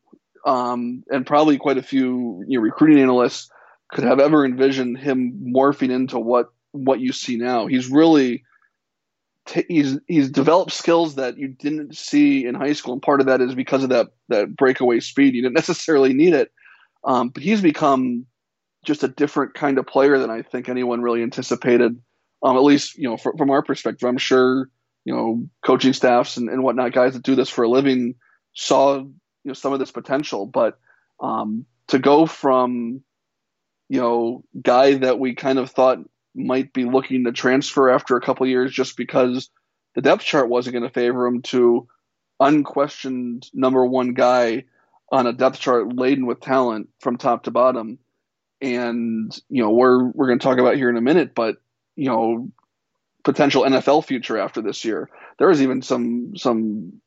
um, 0.46 1.04
and 1.10 1.28
probably 1.28 1.58
quite 1.58 1.78
a 1.78 1.84
few 1.84 2.44
you 2.48 2.58
know, 2.58 2.64
recruiting 2.64 3.00
analysts, 3.00 3.50
could 3.92 4.06
have 4.06 4.20
ever 4.20 4.46
envisioned 4.46 4.98
him 4.98 5.54
morphing 5.54 5.92
into 5.92 6.18
what 6.18 6.52
what 6.72 7.00
you 7.00 7.12
see 7.12 7.36
now. 7.36 7.68
He's 7.68 7.90
really 7.90 8.44
t- 9.46 9.66
he's 9.68 10.00
he's 10.08 10.30
developed 10.30 10.72
skills 10.72 11.16
that 11.16 11.38
you 11.38 11.50
didn't 11.50 11.96
see 11.96 12.46
in 12.46 12.56
high 12.56 12.74
school, 12.74 12.94
and 12.94 13.02
part 13.02 13.20
of 13.20 13.28
that 13.28 13.42
is 13.42 13.54
because 13.54 13.84
of 13.84 13.90
that 13.90 14.08
that 14.30 14.56
breakaway 14.56 15.02
speed. 15.02 15.36
You 15.36 15.42
didn't 15.42 15.56
necessarily 15.56 16.14
need 16.14 16.34
it 16.34 16.52
um, 17.06 17.30
but 17.30 17.44
he's 17.44 17.62
become 17.62 18.26
just 18.84 19.04
a 19.04 19.08
different 19.08 19.54
kind 19.54 19.78
of 19.78 19.88
player 19.88 20.18
than 20.18 20.30
I 20.30 20.42
think 20.42 20.68
anyone 20.70 21.02
really 21.02 21.24
anticipated. 21.24 22.00
Um, 22.44 22.58
at 22.58 22.64
least, 22.64 22.98
you 22.98 23.10
know, 23.10 23.18
from 23.18 23.50
our 23.50 23.64
perspective, 23.64 24.08
I'm 24.08 24.18
sure, 24.18 24.70
you 25.06 25.16
know, 25.16 25.48
coaching 25.64 25.94
staffs 25.94 26.38
and, 26.38 26.50
and 26.50 26.64
whatnot, 26.64 26.94
guys 26.94 27.14
that 27.14 27.24
do 27.24 27.36
this 27.36 27.50
for 27.50 27.64
a 27.64 27.70
living 27.70 28.16
saw, 28.54 28.98
you 28.98 29.14
know, 29.44 29.54
some 29.54 29.74
of 29.74 29.80
this 29.80 29.92
potential. 29.92 30.46
But 30.46 30.78
um, 31.20 31.66
to 31.88 32.00
go 32.00 32.26
from, 32.26 33.02
you 33.90 34.00
know, 34.00 34.44
guy 34.62 34.96
that 34.96 35.20
we 35.20 35.34
kind 35.36 35.60
of 35.60 35.72
thought 35.72 36.00
might 36.36 36.74
be 36.74 36.86
looking 36.86 37.24
to 37.24 37.32
transfer 37.32 37.90
after 37.90 38.18
a 38.18 38.22
couple 38.22 38.46
years 38.46 38.72
just 38.72 38.98
because 38.98 39.50
the 39.96 40.02
depth 40.02 40.24
chart 40.24 40.50
wasn't 40.50 40.74
going 40.74 40.84
to 40.84 40.94
favor 40.94 41.26
him 41.26 41.42
to 41.44 41.88
unquestioned 42.40 43.50
number 43.54 43.86
one 43.86 44.14
guy 44.14 44.66
on 45.12 45.28
a 45.28 45.34
depth 45.34 45.60
chart 45.60 45.96
laden 45.96 46.26
with 46.26 46.42
talent 46.42 46.90
from 47.00 47.18
top 47.18 47.44
to 47.44 47.52
bottom. 47.52 48.00
And 48.62 49.36
you 49.50 49.64
know, 49.64 49.72
we're 49.72 50.06
we're 50.12 50.28
going 50.28 50.40
to 50.40 50.44
talk 50.44 50.58
about 50.58 50.76
here 50.76 50.90
in 50.90 50.98
a 50.98 51.02
minute, 51.02 51.36
but 51.36 51.58
you 51.96 52.10
know, 52.10 52.50
potential 53.24 53.64
NFL 53.64 54.06
future 54.06 54.38
after 54.38 54.62
this 54.62 54.86
year. 54.86 55.10
There 55.38 55.48
was 55.48 55.62
even 55.62 55.82
some 55.82 56.36
some 56.38 57.02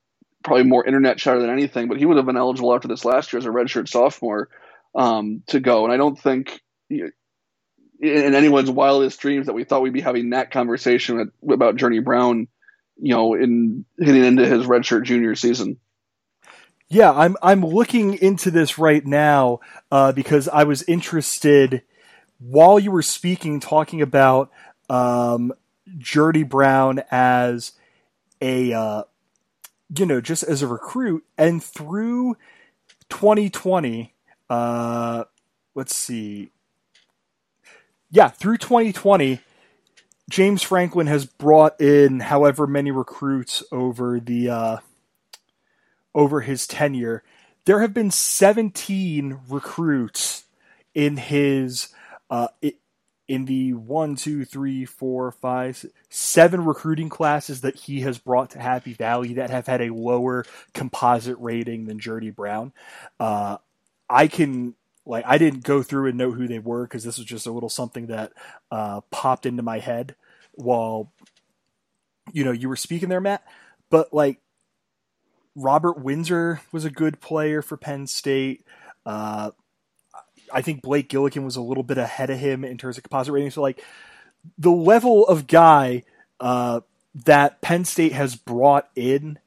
probably 0.44 0.64
more 0.64 0.86
internet 0.86 1.18
chatter 1.18 1.40
than 1.40 1.50
anything, 1.50 1.88
but 1.88 1.98
he 1.98 2.04
would 2.04 2.16
have 2.16 2.26
been 2.26 2.36
eligible 2.36 2.74
after 2.74 2.88
this 2.88 3.04
last 3.04 3.32
year 3.32 3.38
as 3.38 3.46
a 3.46 3.50
redshirt 3.50 3.88
sophomore 3.88 4.48
um, 4.94 5.42
to 5.48 5.60
go. 5.60 5.84
And 5.84 5.92
I 5.92 5.96
don't 5.96 6.18
think 6.18 6.60
in 6.90 8.34
anyone's 8.34 8.70
wildest 8.70 9.20
dreams 9.20 9.46
that 9.46 9.54
we 9.54 9.64
thought 9.64 9.82
we'd 9.82 9.92
be 9.92 10.00
having 10.00 10.30
that 10.30 10.50
conversation 10.50 11.32
about 11.50 11.76
Journey 11.76 11.98
Brown, 12.00 12.48
you 12.96 13.14
know, 13.14 13.34
in 13.34 13.84
hitting 13.98 14.24
into 14.24 14.46
his 14.46 14.66
redshirt 14.66 15.04
junior 15.04 15.34
season. 15.34 15.78
Yeah, 16.90 17.12
I'm 17.12 17.36
I'm 17.42 17.64
looking 17.64 18.14
into 18.14 18.50
this 18.50 18.78
right 18.78 19.04
now 19.04 19.60
uh, 19.90 20.12
because 20.12 20.48
I 20.48 20.64
was 20.64 20.82
interested 20.84 21.82
while 22.38 22.78
you 22.78 22.90
were 22.90 23.02
speaking, 23.02 23.60
talking 23.60 24.00
about 24.00 24.50
um, 24.88 25.52
Journey 25.98 26.44
Brown 26.44 27.02
as 27.10 27.72
a 28.40 28.72
uh, 28.72 29.02
you 29.98 30.06
know 30.06 30.22
just 30.22 30.44
as 30.44 30.62
a 30.62 30.66
recruit, 30.66 31.24
and 31.36 31.62
through 31.62 32.36
2020, 33.10 34.14
uh, 34.48 35.24
let's 35.74 35.94
see, 35.94 36.50
yeah, 38.10 38.28
through 38.28 38.58
2020. 38.58 39.40
James 40.30 40.62
Franklin 40.62 41.06
has 41.06 41.24
brought 41.24 41.80
in 41.80 42.20
however 42.20 42.66
many 42.66 42.90
recruits 42.90 43.62
over 43.72 44.20
the 44.20 44.50
uh, 44.50 44.76
over 46.14 46.40
his 46.40 46.66
tenure, 46.66 47.22
there 47.64 47.80
have 47.80 47.94
been 47.94 48.10
17 48.10 49.40
recruits 49.48 50.44
in 50.94 51.16
his 51.16 51.88
uh, 52.30 52.48
in 53.28 53.44
the 53.44 53.74
one, 53.74 54.16
two, 54.16 54.46
three, 54.46 54.86
four, 54.86 55.30
five, 55.30 55.84
seven 56.08 56.64
recruiting 56.64 57.10
classes 57.10 57.60
that 57.60 57.76
he 57.76 58.00
has 58.00 58.18
brought 58.18 58.50
to 58.50 58.58
Happy 58.58 58.94
Valley 58.94 59.34
that 59.34 59.50
have 59.50 59.66
had 59.66 59.82
a 59.82 59.92
lower 59.94 60.46
composite 60.72 61.36
rating 61.38 61.84
than 61.84 61.98
Journey 61.98 62.30
Brown. 62.30 62.72
Uh, 63.20 63.58
I 64.08 64.28
can 64.28 64.74
like 65.04 65.24
I 65.26 65.36
didn't 65.36 65.62
go 65.62 65.82
through 65.82 66.08
and 66.08 66.16
know 66.16 66.32
who 66.32 66.48
they 66.48 66.58
were 66.58 66.84
because 66.84 67.04
this 67.04 67.18
was 67.18 67.26
just 67.26 67.46
a 67.46 67.52
little 67.52 67.68
something 67.68 68.06
that 68.06 68.32
uh, 68.70 69.02
popped 69.10 69.44
into 69.44 69.62
my 69.62 69.78
head 69.78 70.16
while 70.52 71.12
you 72.32 72.44
know 72.44 72.52
you 72.52 72.68
were 72.68 72.76
speaking 72.76 73.10
there, 73.10 73.20
Matt. 73.20 73.42
But 73.90 74.14
like 74.14 74.40
Robert 75.54 75.98
Windsor 75.98 76.60
was 76.72 76.84
a 76.84 76.90
good 76.90 77.20
player 77.20 77.62
for 77.62 77.76
Penn 77.76 78.06
State. 78.06 78.64
Uh, 79.04 79.50
I 80.52 80.62
think 80.62 80.82
Blake 80.82 81.08
Gillikin 81.08 81.44
was 81.44 81.56
a 81.56 81.60
little 81.60 81.82
bit 81.82 81.98
ahead 81.98 82.30
of 82.30 82.38
him 82.38 82.64
in 82.64 82.78
terms 82.78 82.96
of 82.96 83.04
composite 83.04 83.32
rating. 83.32 83.50
So, 83.50 83.62
like, 83.62 83.82
the 84.56 84.70
level 84.70 85.26
of 85.26 85.46
guy 85.46 86.04
uh, 86.40 86.80
that 87.24 87.60
Penn 87.60 87.84
State 87.84 88.12
has 88.12 88.36
brought 88.36 88.88
in 88.94 89.38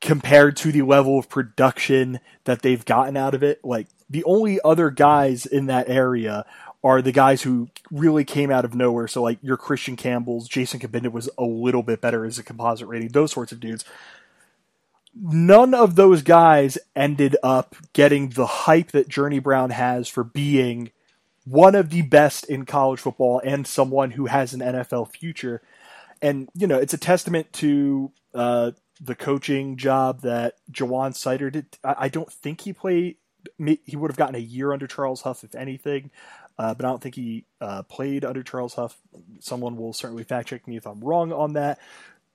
compared 0.00 0.56
to 0.58 0.70
the 0.70 0.82
level 0.82 1.18
of 1.18 1.28
production 1.28 2.20
that 2.44 2.62
they've 2.62 2.84
gotten 2.84 3.16
out 3.16 3.34
of 3.34 3.42
it, 3.42 3.64
like, 3.64 3.88
the 4.08 4.24
only 4.24 4.60
other 4.64 4.90
guys 4.90 5.44
in 5.44 5.66
that 5.66 5.88
area 5.88 6.46
are 6.84 7.02
the 7.02 7.12
guys 7.12 7.42
who 7.42 7.68
really 7.90 8.24
came 8.24 8.50
out 8.50 8.64
of 8.64 8.74
nowhere. 8.74 9.08
So, 9.08 9.22
like, 9.22 9.38
your 9.42 9.56
Christian 9.56 9.96
Campbell's, 9.96 10.48
Jason 10.48 10.78
Cabinda 10.78 11.10
was 11.10 11.28
a 11.36 11.42
little 11.42 11.82
bit 11.82 12.00
better 12.00 12.24
as 12.24 12.38
a 12.38 12.44
composite 12.44 12.86
rating, 12.86 13.08
those 13.08 13.32
sorts 13.32 13.50
of 13.50 13.58
dudes 13.58 13.84
none 15.14 15.74
of 15.74 15.96
those 15.96 16.22
guys 16.22 16.78
ended 16.94 17.36
up 17.42 17.76
getting 17.92 18.30
the 18.30 18.46
hype 18.46 18.92
that 18.92 19.08
Journey 19.08 19.38
Brown 19.38 19.70
has 19.70 20.08
for 20.08 20.24
being 20.24 20.90
one 21.44 21.74
of 21.74 21.90
the 21.90 22.02
best 22.02 22.44
in 22.44 22.66
college 22.66 23.00
football 23.00 23.40
and 23.42 23.66
someone 23.66 24.12
who 24.12 24.26
has 24.26 24.52
an 24.52 24.60
NFL 24.60 25.10
future. 25.10 25.62
And, 26.20 26.48
you 26.54 26.66
know, 26.66 26.78
it's 26.78 26.94
a 26.94 26.98
testament 26.98 27.52
to 27.54 28.12
uh, 28.34 28.72
the 29.00 29.14
coaching 29.14 29.76
job 29.76 30.20
that 30.22 30.56
Ja'Juan 30.70 31.12
Seider 31.12 31.50
did. 31.50 31.66
I, 31.82 31.94
I 31.98 32.08
don't 32.08 32.30
think 32.30 32.62
he 32.62 32.72
played, 32.72 33.16
he 33.58 33.96
would 33.96 34.10
have 34.10 34.18
gotten 34.18 34.34
a 34.34 34.38
year 34.38 34.72
under 34.72 34.86
Charles 34.86 35.22
Huff, 35.22 35.42
if 35.42 35.54
anything. 35.54 36.10
Uh, 36.58 36.74
but 36.74 36.84
I 36.84 36.88
don't 36.88 37.00
think 37.00 37.14
he 37.14 37.44
uh, 37.60 37.82
played 37.84 38.24
under 38.24 38.42
Charles 38.42 38.74
Huff. 38.74 38.98
Someone 39.38 39.76
will 39.76 39.92
certainly 39.92 40.24
fact 40.24 40.48
check 40.48 40.66
me 40.66 40.76
if 40.76 40.86
I'm 40.86 41.00
wrong 41.00 41.32
on 41.32 41.52
that. 41.54 41.78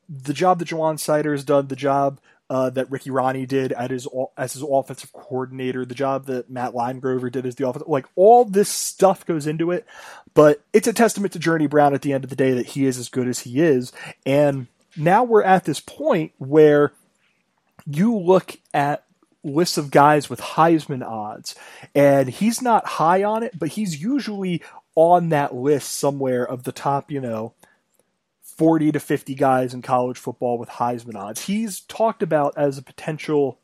The 0.10 0.34
job 0.34 0.60
that 0.60 0.70
Ja'Juan 0.70 0.96
Seider 0.96 1.34
has 1.34 1.44
done, 1.44 1.68
the 1.68 1.76
job 1.76 2.20
uh, 2.50 2.70
that 2.72 2.92
Ricky 2.92 3.10
Rahne 3.10 3.48
did 3.48 3.72
at 3.72 3.92
his 3.92 4.08
as 4.38 4.54
his 4.54 4.64
offensive 4.68 5.14
coordinator, 5.14 5.86
the 5.86 5.96
job 5.96 6.26
that 6.26 6.50
Matt 6.50 6.74
Limegrover 6.74 7.32
did 7.32 7.46
as 7.46 7.56
the 7.56 7.68
offensive, 7.68 7.88
like 7.88 8.06
all 8.16 8.46
this 8.46 8.70
stuff 8.70 9.26
goes 9.26 9.48
into 9.48 9.72
it. 9.72 9.86
But 10.34 10.62
it's 10.74 10.88
a 10.88 10.94
testament 10.94 11.34
to 11.34 11.40
Journey 11.40 11.68
Brown 11.68 11.94
at 11.94 12.02
the 12.02 12.14
end 12.14 12.24
of 12.24 12.30
the 12.30 12.36
day 12.36 12.52
that 12.54 12.68
he 12.68 12.86
is 12.86 12.98
as 12.98 13.10
good 13.10 13.28
as 13.28 13.40
he 13.40 13.62
is. 13.62 13.92
And 14.26 14.68
now 14.98 15.24
we're 15.24 15.44
at 15.44 15.66
this 15.66 15.80
point 15.80 16.34
where 16.38 16.94
you 17.86 18.18
look 18.18 18.58
at 18.74 19.04
lists 19.44 19.78
of 19.78 19.92
guys 19.92 20.30
with 20.30 20.40
Heisman 20.40 21.06
odds, 21.06 21.56
and 21.94 22.30
he's 22.30 22.62
not 22.62 22.86
high 22.86 23.24
on 23.24 23.44
it, 23.44 23.58
but 23.58 23.70
he's 23.70 24.02
usually 24.02 24.62
on 24.96 25.30
that 25.30 25.56
list 25.56 25.94
somewhere 25.94 26.48
of 26.48 26.64
the 26.64 26.72
top, 26.72 27.12
you 27.12 27.20
know, 27.20 27.54
40 28.58 28.92
to 28.94 29.00
50 29.00 29.36
guys 29.36 29.74
in 29.74 29.82
college 29.82 30.18
football 30.18 30.58
with 30.58 30.70
Heisman 30.70 31.16
odds. 31.16 31.46
He's 31.46 31.82
talked 31.82 32.22
about 32.22 32.54
as 32.58 32.78
a 32.78 32.84
potential, 32.84 33.60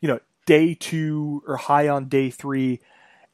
you 0.00 0.08
know, 0.08 0.20
day 0.46 0.74
two 0.74 1.42
or 1.46 1.56
high 1.56 1.88
on 1.88 2.08
day 2.08 2.30
three 2.30 2.80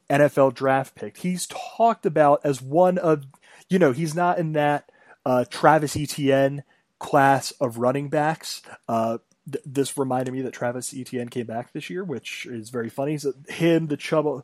NFL 0.09 0.53
draft 0.53 0.95
pick. 0.95 1.17
He's 1.17 1.47
talked 1.47 2.05
about 2.05 2.41
as 2.43 2.61
one 2.61 2.97
of, 2.97 3.25
you 3.69 3.79
know, 3.79 3.91
he's 3.91 4.13
not 4.13 4.37
in 4.37 4.53
that 4.53 4.91
uh, 5.25 5.45
Travis 5.49 5.95
Etienne 5.95 6.63
class 6.99 7.51
of 7.51 7.77
running 7.77 8.09
backs. 8.09 8.61
Uh, 8.87 9.17
th- 9.51 9.63
this 9.65 9.97
reminded 9.97 10.33
me 10.33 10.41
that 10.41 10.53
Travis 10.53 10.93
Etienne 10.93 11.29
came 11.29 11.47
back 11.47 11.73
this 11.73 11.89
year, 11.89 12.03
which 12.03 12.45
is 12.45 12.69
very 12.69 12.89
funny. 12.89 13.17
So 13.17 13.33
him, 13.47 13.87
the 13.87 14.43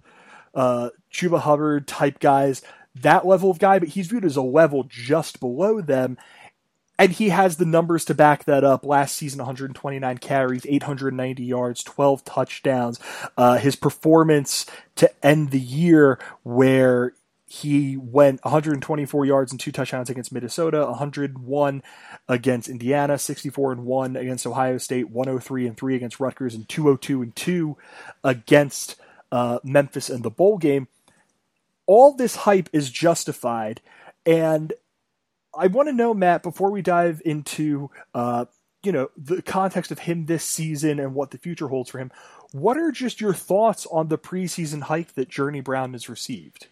uh, 0.54 0.90
Chuba 1.12 1.40
Hubbard 1.40 1.88
type 1.88 2.20
guys, 2.20 2.62
that 2.96 3.26
level 3.26 3.52
of 3.52 3.60
guy, 3.60 3.80
but 3.80 3.90
he's 3.90 4.08
viewed 4.08 4.26
as 4.26 4.38
a 4.38 4.42
level 4.42 4.86
just 4.88 5.40
below 5.40 5.82
them. 5.82 6.18
And 7.00 7.12
he 7.12 7.30
has 7.30 7.58
the 7.58 7.66
numbers 7.66 8.06
to 8.06 8.16
back 8.16 8.46
that 8.46 8.64
up. 8.64 8.86
Last 8.86 9.16
season, 9.16 9.38
129 9.40 10.18
carries, 10.18 10.66
890 10.66 11.44
yards, 11.44 11.84
12 11.84 12.26
touchdowns. 12.26 13.00
Uh, 13.38 13.58
his 13.58 13.76
performance 13.76 14.66
to 14.96 15.12
end 15.24 15.52
the 15.52 15.60
year, 15.60 16.18
where 16.44 17.14
he 17.50 17.96
went 17.96 18.44
124 18.44 19.26
yards 19.26 19.52
and 19.52 19.60
two 19.60 19.72
touchdowns 19.72 20.10
against 20.10 20.34
Minnesota, 20.34 20.86
101 20.86 21.82
against 22.28 22.68
Indiana, 22.68 23.18
64 23.18 23.72
and 23.72 23.86
1 23.86 24.16
against 24.18 24.46
Ohio 24.46 24.78
State, 24.78 25.10
103 25.10 25.66
and 25.66 25.78
3 25.78 25.96
against 25.96 26.20
Rutgers, 26.20 26.56
and 26.56 26.68
202 26.68 27.22
and 27.22 27.36
2 27.36 27.78
against 28.24 28.98
uh, 29.32 29.60
Memphis 29.64 30.10
in 30.10 30.24
the 30.24 30.30
bowl 30.30 30.58
game. 30.58 30.90
All 31.86 32.14
this 32.14 32.36
hype 32.38 32.70
is 32.74 32.92
justified. 32.92 33.80
And 34.26 34.74
I 35.58 35.68
want 35.68 35.90
to 35.90 35.94
know, 35.94 36.14
Matt, 36.14 36.44
before 36.44 36.72
we 36.72 36.82
dive 36.82 37.22
into 37.26 37.90
uh, 38.14 38.46
you 38.84 38.92
know 38.92 39.10
the 39.18 39.42
context 39.42 39.92
of 39.92 40.00
him 40.00 40.26
this 40.26 40.44
season 40.44 41.00
and 41.00 41.14
what 41.14 41.32
the 41.32 41.38
future 41.38 41.68
holds 41.68 41.90
for 41.90 42.00
him, 42.00 42.12
what 42.52 42.78
are 42.78 42.92
just 42.92 43.20
your 43.20 43.34
thoughts 43.34 43.86
on 43.92 44.08
the 44.08 44.18
preseason 44.18 44.84
hype 44.84 45.14
that 45.14 45.30
Journey 45.30 45.62
Brown 45.62 45.94
has 45.94 46.10
received? 46.10 46.68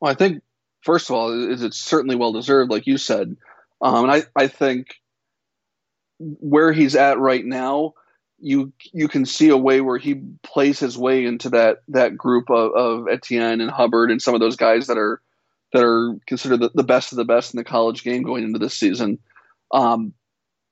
Well, 0.00 0.10
I 0.10 0.14
think 0.14 0.42
first 0.82 1.08
of 1.08 1.16
all, 1.16 1.50
is 1.50 1.62
it's 1.62 1.78
certainly 1.78 2.16
well 2.16 2.32
deserved, 2.32 2.70
like 2.70 2.86
you 2.86 2.98
said, 2.98 3.36
um, 3.80 4.04
and 4.04 4.12
I 4.12 4.22
I 4.34 4.48
think 4.48 4.96
where 6.18 6.72
he's 6.72 6.96
at 6.96 7.18
right 7.18 7.44
now, 7.44 7.94
you 8.38 8.72
you 8.92 9.08
can 9.08 9.24
see 9.24 9.48
a 9.48 9.56
way 9.56 9.80
where 9.80 9.98
he 9.98 10.22
plays 10.42 10.78
his 10.78 10.98
way 10.98 11.24
into 11.24 11.50
that 11.50 11.78
that 11.88 12.16
group 12.16 12.50
of, 12.50 12.72
of 12.74 13.08
Etienne 13.08 13.60
and 13.60 13.70
Hubbard 13.70 14.10
and 14.10 14.20
some 14.20 14.34
of 14.34 14.40
those 14.40 14.56
guys 14.56 14.88
that 14.88 14.98
are 14.98 15.20
that 15.72 15.82
are 15.82 16.14
considered 16.26 16.60
the, 16.60 16.70
the 16.74 16.84
best 16.84 17.12
of 17.12 17.16
the 17.16 17.24
best 17.24 17.54
in 17.54 17.58
the 17.58 17.64
college 17.64 18.04
game 18.04 18.22
going 18.22 18.44
into 18.44 18.58
this 18.58 18.74
season. 18.74 19.18
Um, 19.72 20.12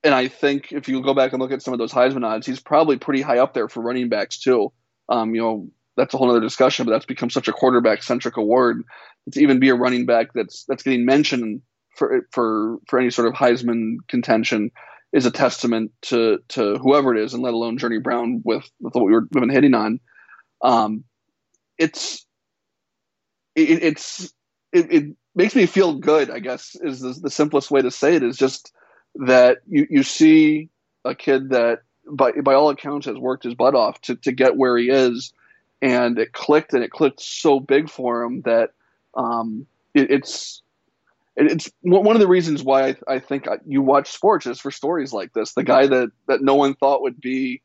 and 0.03 0.15
I 0.15 0.29
think 0.29 0.73
if 0.73 0.89
you 0.89 1.03
go 1.03 1.15
back 1.15 1.33
and 1.33 1.41
look 1.41 1.53
at 1.53 1.63
some 1.63 1.75
of 1.75 1.79
those 1.79 1.93
Heisman 1.93 2.25
odds, 2.25 2.47
he's 2.47 2.61
probably 2.61 2.97
pretty 2.97 3.23
high 3.23 3.39
up 3.39 3.55
there 3.55 3.69
for 3.69 3.83
running 3.83 4.09
backs 4.09 4.39
too. 4.39 4.73
Um, 5.09 5.35
you 5.35 5.41
know, 5.41 5.69
that's 5.97 6.15
a 6.15 6.17
whole 6.17 6.31
other 6.31 6.41
discussion, 6.41 6.87
but 6.87 6.93
that's 6.93 7.07
become 7.07 7.31
such 7.31 7.49
a 7.49 7.53
quarterback 7.53 8.03
centric 8.03 8.37
award 8.37 8.83
to 9.33 9.41
even 9.41 9.61
be 9.61 9.69
a 9.69 9.75
running 9.75 10.07
back 10.07 10.29
that's 10.35 10.65
that's 10.67 10.83
getting 10.83 11.05
mentioned 11.05 11.63
for 11.97 12.27
for 12.31 12.79
for 12.89 12.99
any 12.99 13.11
sort 13.11 13.29
of 13.29 13.35
Heisman 13.35 13.97
contention 14.09 14.71
is 15.13 15.27
a 15.27 15.31
testament 15.31 15.93
to 16.03 16.39
to 16.49 16.79
whoever 16.79 17.15
it 17.15 17.23
is, 17.23 17.35
and 17.35 17.43
let 17.43 17.55
alone 17.55 17.79
Journey 17.79 17.99
Brown 17.99 18.43
with, 18.45 18.71
with 18.81 18.95
what 18.95 19.05
we 19.05 19.13
were, 19.13 19.27
we've 19.33 19.41
been 19.41 19.51
hitting 19.51 19.75
on. 19.75 20.01
Um, 20.63 21.05
it's 21.79 22.25
it, 23.55 23.83
it's 23.83 24.33
it, 24.73 24.93
it, 24.93 25.17
makes 25.35 25.55
me 25.55 25.65
feel 25.67 25.95
good. 25.95 26.29
I 26.29 26.41
guess 26.41 26.77
is 26.83 27.01
the, 27.01 27.13
the 27.13 27.31
simplest 27.31 27.71
way 27.71 27.83
to 27.83 27.91
say 27.91 28.17
it 28.17 28.23
is 28.23 28.37
just 28.37 28.73
that 29.15 29.59
you 29.69 29.87
you 29.89 30.03
see 30.03 30.69
a 31.05 31.15
kid 31.15 31.51
that 31.51 31.83
by 32.11 32.33
by 32.33 32.55
all 32.55 32.71
accounts 32.71 33.07
has 33.07 33.17
worked 33.17 33.45
his 33.45 33.55
butt 33.55 33.75
off 33.75 34.01
to 34.03 34.17
to 34.17 34.33
get 34.33 34.57
where 34.57 34.77
he 34.77 34.91
is, 34.91 35.33
and 35.81 36.19
it 36.19 36.33
clicked 36.33 36.75
and 36.75 36.83
it 36.83 36.91
clicked 36.91 37.21
so 37.21 37.61
big 37.61 37.89
for 37.89 38.23
him 38.23 38.43
that 38.43 38.71
um, 39.15 39.67
it, 39.95 40.11
it's 40.11 40.63
it's 41.37 41.71
one 41.83 42.17
of 42.17 42.21
the 42.21 42.29
reasons 42.29 42.63
why 42.63 42.89
I, 42.89 42.97
I, 43.09 43.19
think 43.19 43.47
you 43.67 43.83
watch 43.83 44.11
sports 44.11 44.47
is 44.47 44.61
for 44.61 44.71
stories 44.71 45.13
like 45.13 45.33
this. 45.33 45.55
The 45.55 45.63
guy 45.65 45.87
that 45.87 46.11
that 46.27 46.43
no 46.43 46.55
one 46.57 46.75
thought 46.75 47.03
would 47.03 47.21
be 47.21 47.63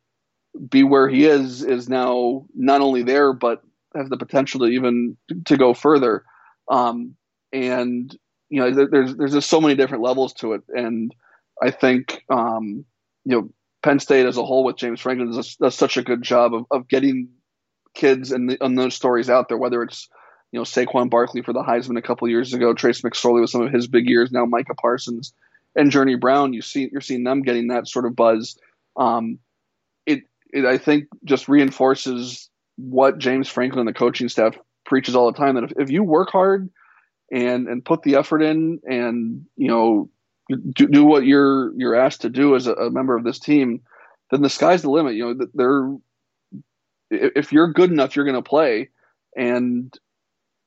be 0.69 0.83
where 0.83 1.09
he 1.09 1.25
is 1.25 1.63
is 1.63 1.89
now 1.89 2.45
not 2.55 2.81
only 2.81 3.03
there 3.03 3.33
but 3.33 3.63
has 3.93 4.07
the 4.09 4.17
potential 4.17 4.61
to 4.61 4.67
even 4.67 5.17
to 5.45 5.57
go 5.57 5.73
further. 5.73 6.23
Um, 6.69 7.15
and 7.51 8.15
you 8.49 8.61
know, 8.61 8.85
there's 8.85 9.15
there's 9.15 9.33
just 9.33 9.49
so 9.49 9.61
many 9.61 9.75
different 9.75 10.03
levels 10.03 10.33
to 10.35 10.53
it, 10.53 10.61
and 10.69 11.13
I 11.61 11.71
think 11.71 12.23
um, 12.29 12.85
you 13.23 13.35
know 13.35 13.49
Penn 13.83 13.99
State 13.99 14.25
as 14.25 14.37
a 14.37 14.45
whole 14.45 14.63
with 14.63 14.77
James 14.77 15.01
Franklin 15.01 15.31
does, 15.31 15.55
does 15.55 15.75
such 15.75 15.97
a 15.97 16.03
good 16.03 16.21
job 16.21 16.53
of, 16.53 16.65
of 16.71 16.87
getting 16.87 17.29
kids 17.93 18.31
and, 18.31 18.57
and 18.61 18.77
those 18.77 18.95
stories 18.95 19.29
out 19.29 19.47
there, 19.47 19.57
whether 19.57 19.81
it's 19.83 20.09
you 20.51 20.59
know 20.59 20.63
Saquon 20.63 21.09
Barkley 21.09 21.41
for 21.41 21.53
the 21.53 21.63
Heisman 21.63 21.97
a 21.97 22.01
couple 22.01 22.27
years 22.27 22.53
ago, 22.53 22.73
Trace 22.73 23.01
McSorley 23.01 23.41
with 23.41 23.49
some 23.49 23.61
of 23.61 23.71
his 23.71 23.87
big 23.87 24.07
years, 24.07 24.31
now 24.31 24.45
Micah 24.45 24.75
Parsons 24.75 25.33
and 25.75 25.91
Journey 25.91 26.15
Brown. 26.15 26.53
You 26.53 26.61
see, 26.61 26.89
you're 26.91 27.01
seeing 27.01 27.23
them 27.23 27.41
getting 27.41 27.67
that 27.67 27.87
sort 27.87 28.05
of 28.05 28.15
buzz. 28.15 28.57
Um, 28.95 29.39
it, 30.05 30.23
it, 30.51 30.65
I 30.65 30.77
think, 30.77 31.05
just 31.23 31.47
reinforces 31.47 32.49
what 32.77 33.17
James 33.17 33.49
Franklin 33.49 33.87
and 33.87 33.87
the 33.87 33.97
coaching 33.97 34.29
staff 34.29 34.55
preaches 34.85 35.15
all 35.15 35.31
the 35.31 35.37
time 35.37 35.55
that 35.55 35.65
if, 35.65 35.73
if 35.77 35.89
you 35.89 36.03
work 36.03 36.29
hard 36.31 36.69
and 37.31 37.67
and 37.67 37.83
put 37.83 38.03
the 38.03 38.15
effort 38.15 38.41
in 38.41 38.79
and 38.87 39.45
you 39.55 39.67
know 39.67 40.09
do, 40.49 40.87
do 40.87 41.03
what 41.03 41.25
you're 41.25 41.73
you're 41.75 41.95
asked 41.95 42.21
to 42.21 42.29
do 42.29 42.55
as 42.55 42.67
a, 42.67 42.73
a 42.73 42.91
member 42.91 43.17
of 43.17 43.23
this 43.23 43.39
team, 43.39 43.81
then 44.31 44.41
the 44.41 44.49
sky's 44.49 44.81
the 44.81 44.89
limit. 44.89 45.15
You 45.15 45.33
know, 45.33 45.47
they're 45.53 45.97
if 47.09 47.51
you're 47.51 47.71
good 47.71 47.91
enough, 47.91 48.15
you're 48.15 48.25
going 48.25 48.35
to 48.35 48.41
play, 48.41 48.89
and 49.35 49.93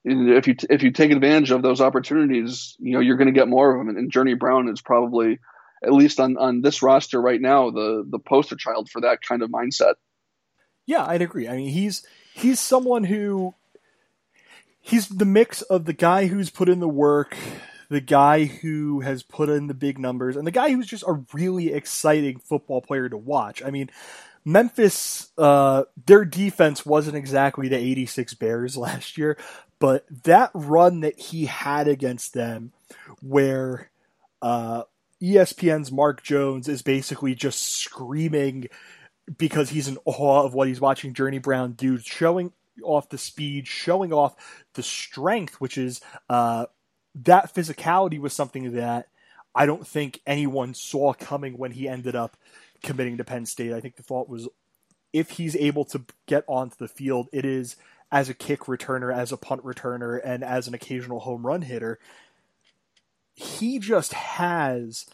if 0.04 0.46
you 0.46 0.56
if 0.70 0.82
you 0.82 0.90
take 0.90 1.10
advantage 1.10 1.50
of 1.50 1.62
those 1.62 1.80
opportunities, 1.80 2.76
you 2.78 2.94
know 2.94 3.00
you're 3.00 3.16
going 3.16 3.32
to 3.32 3.38
get 3.38 3.48
more 3.48 3.72
of 3.72 3.78
them. 3.78 3.88
And, 3.88 3.98
and 3.98 4.12
Journey 4.12 4.34
Brown 4.34 4.68
is 4.68 4.80
probably, 4.80 5.38
at 5.84 5.92
least 5.92 6.20
on 6.20 6.36
on 6.36 6.60
this 6.60 6.82
roster 6.82 7.20
right 7.20 7.40
now, 7.40 7.70
the 7.70 8.04
the 8.08 8.18
poster 8.18 8.56
child 8.56 8.88
for 8.90 9.02
that 9.02 9.20
kind 9.22 9.42
of 9.42 9.50
mindset. 9.50 9.94
Yeah, 10.86 11.04
I'd 11.04 11.22
agree. 11.22 11.48
I 11.48 11.56
mean, 11.56 11.68
he's 11.68 12.06
he's 12.34 12.60
someone 12.60 13.04
who 13.04 13.54
he's 14.89 15.09
the 15.09 15.24
mix 15.24 15.62
of 15.62 15.84
the 15.84 15.93
guy 15.93 16.26
who's 16.26 16.51
put 16.51 16.68
in 16.68 16.80
the 16.80 16.89
work, 16.89 17.36
the 17.91 18.01
guy 18.01 18.45
who 18.45 19.01
has 19.01 19.22
put 19.22 19.51
in 19.51 19.66
the 19.66 19.74
big 19.74 19.99
numbers, 19.99 20.36
and 20.36 20.47
the 20.47 20.53
guy 20.53 20.70
who's 20.70 20.86
just 20.86 21.05
a 21.07 21.24
really 21.32 21.72
exciting 21.72 22.39
football 22.39 22.80
player 22.80 23.09
to 23.09 23.16
watch. 23.16 23.62
I 23.62 23.70
mean, 23.70 23.91
Memphis, 24.45 25.28
uh, 25.36 25.84
their 26.07 26.24
defense 26.24 26.86
wasn't 26.86 27.16
exactly 27.16 27.68
the 27.68 27.76
86 27.76 28.34
Bears 28.34 28.76
last 28.78 29.18
year, 29.18 29.36
but 29.78 30.07
that 30.24 30.51
run 30.55 31.01
that 31.01 31.18
he 31.18 31.45
had 31.45 31.86
against 31.86 32.32
them, 32.32 32.72
where 33.20 33.91
uh, 34.41 34.84
ESPN's 35.22 35.93
Mark 35.93 36.22
Jones 36.22 36.66
is 36.66 36.80
basically 36.80 37.34
just 37.34 37.61
screaming 37.61 38.68
because 39.36 39.68
he's 39.68 39.89
in 39.89 39.99
awe 40.07 40.45
of 40.45 40.55
what 40.55 40.68
he's 40.68 40.80
watching 40.80 41.12
Journey 41.12 41.39
Brown 41.39 41.72
do, 41.72 41.99
showing 41.99 42.53
off 42.83 43.09
the 43.09 43.18
speed, 43.18 43.66
showing 43.66 44.12
off 44.12 44.35
the 44.74 44.83
strength, 44.83 45.61
which 45.61 45.79
is 45.79 46.01
uh, 46.29 46.66
that 47.14 47.55
physicality 47.55 48.18
was 48.18 48.33
something 48.33 48.72
that 48.72 49.09
I 49.55 49.66
don't 49.66 49.87
think 49.87 50.20
anyone 50.26 50.74
saw 50.74 51.12
coming 51.12 51.59
when 51.59 51.72
he 51.72 51.89
ended 51.89 52.14
up 52.14 52.37
committing 52.83 53.16
to 53.16 53.24
Penn 53.24 53.47
State. 53.47 53.72
I 53.72 53.81
think 53.81 53.97
the 53.97 54.03
thought 54.03 54.29
was 54.29 54.49
if 55.12 55.31
he's 55.31 55.57
able 55.57 55.85
to 55.87 56.05
get 56.26 56.45
onto 56.47 56.76
the 56.79 56.89
field, 56.89 57.29
it 57.33 57.45
is 57.45 57.76
as 58.11 58.29
a 58.29 58.35
kick 58.35 58.61
returner, 58.61 59.14
as 59.14 59.33
a 59.33 59.37
punt 59.37 59.64
returner, 59.64 60.20
and 60.22 60.45
as 60.45 60.68
an 60.68 60.74
occasional 60.74 61.20
home 61.20 61.47
run 61.47 61.62
hitter. 61.62 61.99
He 63.35 63.79
just 63.79 64.12
has 64.14 65.07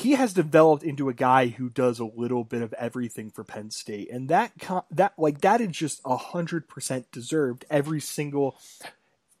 he 0.00 0.12
has 0.12 0.32
developed 0.32 0.82
into 0.82 1.08
a 1.08 1.14
guy 1.14 1.48
who 1.48 1.68
does 1.68 1.98
a 1.98 2.04
little 2.04 2.42
bit 2.42 2.62
of 2.62 2.72
everything 2.74 3.30
for 3.30 3.44
Penn 3.44 3.70
State, 3.70 4.10
and 4.10 4.28
that 4.28 4.52
that 4.90 5.12
like 5.18 5.40
that 5.42 5.60
is 5.60 5.70
just 5.70 6.00
hundred 6.04 6.68
percent 6.68 7.10
deserved. 7.12 7.64
Every 7.70 8.00
single 8.00 8.58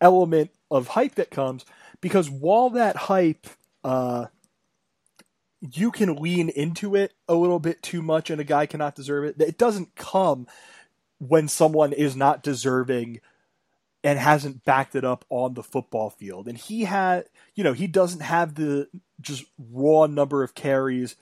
element 0.00 0.50
of 0.70 0.88
hype 0.88 1.14
that 1.16 1.30
comes 1.30 1.64
because 2.00 2.28
while 2.28 2.70
that 2.70 2.96
hype, 2.96 3.46
uh, 3.84 4.26
you 5.60 5.90
can 5.90 6.16
lean 6.16 6.48
into 6.50 6.94
it 6.94 7.14
a 7.26 7.34
little 7.34 7.58
bit 7.58 7.82
too 7.82 8.02
much, 8.02 8.28
and 8.28 8.40
a 8.40 8.44
guy 8.44 8.66
cannot 8.66 8.94
deserve 8.94 9.24
it. 9.24 9.40
It 9.40 9.58
doesn't 9.58 9.96
come 9.96 10.46
when 11.18 11.48
someone 11.48 11.92
is 11.92 12.16
not 12.16 12.42
deserving 12.42 13.20
and 14.02 14.18
hasn't 14.18 14.64
backed 14.64 14.94
it 14.94 15.04
up 15.04 15.24
on 15.28 15.54
the 15.54 15.62
football 15.62 16.10
field. 16.10 16.48
And 16.48 16.56
he 16.56 16.84
had, 16.84 17.26
you 17.54 17.62
know, 17.62 17.74
he 17.74 17.86
doesn't 17.86 18.20
have 18.20 18.54
the 18.54 18.88
just 19.20 19.44
raw 19.58 20.06
number 20.06 20.42
of 20.42 20.54
carries 20.54 21.16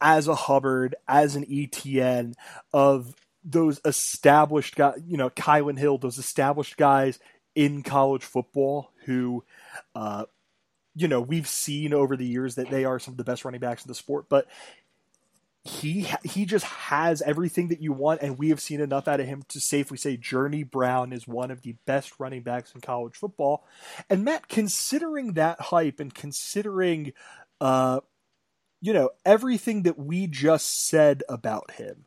as 0.00 0.28
a 0.28 0.34
Hubbard, 0.34 0.94
as 1.08 1.36
an 1.36 1.46
Etienne 1.50 2.34
of 2.72 3.14
those 3.44 3.80
established 3.84 4.76
guys, 4.76 5.00
you 5.06 5.16
know, 5.16 5.30
Kylin 5.30 5.78
Hill, 5.78 5.98
those 5.98 6.18
established 6.18 6.76
guys 6.76 7.18
in 7.54 7.82
college 7.82 8.24
football 8.24 8.90
who, 9.04 9.44
uh, 9.94 10.24
you 10.94 11.08
know, 11.08 11.20
we've 11.20 11.46
seen 11.46 11.94
over 11.94 12.16
the 12.16 12.26
years 12.26 12.56
that 12.56 12.70
they 12.70 12.84
are 12.84 12.98
some 12.98 13.14
of 13.14 13.18
the 13.18 13.24
best 13.24 13.44
running 13.44 13.60
backs 13.60 13.84
in 13.84 13.88
the 13.88 13.94
sport, 13.94 14.26
but 14.28 14.46
he 15.66 16.06
he 16.22 16.44
just 16.44 16.64
has 16.64 17.22
everything 17.22 17.68
that 17.68 17.82
you 17.82 17.92
want, 17.92 18.22
and 18.22 18.38
we 18.38 18.50
have 18.50 18.60
seen 18.60 18.80
enough 18.80 19.08
out 19.08 19.20
of 19.20 19.26
him 19.26 19.42
to 19.48 19.60
safely 19.60 19.96
say 19.96 20.16
Journey 20.16 20.62
Brown 20.62 21.12
is 21.12 21.26
one 21.26 21.50
of 21.50 21.62
the 21.62 21.74
best 21.86 22.12
running 22.18 22.42
backs 22.42 22.72
in 22.74 22.80
college 22.80 23.16
football. 23.16 23.66
And 24.08 24.24
Matt, 24.24 24.48
considering 24.48 25.32
that 25.32 25.60
hype 25.60 25.98
and 25.98 26.14
considering, 26.14 27.12
uh, 27.60 28.00
you 28.80 28.92
know, 28.92 29.10
everything 29.24 29.82
that 29.82 29.98
we 29.98 30.28
just 30.28 30.86
said 30.86 31.24
about 31.28 31.72
him, 31.72 32.04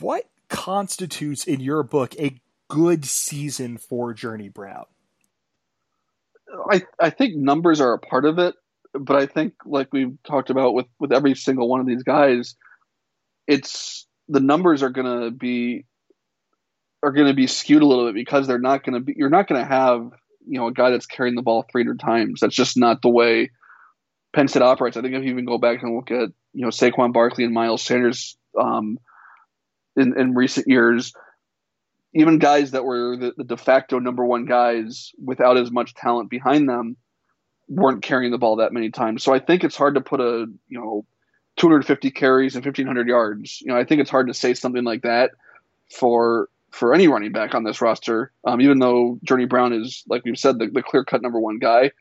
what 0.00 0.24
constitutes 0.48 1.44
in 1.44 1.60
your 1.60 1.84
book 1.84 2.14
a 2.18 2.40
good 2.68 3.04
season 3.04 3.78
for 3.78 4.12
Journey 4.12 4.48
Brown? 4.48 4.86
I 6.70 6.82
I 6.98 7.10
think 7.10 7.36
numbers 7.36 7.80
are 7.80 7.94
a 7.94 7.98
part 7.98 8.24
of 8.24 8.38
it 8.38 8.54
but 8.94 9.16
I 9.16 9.26
think 9.26 9.54
like 9.64 9.92
we've 9.92 10.16
talked 10.24 10.50
about 10.50 10.74
with 10.74 10.86
with 10.98 11.12
every 11.12 11.34
single 11.34 11.68
one 11.68 11.80
of 11.80 11.86
these 11.86 12.02
guys, 12.02 12.56
it's 13.46 14.06
the 14.28 14.40
numbers 14.40 14.82
are 14.82 14.90
going 14.90 15.22
to 15.22 15.30
be 15.30 15.84
are 17.02 17.12
to 17.12 17.34
be 17.34 17.46
skewed 17.46 17.82
a 17.82 17.86
little 17.86 18.06
bit 18.06 18.14
because 18.14 18.46
they're 18.46 18.58
not 18.58 18.84
going 18.84 18.94
to 18.94 19.00
be 19.00 19.14
you're 19.16 19.30
not 19.30 19.48
going 19.48 19.60
to 19.60 19.68
have 19.68 20.10
you 20.46 20.58
know 20.58 20.66
a 20.66 20.72
guy 20.72 20.90
that's 20.90 21.06
carrying 21.06 21.34
the 21.34 21.42
ball 21.42 21.64
300 21.70 21.98
times. 21.98 22.40
That's 22.40 22.54
just 22.54 22.76
not 22.76 23.02
the 23.02 23.08
way 23.08 23.50
Penn 24.34 24.48
State 24.48 24.62
operates. 24.62 24.96
I 24.96 25.02
think 25.02 25.14
if 25.14 25.24
you 25.24 25.30
even 25.30 25.44
go 25.44 25.58
back 25.58 25.82
and 25.82 25.94
look 25.94 26.10
at 26.10 26.30
you 26.52 26.62
know 26.62 26.68
Saquon 26.68 27.12
Barkley 27.12 27.44
and 27.44 27.54
Miles 27.54 27.82
Sanders 27.82 28.36
um, 28.60 28.98
in 29.96 30.18
in 30.18 30.34
recent 30.34 30.68
years, 30.68 31.12
even 32.14 32.38
guys 32.38 32.72
that 32.72 32.84
were 32.84 33.16
the, 33.16 33.32
the 33.36 33.44
de 33.44 33.56
facto 33.56 33.98
number 33.98 34.24
one 34.24 34.44
guys 34.44 35.12
without 35.22 35.56
as 35.56 35.70
much 35.70 35.94
talent 35.94 36.30
behind 36.30 36.68
them 36.68 36.96
weren't 37.68 38.02
carrying 38.02 38.32
the 38.32 38.38
ball 38.38 38.56
that 38.56 38.72
many 38.72 38.90
times. 38.90 39.22
So 39.22 39.32
I 39.32 39.38
think 39.38 39.64
it's 39.64 39.76
hard 39.76 39.94
to 39.94 40.00
put 40.00 40.20
a 40.20 40.46
you 40.68 40.78
know 40.78 41.04
250 41.56 42.10
carries 42.10 42.54
and 42.54 42.64
1500 42.64 43.08
yards. 43.08 43.60
You 43.60 43.68
know, 43.68 43.76
I 43.78 43.84
think 43.84 44.00
it's 44.00 44.10
hard 44.10 44.28
to 44.28 44.34
say 44.34 44.54
something 44.54 44.84
like 44.84 45.02
that 45.02 45.32
for 45.90 46.48
for 46.70 46.94
any 46.94 47.06
running 47.06 47.32
back 47.32 47.54
on 47.54 47.64
this 47.64 47.80
roster. 47.80 48.32
Um, 48.46 48.60
even 48.60 48.78
though 48.78 49.18
Journey 49.22 49.44
Brown 49.44 49.72
is, 49.72 50.02
like 50.08 50.24
we've 50.24 50.38
said, 50.38 50.58
the, 50.58 50.68
the 50.68 50.82
clear 50.82 51.04
cut 51.04 51.22
number 51.22 51.38
one 51.38 51.58
guy. 51.58 51.92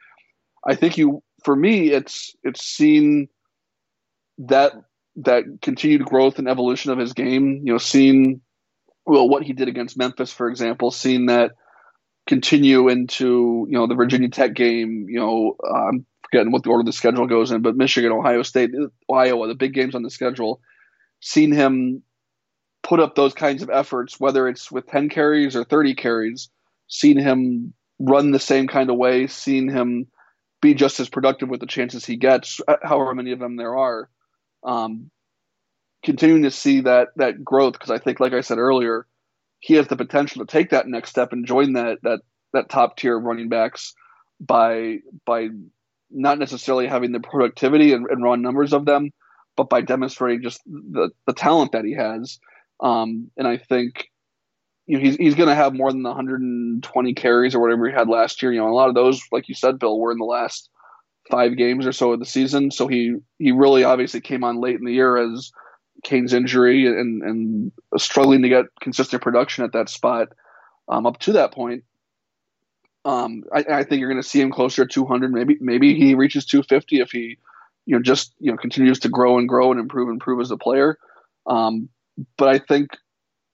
I 0.66 0.76
think 0.76 0.98
you, 0.98 1.24
for 1.44 1.56
me, 1.56 1.92
it's 1.92 2.36
it's 2.44 2.64
seen 2.64 3.28
that 4.40 4.74
that 5.18 5.44
continued 5.62 6.06
growth 6.06 6.40
and 6.40 6.48
evolution 6.48 6.92
of 6.92 6.98
his 6.98 7.14
game. 7.14 7.62
You 7.64 7.74
know, 7.74 7.78
seeing 7.78 8.42
well 9.06 9.28
what 9.28 9.44
he 9.44 9.54
did 9.54 9.68
against 9.68 9.98
Memphis, 9.98 10.32
for 10.32 10.48
example, 10.50 10.92
seeing 10.92 11.26
that 11.26 11.52
continue 12.28 12.90
into 12.90 13.66
you 13.70 13.78
know 13.78 13.88
the 13.88 13.96
Virginia 13.96 14.30
Tech 14.30 14.54
game. 14.54 15.08
You 15.10 15.20
know, 15.20 15.56
I'm 15.64 16.06
forgetting 16.24 16.52
what 16.52 16.64
the 16.64 16.70
order 16.70 16.84
the 16.84 16.94
schedule 16.94 17.28
goes 17.28 17.52
in, 17.52 17.62
but 17.62 17.76
Michigan, 17.76 18.12
Ohio 18.12 18.44
State, 18.44 18.72
Iowa, 19.12 19.48
the 19.48 19.56
big 19.56 19.74
games 19.74 19.96
on 19.96 20.04
the 20.04 20.10
schedule. 20.10 20.62
Seen 21.20 21.52
him 21.52 22.04
put 22.84 23.00
up 23.00 23.16
those 23.16 23.34
kinds 23.34 23.62
of 23.62 23.70
efforts, 23.70 24.20
whether 24.20 24.48
it's 24.48 24.72
with 24.72 24.88
10 24.88 25.10
carries 25.10 25.56
or 25.56 25.64
30 25.64 25.96
carries. 25.96 26.50
Seen 26.88 27.18
him 27.18 27.74
run 28.00 28.32
the 28.32 28.40
same 28.40 28.68
kind 28.68 28.90
of 28.90 28.98
way. 28.98 29.28
Seen 29.28 29.70
him 29.70 30.08
be 30.62 30.74
just 30.74 31.00
as 31.00 31.10
productive 31.10 31.50
with 31.50 31.60
the 31.60 31.68
chances 31.68 32.06
he 32.06 32.16
gets, 32.16 32.60
uh, 32.68 32.78
however 32.84 33.14
many 33.14 33.32
of 33.32 33.40
them 33.40 33.56
there 33.56 33.78
are. 33.78 34.10
Um, 34.64 35.10
continuing 36.04 36.44
to 36.44 36.52
see 36.52 36.82
that 36.82 37.10
that 37.16 37.44
growth 37.44 37.74
because 37.74 37.92
I 37.92 37.98
think, 37.98 38.20
like 38.20 38.34
I 38.34 38.42
said 38.42 38.58
earlier, 38.58 39.08
he 39.62 39.76
has 39.76 39.88
the 39.88 39.96
potential 39.96 40.46
to 40.46 40.52
take 40.52 40.72
that 40.72 40.88
next 40.88 41.12
step 41.12 41.32
and 41.32 41.46
join 41.46 41.74
that 41.74 42.00
that 42.04 42.20
that 42.52 42.70
top 42.70 42.98
tier 42.98 43.18
of 43.18 43.24
running 43.24 43.48
backs 43.48 43.94
by 44.40 44.98
by 45.26 45.48
not 46.10 46.40
necessarily 46.40 46.88
having 46.88 47.14
the 47.14 47.22
productivity 47.22 47.94
and, 47.94 48.06
and 48.08 48.22
raw 48.22 48.36
numbers 48.36 48.74
of 48.74 48.86
them, 48.86 49.12
but 49.56 49.70
by 49.70 49.80
demonstrating 49.82 50.42
just 50.42 50.62
the 50.66 51.12
the 51.26 51.34
talent 51.34 51.72
that 51.72 51.86
he 51.86 51.94
has. 51.94 52.40
Um, 52.82 53.30
and 53.38 53.48
I 53.48 53.58
think 53.58 54.08
you 54.88 54.98
know 54.98 55.04
he's 55.04 55.16
he's 55.16 55.36
going 55.36 55.50
to 55.50 55.56
have 55.56 55.74
more 55.74 55.92
than 55.92 56.04
120 56.04 57.14
carries 57.14 57.56
or 57.56 57.62
whatever 57.62 57.88
he 57.88 57.94
had 57.94 58.10
last 58.10 58.42
year. 58.42 58.52
You 58.52 58.60
know, 58.60 58.70
a 58.70 58.74
lot 58.74 58.90
of 58.90 58.96
those, 58.96 59.22
like 59.32 59.48
you 59.48 59.56
said, 59.56 59.80
Bill, 59.80 60.00
were 60.00 60.12
in 60.12 60.18
the 60.18 60.26
last 60.26 60.70
five 61.30 61.56
games 61.56 61.86
or 61.86 61.92
so 61.92 62.14
of 62.14 62.20
the 62.20 62.26
season. 62.26 62.72
So 62.72 62.88
he 62.88 63.16
he 63.38 63.52
really 63.52 63.84
obviously 63.84 64.22
came 64.22 64.44
on 64.44 64.60
late 64.60 64.80
in 64.80 64.86
the 64.86 64.94
year 64.94 65.18
as 65.18 65.52
Cain's 66.04 66.34
injury 66.34 66.88
and 66.88 67.22
and 67.22 67.72
struggling 67.98 68.42
to 68.42 68.50
get 68.50 68.66
consistent 68.80 69.22
production 69.22 69.64
at 69.64 69.74
that 69.74 69.90
spot 69.90 70.30
um, 70.88 71.06
up 71.06 71.20
to 71.20 71.34
that 71.34 71.52
point. 71.52 71.84
Um, 73.04 73.44
I, 73.54 73.66
I, 73.68 73.84
think 73.84 74.00
you're 74.00 74.10
going 74.10 74.22
to 74.22 74.28
see 74.28 74.40
him 74.40 74.52
closer 74.52 74.86
to 74.86 74.94
200. 74.94 75.32
Maybe 75.32 75.58
maybe 75.60 75.96
he 75.96 76.14
reaches 76.14 76.46
250 76.46 77.00
if 77.00 77.12
he 77.12 77.38
you 77.86 77.96
know 77.96 78.02
just 78.02 78.34
you 78.40 78.52
know 78.52 78.58
continues 78.58 79.00
to 79.00 79.10
grow 79.10 79.40
and 79.40 79.50
grow 79.50 79.72
and 79.72 79.80
improve 79.80 80.08
and 80.08 80.16
improve 80.16 80.40
as 80.40 80.52
a 80.52 80.58
player. 80.58 80.98
Um, 81.48 81.90
but 82.38 82.50
I 82.50 82.60
think 82.60 82.92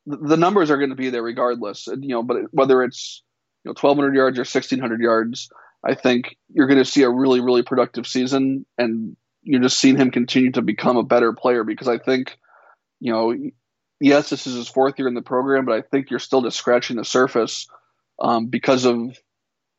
the 0.06 0.36
numbers 0.36 0.70
are 0.70 0.78
going 0.78 0.89
to 0.89 0.95
be 0.95 1.10
there 1.10 1.24
regardless. 1.24 1.88
You 1.88 2.10
know, 2.10 2.24
but 2.24 2.38
whether 2.52 2.84
it's 2.84 3.22
you 3.64 3.70
know 3.70 3.76
1,200 3.80 4.16
yards 4.16 4.38
or 4.38 4.41
1,600 4.41 5.00
yards, 5.00 5.50
I 5.84 5.95
think 5.95 6.36
you're 6.54 6.68
going 6.68 6.80
to 6.80 6.86
see 6.86 7.04
a 7.04 7.10
really 7.10 7.39
really 7.39 7.64
productive 7.64 8.06
season 8.06 8.66
and 8.78 9.16
you're 9.48 9.62
just 9.62 9.80
seeing 9.80 9.98
him 9.98 10.12
continue 10.12 10.52
to 10.52 10.62
become 10.62 10.98
a 10.98 11.04
better 11.04 11.32
player 11.32 11.64
because 11.64 11.88
I 11.88 11.98
think, 11.98 12.38
you 13.00 13.14
know, 13.14 13.34
yes, 14.02 14.30
this 14.30 14.45
is 14.45 14.56
his 14.56 14.68
fourth 14.68 15.00
year 15.00 15.08
in 15.08 15.14
the 15.14 15.22
program, 15.22 15.66
but 15.66 15.76
I 15.76 15.82
think 15.82 16.10
you're 16.10 16.20
still 16.20 16.41
just 16.41 16.58
scratching 16.58 16.98
the 16.98 17.06
surface 17.06 17.68
um, 18.22 18.48
because 18.48 18.86
of 18.86 19.18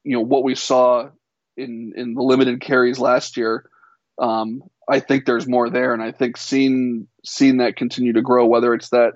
you 0.04 0.16
know 0.16 0.22
what 0.22 0.42
we 0.42 0.54
saw 0.54 1.10
in 1.56 1.92
in 1.96 2.14
the 2.14 2.22
limited 2.22 2.60
carries 2.60 2.98
last 2.98 3.36
year. 3.36 3.68
Um, 4.18 4.62
I 4.88 5.00
think 5.00 5.26
there's 5.26 5.46
more 5.46 5.68
there, 5.68 5.92
and 5.92 6.02
I 6.02 6.12
think 6.12 6.38
seeing 6.38 7.08
seeing 7.24 7.58
that 7.58 7.76
continue 7.76 8.14
to 8.14 8.22
grow, 8.22 8.46
whether 8.46 8.72
it's 8.72 8.88
that 8.90 9.12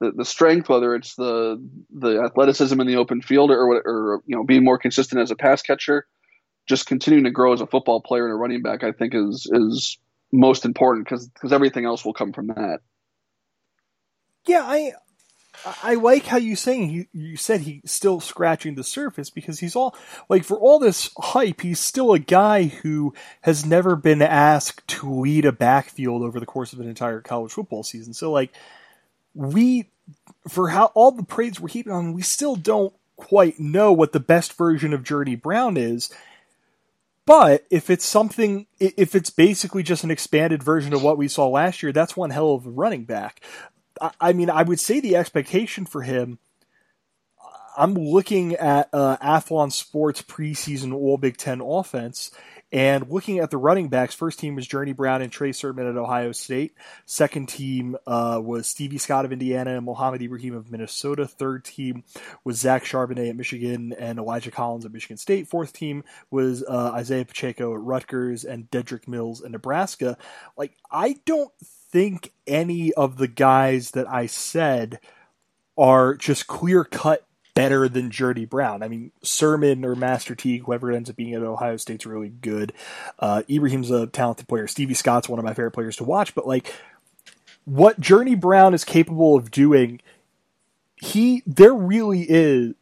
the, 0.00 0.12
the 0.12 0.24
strength, 0.24 0.70
whether 0.70 0.94
it's 0.94 1.14
the 1.14 1.62
the 1.90 2.22
athleticism 2.22 2.80
in 2.80 2.86
the 2.86 2.96
open 2.96 3.20
field, 3.20 3.50
or 3.50 3.82
or 3.84 4.22
you 4.24 4.34
know 4.34 4.44
being 4.44 4.64
more 4.64 4.78
consistent 4.78 5.20
as 5.20 5.30
a 5.30 5.36
pass 5.36 5.60
catcher, 5.60 6.06
just 6.66 6.86
continuing 6.86 7.24
to 7.24 7.30
grow 7.30 7.52
as 7.52 7.60
a 7.60 7.66
football 7.66 8.00
player 8.00 8.24
and 8.24 8.32
a 8.32 8.36
running 8.36 8.62
back, 8.62 8.84
I 8.84 8.92
think 8.92 9.14
is 9.14 9.48
is 9.50 9.98
most 10.32 10.64
important 10.64 11.06
because 11.06 11.28
because 11.28 11.52
everything 11.52 11.84
else 11.84 12.04
will 12.04 12.14
come 12.14 12.32
from 12.32 12.48
that. 12.48 12.80
Yeah, 14.46 14.62
I 14.62 14.92
I 15.82 15.94
like 15.94 16.26
how 16.26 16.36
you 16.36 16.56
saying 16.56 16.88
he 16.88 17.08
you 17.12 17.36
said 17.36 17.62
he's 17.62 17.90
still 17.90 18.20
scratching 18.20 18.74
the 18.74 18.84
surface 18.84 19.30
because 19.30 19.60
he's 19.60 19.76
all 19.76 19.96
like 20.28 20.44
for 20.44 20.58
all 20.58 20.78
this 20.78 21.10
hype, 21.18 21.60
he's 21.60 21.80
still 21.80 22.12
a 22.12 22.18
guy 22.18 22.64
who 22.64 23.14
has 23.42 23.64
never 23.64 23.96
been 23.96 24.20
asked 24.20 24.86
to 24.88 25.10
lead 25.10 25.44
a 25.44 25.52
backfield 25.52 26.22
over 26.22 26.40
the 26.40 26.46
course 26.46 26.72
of 26.72 26.80
an 26.80 26.88
entire 26.88 27.20
college 27.20 27.52
football 27.52 27.82
season. 27.82 28.12
So 28.14 28.32
like 28.32 28.52
we 29.34 29.86
for 30.48 30.68
how 30.68 30.86
all 30.94 31.12
the 31.12 31.22
praise 31.22 31.60
we're 31.60 31.68
heaping 31.68 31.92
on, 31.92 32.12
we 32.12 32.22
still 32.22 32.56
don't 32.56 32.92
quite 33.16 33.58
know 33.58 33.92
what 33.92 34.12
the 34.12 34.20
best 34.20 34.52
version 34.54 34.92
of 34.92 35.04
Journey 35.04 35.36
Brown 35.36 35.76
is. 35.76 36.10
But 37.26 37.64
if 37.70 37.88
it's 37.88 38.04
something, 38.04 38.66
if 38.78 39.14
it's 39.14 39.30
basically 39.30 39.82
just 39.82 40.04
an 40.04 40.10
expanded 40.10 40.62
version 40.62 40.92
of 40.92 41.02
what 41.02 41.16
we 41.16 41.28
saw 41.28 41.48
last 41.48 41.82
year, 41.82 41.90
that's 41.90 42.16
one 42.16 42.30
hell 42.30 42.52
of 42.52 42.66
a 42.66 42.70
running 42.70 43.04
back. 43.04 43.40
I, 44.20 44.32
mean, 44.32 44.50
I 44.50 44.62
would 44.62 44.80
say 44.80 45.00
the 45.00 45.16
expectation 45.16 45.86
for 45.86 46.02
him. 46.02 46.38
I'm 47.76 47.94
looking 47.94 48.54
at 48.54 48.88
uh, 48.92 49.16
Athlon 49.18 49.72
Sports 49.72 50.22
preseason 50.22 50.92
All 50.92 51.16
Big 51.16 51.36
Ten 51.36 51.60
offense, 51.60 52.30
And 52.74 53.08
looking 53.08 53.38
at 53.38 53.52
the 53.52 53.56
running 53.56 53.88
backs, 53.88 54.16
first 54.16 54.40
team 54.40 54.56
was 54.56 54.66
Journey 54.66 54.92
Brown 54.92 55.22
and 55.22 55.30
Trey 55.30 55.52
Sermon 55.52 55.86
at 55.86 55.96
Ohio 55.96 56.32
State. 56.32 56.74
Second 57.06 57.48
team 57.48 57.96
uh, 58.04 58.40
was 58.42 58.66
Stevie 58.66 58.98
Scott 58.98 59.24
of 59.24 59.30
Indiana 59.30 59.76
and 59.76 59.86
Mohamed 59.86 60.20
Ibrahim 60.22 60.56
of 60.56 60.72
Minnesota. 60.72 61.28
Third 61.28 61.64
team 61.64 62.02
was 62.42 62.58
Zach 62.58 62.82
Charbonnet 62.84 63.30
at 63.30 63.36
Michigan 63.36 63.94
and 63.96 64.18
Elijah 64.18 64.50
Collins 64.50 64.84
at 64.84 64.92
Michigan 64.92 65.16
State. 65.16 65.46
Fourth 65.46 65.72
team 65.72 66.02
was 66.32 66.64
uh, 66.64 66.90
Isaiah 66.94 67.24
Pacheco 67.24 67.72
at 67.74 67.80
Rutgers 67.80 68.44
and 68.44 68.68
Dedrick 68.72 69.06
Mills 69.06 69.40
in 69.40 69.52
Nebraska. 69.52 70.18
Like, 70.56 70.72
I 70.90 71.20
don't 71.26 71.52
think 71.92 72.32
any 72.44 72.92
of 72.94 73.18
the 73.18 73.28
guys 73.28 73.92
that 73.92 74.10
I 74.10 74.26
said 74.26 74.98
are 75.78 76.16
just 76.16 76.48
clear 76.48 76.82
cut 76.82 77.24
better 77.54 77.88
than 77.88 78.10
Journey 78.10 78.44
Brown. 78.44 78.82
I 78.82 78.88
mean, 78.88 79.12
Sermon 79.22 79.84
or 79.84 79.94
Master 79.94 80.34
Teague, 80.34 80.64
whoever 80.64 80.90
it 80.90 80.96
ends 80.96 81.08
up 81.08 81.16
being 81.16 81.34
at 81.34 81.42
Ohio 81.42 81.76
State's 81.76 82.06
really 82.06 82.28
good. 82.28 82.72
Uh, 83.18 83.42
Ibrahim's 83.48 83.90
a 83.90 84.06
talented 84.06 84.48
player. 84.48 84.66
Stevie 84.66 84.94
Scott's 84.94 85.28
one 85.28 85.38
of 85.38 85.44
my 85.44 85.54
favorite 85.54 85.70
players 85.72 85.96
to 85.96 86.04
watch. 86.04 86.34
But 86.34 86.46
like, 86.46 86.74
what 87.64 88.00
Journey 88.00 88.34
Brown 88.34 88.74
is 88.74 88.84
capable 88.84 89.36
of 89.36 89.50
doing, 89.50 90.00
he 90.96 91.42
there 91.46 91.74
really 91.74 92.22
is 92.22 92.74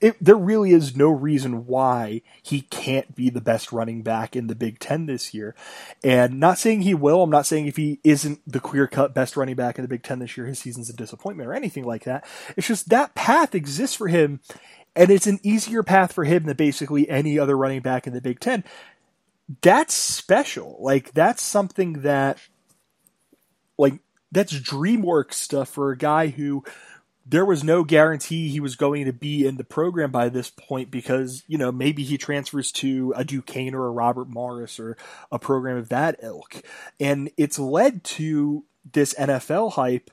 it, 0.00 0.16
there 0.20 0.36
really 0.36 0.72
is 0.72 0.96
no 0.96 1.08
reason 1.08 1.66
why 1.66 2.22
he 2.42 2.62
can't 2.62 3.14
be 3.14 3.30
the 3.30 3.40
best 3.40 3.72
running 3.72 4.02
back 4.02 4.34
in 4.34 4.46
the 4.46 4.54
Big 4.54 4.78
Ten 4.78 5.06
this 5.06 5.32
year. 5.32 5.54
And 6.02 6.40
not 6.40 6.58
saying 6.58 6.82
he 6.82 6.94
will. 6.94 7.22
I'm 7.22 7.30
not 7.30 7.46
saying 7.46 7.66
if 7.66 7.76
he 7.76 8.00
isn't 8.04 8.40
the 8.46 8.60
clear 8.60 8.86
cut 8.86 9.14
best 9.14 9.36
running 9.36 9.56
back 9.56 9.78
in 9.78 9.82
the 9.82 9.88
Big 9.88 10.02
Ten 10.02 10.18
this 10.18 10.36
year, 10.36 10.46
his 10.46 10.58
season's 10.58 10.90
a 10.90 10.94
disappointment 10.94 11.48
or 11.48 11.54
anything 11.54 11.84
like 11.84 12.04
that. 12.04 12.26
It's 12.56 12.66
just 12.66 12.88
that 12.88 13.14
path 13.14 13.54
exists 13.54 13.96
for 13.96 14.08
him, 14.08 14.40
and 14.96 15.10
it's 15.10 15.26
an 15.26 15.38
easier 15.42 15.82
path 15.82 16.12
for 16.12 16.24
him 16.24 16.44
than 16.44 16.56
basically 16.56 17.08
any 17.08 17.38
other 17.38 17.56
running 17.56 17.80
back 17.80 18.06
in 18.06 18.12
the 18.12 18.20
Big 18.20 18.40
Ten. 18.40 18.64
That's 19.62 19.94
special. 19.94 20.76
Like 20.80 21.12
that's 21.12 21.42
something 21.42 22.02
that, 22.02 22.38
like 23.78 24.00
that's 24.30 24.52
DreamWorks 24.52 25.34
stuff 25.34 25.68
for 25.68 25.90
a 25.90 25.96
guy 25.96 26.28
who 26.28 26.64
there 27.30 27.44
was 27.44 27.62
no 27.62 27.84
guarantee 27.84 28.48
he 28.48 28.58
was 28.58 28.74
going 28.74 29.04
to 29.04 29.12
be 29.12 29.46
in 29.46 29.58
the 29.58 29.64
program 29.64 30.10
by 30.10 30.30
this 30.30 30.48
point 30.48 30.90
because, 30.90 31.44
you 31.46 31.58
know, 31.58 31.70
maybe 31.70 32.02
he 32.02 32.16
transfers 32.16 32.72
to 32.72 33.12
a 33.16 33.24
Duquesne 33.24 33.74
or 33.74 33.86
a 33.86 33.90
Robert 33.90 34.28
Morris 34.28 34.80
or 34.80 34.96
a 35.30 35.38
program 35.38 35.76
of 35.76 35.90
that 35.90 36.16
ilk. 36.22 36.62
And 36.98 37.30
it's 37.36 37.58
led 37.58 38.02
to 38.04 38.64
this 38.90 39.12
NFL 39.12 39.72
hype. 39.72 40.10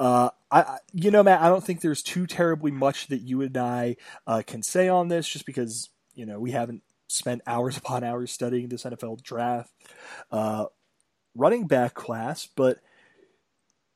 Uh, 0.00 0.30
I, 0.50 0.78
you 0.94 1.10
know, 1.10 1.22
Matt, 1.22 1.42
I 1.42 1.48
don't 1.50 1.62
think 1.62 1.82
there's 1.82 2.02
too 2.02 2.26
terribly 2.26 2.70
much 2.70 3.08
that 3.08 3.20
you 3.20 3.42
and 3.42 3.56
I 3.56 3.96
uh, 4.26 4.42
can 4.46 4.62
say 4.62 4.88
on 4.88 5.08
this 5.08 5.28
just 5.28 5.44
because, 5.44 5.90
you 6.14 6.24
know, 6.24 6.40
we 6.40 6.52
haven't 6.52 6.82
spent 7.06 7.42
hours 7.46 7.76
upon 7.76 8.02
hours 8.02 8.30
studying 8.30 8.68
this 8.68 8.84
NFL 8.84 9.22
draft 9.22 9.72
uh, 10.30 10.66
running 11.34 11.66
back 11.66 11.92
class, 11.92 12.48
but 12.56 12.78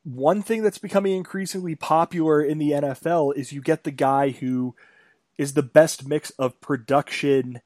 one 0.04 0.42
thing 0.42 0.62
that's 0.62 0.78
becoming 0.78 1.14
increasingly 1.14 1.74
popular 1.74 2.42
in 2.42 2.58
the 2.58 2.70
NFL 2.70 3.36
is 3.36 3.52
you 3.52 3.60
get 3.60 3.84
the 3.84 3.90
guy 3.90 4.30
who 4.30 4.74
is 5.36 5.52
the 5.54 5.62
best 5.62 6.06
mix 6.06 6.30
of 6.30 6.60
production, 6.60 7.60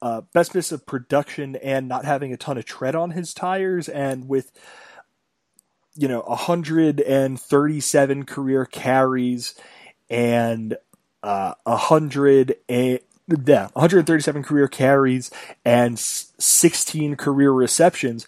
uh, 0.00 0.22
best 0.32 0.54
mix 0.54 0.72
of 0.72 0.86
production 0.86 1.56
and 1.56 1.88
not 1.88 2.04
having 2.04 2.32
a 2.32 2.36
ton 2.36 2.58
of 2.58 2.64
tread 2.64 2.94
on 2.94 3.10
his 3.10 3.34
tires, 3.34 3.88
and 3.88 4.28
with 4.28 4.52
you 5.94 6.06
know 6.06 6.20
137 6.22 8.24
career 8.24 8.64
carries 8.64 9.54
and 10.08 10.76
uh, 11.22 11.54
100 11.64 12.56
and 12.68 13.00
yeah, 13.44 13.68
137 13.74 14.42
career 14.42 14.68
carries 14.68 15.30
and 15.64 15.98
16 15.98 17.16
career 17.16 17.50
receptions 17.50 18.26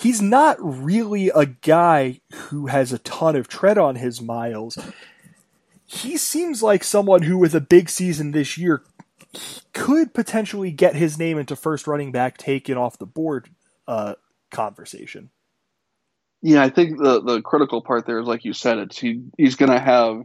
he's 0.00 0.22
not 0.22 0.56
really 0.60 1.28
a 1.28 1.46
guy 1.46 2.20
who 2.32 2.66
has 2.66 2.92
a 2.92 2.98
ton 2.98 3.36
of 3.36 3.48
tread 3.48 3.78
on 3.78 3.96
his 3.96 4.20
miles. 4.20 4.78
He 5.84 6.16
seems 6.16 6.62
like 6.62 6.84
someone 6.84 7.22
who, 7.22 7.36
with 7.36 7.54
a 7.54 7.60
big 7.60 7.88
season 7.88 8.30
this 8.30 8.56
year, 8.56 8.82
could 9.72 10.14
potentially 10.14 10.70
get 10.70 10.94
his 10.94 11.18
name 11.18 11.38
into 11.38 11.56
first 11.56 11.86
running 11.86 12.12
back 12.12 12.38
taken 12.38 12.76
off 12.76 12.98
the 12.98 13.06
board 13.06 13.50
uh, 13.86 14.14
conversation. 14.50 15.30
Yeah, 16.42 16.62
I 16.62 16.70
think 16.70 16.98
the 16.98 17.20
the 17.22 17.42
critical 17.42 17.82
part 17.82 18.06
there 18.06 18.18
is, 18.18 18.26
like 18.26 18.44
you 18.44 18.54
said, 18.54 18.78
it's 18.78 18.98
he 18.98 19.24
he's 19.36 19.56
going 19.56 19.70
to 19.70 19.78
have 19.78 20.22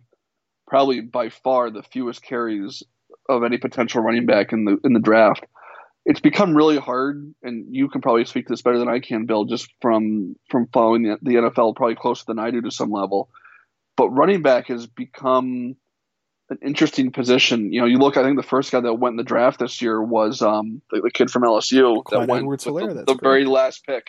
probably 0.66 1.02
by 1.02 1.30
far 1.30 1.70
the 1.70 1.84
fewest 1.84 2.24
carries 2.24 2.84
of 3.28 3.44
any 3.44 3.58
potential 3.58 4.02
running 4.02 4.26
back 4.26 4.54
in 4.54 4.64
the 4.64 4.80
in 4.86 4.94
the 4.94 5.00
draft 5.00 5.44
it's 6.06 6.20
become 6.20 6.56
really 6.56 6.78
hard, 6.78 7.34
and 7.42 7.76
you 7.76 7.90
can 7.90 8.02
probably 8.02 8.26
speak 8.26 8.48
to 8.48 8.54
this 8.54 8.62
better 8.62 8.78
than 8.78 8.88
I 8.88 9.00
can, 9.00 9.26
Bill, 9.26 9.46
just 9.46 9.68
from 9.82 10.36
from 10.50 10.68
following 10.72 11.04
the, 11.04 11.18
the 11.22 11.36
NFL 11.36 11.76
probably 11.76 11.96
closer 11.96 12.24
than 12.28 12.40
I 12.40 12.52
do 12.52 12.62
to 12.62 12.72
some 12.72 12.92
level. 12.92 13.30
But 13.98 14.10
running 14.10 14.42
back 14.42 14.68
has 14.68 14.86
become 14.88 15.76
an 16.50 16.60
interesting 16.62 17.12
position. 17.12 17.74
You 17.74 17.82
know, 17.82 17.88
you 17.88 17.98
look. 17.98 18.18
I 18.18 18.24
think 18.24 18.38
the 18.38 18.44
first 18.44 18.72
guy 18.72 18.82
that 18.82 18.94
went 18.94 19.14
in 19.14 19.18
the 19.18 19.24
draft 19.24 19.60
this 19.60 19.82
year 19.82 20.02
was 20.02 20.42
um, 20.42 20.82
the, 20.92 21.02
the 21.02 21.12
kid 21.12 21.32
from 21.32 21.42
LSU 21.42 22.04
Clyde 22.04 22.22
that 22.22 22.30
went 22.30 22.46
with 22.46 22.62
the, 22.62 23.04
the 23.08 23.18
very 23.22 23.46
last 23.46 23.84
pick 23.86 24.06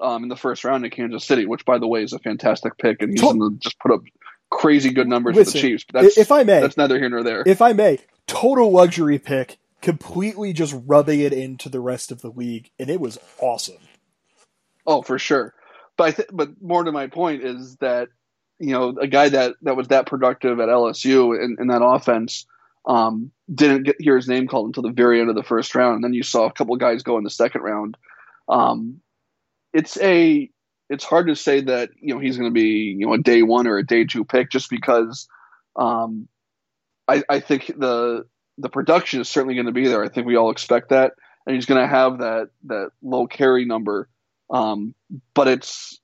um, 0.00 0.22
in 0.22 0.28
the 0.28 0.36
first 0.36 0.64
round 0.64 0.84
in 0.84 0.90
Kansas 0.90 1.24
City, 1.24 1.46
which, 1.46 1.64
by 1.64 1.78
the 1.78 1.88
way, 1.88 2.04
is 2.04 2.12
a 2.12 2.18
fantastic 2.20 2.78
pick, 2.78 3.02
and 3.02 3.10
he's 3.10 3.20
going 3.20 3.40
to 3.40 3.56
just 3.58 3.78
put 3.80 3.90
up 3.90 4.02
crazy 4.50 4.92
good 4.92 5.08
numbers 5.08 5.34
Listen, 5.34 5.52
for 5.52 5.58
the 5.58 5.62
Chiefs. 5.62 5.84
But 5.90 6.02
that's, 6.02 6.18
if 6.18 6.30
I 6.30 6.44
may, 6.44 6.60
that's 6.60 6.76
neither 6.76 6.98
here 6.98 7.08
nor 7.08 7.24
there. 7.24 7.42
if 7.44 7.60
I 7.60 7.72
may, 7.72 7.98
total 8.28 8.70
luxury 8.70 9.18
pick, 9.18 9.58
completely 9.84 10.54
just 10.54 10.74
rubbing 10.86 11.20
it 11.20 11.34
into 11.34 11.68
the 11.68 11.78
rest 11.78 12.10
of 12.10 12.22
the 12.22 12.30
league, 12.30 12.70
and 12.78 12.88
it 12.88 12.98
was 12.98 13.18
awesome. 13.38 13.82
Oh, 14.86 15.02
for 15.02 15.18
sure. 15.18 15.54
But 15.98 16.04
I 16.04 16.10
th- 16.12 16.28
but 16.32 16.62
more 16.62 16.82
to 16.82 16.90
my 16.90 17.06
point 17.06 17.44
is 17.44 17.76
that 17.76 18.08
you 18.58 18.72
know 18.72 18.96
a 18.98 19.06
guy 19.06 19.28
that 19.28 19.56
that 19.62 19.76
was 19.76 19.88
that 19.88 20.06
productive 20.06 20.58
at 20.58 20.70
LSU 20.70 21.38
in, 21.38 21.58
in 21.60 21.66
that 21.66 21.84
offense 21.84 22.46
um, 22.86 23.30
didn't 23.54 23.82
get 23.82 23.96
hear 24.00 24.16
his 24.16 24.26
name 24.26 24.48
called 24.48 24.66
until 24.66 24.82
the 24.82 24.90
very 24.90 25.20
end 25.20 25.28
of 25.28 25.36
the 25.36 25.42
first 25.42 25.74
round, 25.74 25.96
and 25.96 26.04
then 26.04 26.14
you 26.14 26.22
saw 26.22 26.46
a 26.46 26.52
couple 26.52 26.74
guys 26.76 27.02
go 27.02 27.18
in 27.18 27.24
the 27.24 27.30
second 27.30 27.60
round. 27.60 27.98
Um, 28.48 29.00
it's 29.74 29.98
a 29.98 30.50
it's 30.88 31.04
hard 31.04 31.26
to 31.26 31.36
say 31.36 31.60
that 31.60 31.90
you 32.00 32.14
know 32.14 32.20
he's 32.20 32.38
going 32.38 32.50
to 32.50 32.54
be 32.54 32.96
you 32.98 33.06
know 33.06 33.12
a 33.12 33.18
day 33.18 33.42
one 33.42 33.66
or 33.66 33.76
a 33.76 33.86
day 33.86 34.06
two 34.06 34.24
pick 34.24 34.50
just 34.50 34.70
because 34.70 35.28
um, 35.76 36.26
I, 37.06 37.22
I 37.28 37.40
think 37.40 37.66
the 37.76 38.24
the 38.58 38.68
production 38.68 39.20
is 39.20 39.28
certainly 39.28 39.54
going 39.54 39.66
to 39.66 39.72
be 39.72 39.88
there. 39.88 40.04
I 40.04 40.08
think 40.08 40.26
we 40.26 40.36
all 40.36 40.50
expect 40.50 40.90
that, 40.90 41.12
and 41.46 41.54
he's 41.54 41.66
going 41.66 41.80
to 41.80 41.88
have 41.88 42.18
that 42.18 42.50
that 42.64 42.90
low 43.02 43.26
carry 43.26 43.64
number. 43.64 44.08
Um, 44.50 44.94
but 45.34 45.48
it's 45.48 46.00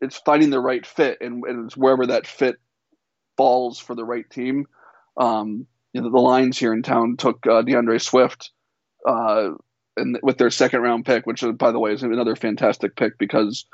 it's 0.00 0.16
finding 0.18 0.50
the 0.50 0.60
right 0.60 0.86
fit, 0.86 1.18
and, 1.20 1.44
and 1.44 1.66
it's 1.66 1.76
wherever 1.76 2.06
that 2.06 2.26
fit 2.26 2.56
falls 3.36 3.78
for 3.78 3.94
the 3.94 4.04
right 4.04 4.28
team. 4.30 4.66
Um, 5.16 5.66
you 5.92 6.00
know, 6.00 6.10
the 6.10 6.18
Lions 6.18 6.58
here 6.58 6.72
in 6.72 6.82
town 6.82 7.16
took 7.16 7.46
uh, 7.46 7.62
D'Andre 7.62 7.98
Swift, 7.98 8.50
uh, 9.06 9.50
and 9.96 10.18
with 10.22 10.38
their 10.38 10.50
second 10.50 10.80
round 10.80 11.04
pick, 11.04 11.26
which 11.26 11.44
by 11.56 11.70
the 11.70 11.78
way 11.78 11.92
is 11.92 12.02
another 12.02 12.36
fantastic 12.36 12.96
pick 12.96 13.18
because 13.18 13.66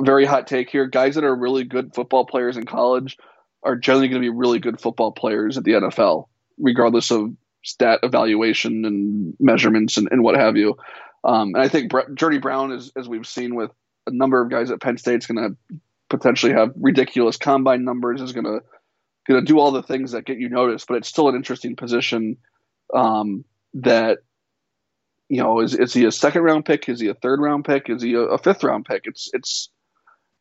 very 0.00 0.24
hot 0.24 0.46
take 0.46 0.70
here. 0.70 0.86
Guys 0.86 1.16
that 1.16 1.24
are 1.24 1.34
really 1.34 1.64
good 1.64 1.94
football 1.94 2.24
players 2.24 2.56
in 2.56 2.66
college 2.66 3.16
are 3.62 3.76
generally 3.76 4.08
going 4.08 4.22
to 4.22 4.24
be 4.24 4.34
really 4.34 4.58
good 4.58 4.80
football 4.80 5.12
players 5.12 5.58
at 5.58 5.64
the 5.64 5.72
NFL, 5.72 6.28
regardless 6.58 7.10
of 7.10 7.32
stat 7.64 8.00
evaluation 8.02 8.84
and 8.84 9.34
measurements 9.40 9.96
and, 9.96 10.08
and 10.10 10.22
what 10.22 10.36
have 10.36 10.56
you. 10.56 10.76
Um, 11.24 11.54
and 11.54 11.58
I 11.58 11.68
think 11.68 11.90
Bre- 11.90 12.12
Journey 12.14 12.38
Brown, 12.38 12.72
is, 12.72 12.92
as 12.96 13.08
we've 13.08 13.26
seen 13.26 13.54
with 13.54 13.70
a 14.06 14.12
number 14.12 14.40
of 14.40 14.50
guys 14.50 14.70
at 14.70 14.80
Penn 14.80 14.96
State, 14.96 15.18
is 15.18 15.26
going 15.26 15.56
to 15.70 15.78
potentially 16.08 16.52
have 16.52 16.72
ridiculous 16.76 17.36
combine 17.36 17.84
numbers. 17.84 18.20
Is 18.20 18.32
going 18.32 18.44
to 18.44 18.60
going 19.26 19.44
to 19.44 19.46
do 19.46 19.58
all 19.58 19.72
the 19.72 19.82
things 19.82 20.12
that 20.12 20.24
get 20.24 20.38
you 20.38 20.48
noticed, 20.48 20.86
but 20.88 20.96
it's 20.96 21.08
still 21.08 21.28
an 21.28 21.34
interesting 21.34 21.76
position. 21.76 22.38
Um, 22.94 23.44
that 23.74 24.18
you 25.28 25.42
know, 25.42 25.60
is 25.60 25.74
is 25.74 25.92
he 25.92 26.04
a 26.04 26.12
second 26.12 26.42
round 26.42 26.64
pick? 26.64 26.88
Is 26.88 27.00
he 27.00 27.08
a 27.08 27.14
third 27.14 27.40
round 27.40 27.64
pick? 27.64 27.90
Is 27.90 28.02
he 28.02 28.14
a, 28.14 28.20
a 28.20 28.38
fifth 28.38 28.64
round 28.64 28.86
pick? 28.86 29.02
It's 29.04 29.28
it's 29.34 29.68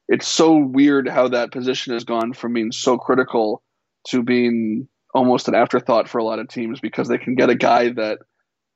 it's 0.08 0.28
so 0.28 0.56
weird 0.56 1.08
how 1.08 1.28
that 1.30 1.52
position 1.52 1.94
has 1.94 2.04
gone 2.04 2.34
from 2.34 2.54
being 2.54 2.72
so 2.72 2.98
critical 2.98 3.62
to 4.08 4.24
being 4.24 4.88
almost 5.14 5.48
an 5.48 5.56
afterthought 5.56 6.08
for 6.08 6.20
a 6.20 6.24
lot 6.24 6.40
of 6.40 6.48
teams 6.48 6.80
because 6.80 7.08
they 7.08 7.18
can 7.18 7.36
get 7.36 7.50
a 7.50 7.56
guy 7.56 7.90
that 7.90 8.20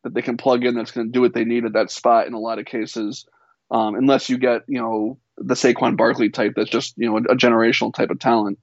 that 0.03 0.13
they 0.13 0.21
can 0.21 0.37
plug 0.37 0.65
in 0.65 0.75
that's 0.75 0.91
going 0.91 1.07
to 1.07 1.11
do 1.11 1.21
what 1.21 1.33
they 1.33 1.45
need 1.45 1.65
at 1.65 1.73
that 1.73 1.91
spot 1.91 2.27
in 2.27 2.33
a 2.33 2.39
lot 2.39 2.59
of 2.59 2.65
cases. 2.65 3.25
Um, 3.69 3.95
unless 3.95 4.29
you 4.29 4.37
get 4.37 4.63
you 4.67 4.79
know 4.79 5.19
the 5.37 5.53
Saquon 5.53 5.95
Barkley 5.95 6.29
type 6.29 6.53
that's 6.55 6.69
just 6.69 6.95
you 6.97 7.09
know 7.09 7.17
a, 7.17 7.35
generational 7.35 7.93
type 7.93 8.09
of 8.09 8.19
talent. 8.19 8.59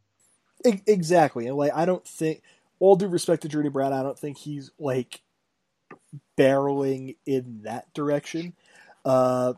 Exactly, 0.64 1.46
and 1.46 1.56
like 1.56 1.72
I 1.74 1.86
don't 1.86 2.06
think, 2.06 2.42
all 2.80 2.96
due 2.96 3.06
respect 3.06 3.42
to 3.42 3.48
Journey 3.48 3.70
Brown, 3.70 3.92
I 3.92 4.02
don't 4.02 4.18
think 4.18 4.36
he's 4.36 4.70
like 4.78 5.22
barreling 6.36 7.16
in 7.24 7.60
that 7.62 7.92
direction. 7.94 8.54
Uh, 9.04 9.54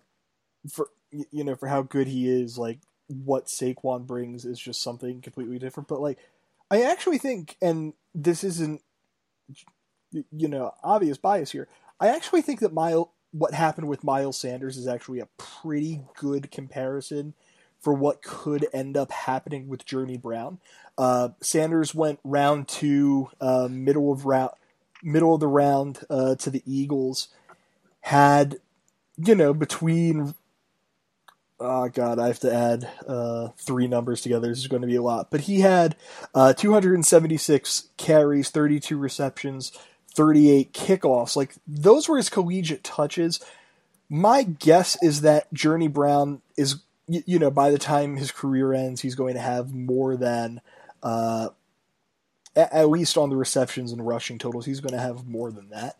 for 0.70 0.88
you 1.10 1.42
know, 1.42 1.56
for 1.56 1.66
how 1.66 1.82
good 1.82 2.06
he 2.06 2.28
is, 2.28 2.58
like 2.58 2.78
what 3.10 3.46
Saquon 3.46 4.06
brings 4.06 4.44
is 4.44 4.58
just 4.58 4.82
something 4.82 5.20
completely 5.20 5.58
different. 5.58 5.88
But 5.88 6.00
like, 6.00 6.18
I 6.70 6.82
actually 6.82 7.18
think, 7.18 7.56
and 7.60 7.92
this 8.14 8.44
isn't, 8.44 8.82
you 10.12 10.48
know, 10.48 10.72
obvious 10.82 11.18
bias 11.18 11.52
here. 11.52 11.68
I 11.98 12.08
actually 12.08 12.42
think 12.42 12.60
that 12.60 12.72
Mile, 12.72 13.12
what 13.32 13.54
happened 13.54 13.88
with 13.88 14.04
Miles 14.04 14.38
Sanders 14.38 14.76
is 14.76 14.86
actually 14.86 15.20
a 15.20 15.28
pretty 15.36 16.02
good 16.16 16.50
comparison 16.50 17.34
for 17.80 17.94
what 17.94 18.22
could 18.22 18.66
end 18.72 18.96
up 18.96 19.10
happening 19.10 19.68
with 19.68 19.86
Journey 19.86 20.16
Brown. 20.16 20.58
Uh, 20.98 21.30
Sanders 21.40 21.94
went 21.94 22.20
round 22.24 22.68
two, 22.68 23.28
uh, 23.40 23.68
middle 23.70 24.12
of 24.12 24.26
round, 24.26 24.52
middle 25.02 25.34
of 25.34 25.40
the 25.40 25.48
round 25.48 26.00
uh, 26.10 26.34
to 26.36 26.50
the 26.50 26.62
Eagles. 26.66 27.28
Had 28.02 28.58
you 29.16 29.34
know 29.34 29.52
between 29.52 30.34
oh 31.60 31.88
god, 31.88 32.18
I 32.18 32.26
have 32.28 32.40
to 32.40 32.52
add 32.52 32.88
uh, 33.06 33.48
three 33.58 33.86
numbers 33.86 34.22
together. 34.22 34.48
This 34.48 34.58
is 34.58 34.66
going 34.66 34.82
to 34.82 34.88
be 34.88 34.96
a 34.96 35.02
lot. 35.02 35.30
But 35.30 35.42
he 35.42 35.60
had 35.60 35.96
uh, 36.34 36.54
276 36.54 37.88
carries, 37.96 38.50
32 38.50 38.96
receptions, 38.96 39.72
38 40.14 40.72
kickoffs. 40.72 41.36
Like 41.36 41.54
those 41.66 42.08
were 42.08 42.16
his 42.16 42.30
collegiate 42.30 42.82
touches. 42.82 43.40
My 44.08 44.42
guess 44.42 45.00
is 45.02 45.20
that 45.20 45.52
Journey 45.52 45.88
Brown 45.88 46.42
is, 46.56 46.80
you 47.06 47.38
know, 47.38 47.50
by 47.50 47.70
the 47.70 47.78
time 47.78 48.16
his 48.16 48.32
career 48.32 48.72
ends, 48.72 49.00
he's 49.00 49.14
going 49.14 49.34
to 49.34 49.40
have 49.40 49.72
more 49.72 50.16
than, 50.16 50.60
uh, 51.02 51.50
at 52.56 52.88
least 52.88 53.16
on 53.16 53.30
the 53.30 53.36
receptions 53.36 53.92
and 53.92 54.04
rushing 54.04 54.38
totals, 54.38 54.66
he's 54.66 54.80
going 54.80 54.94
to 54.94 55.00
have 55.00 55.26
more 55.26 55.52
than 55.52 55.68
that. 55.70 55.96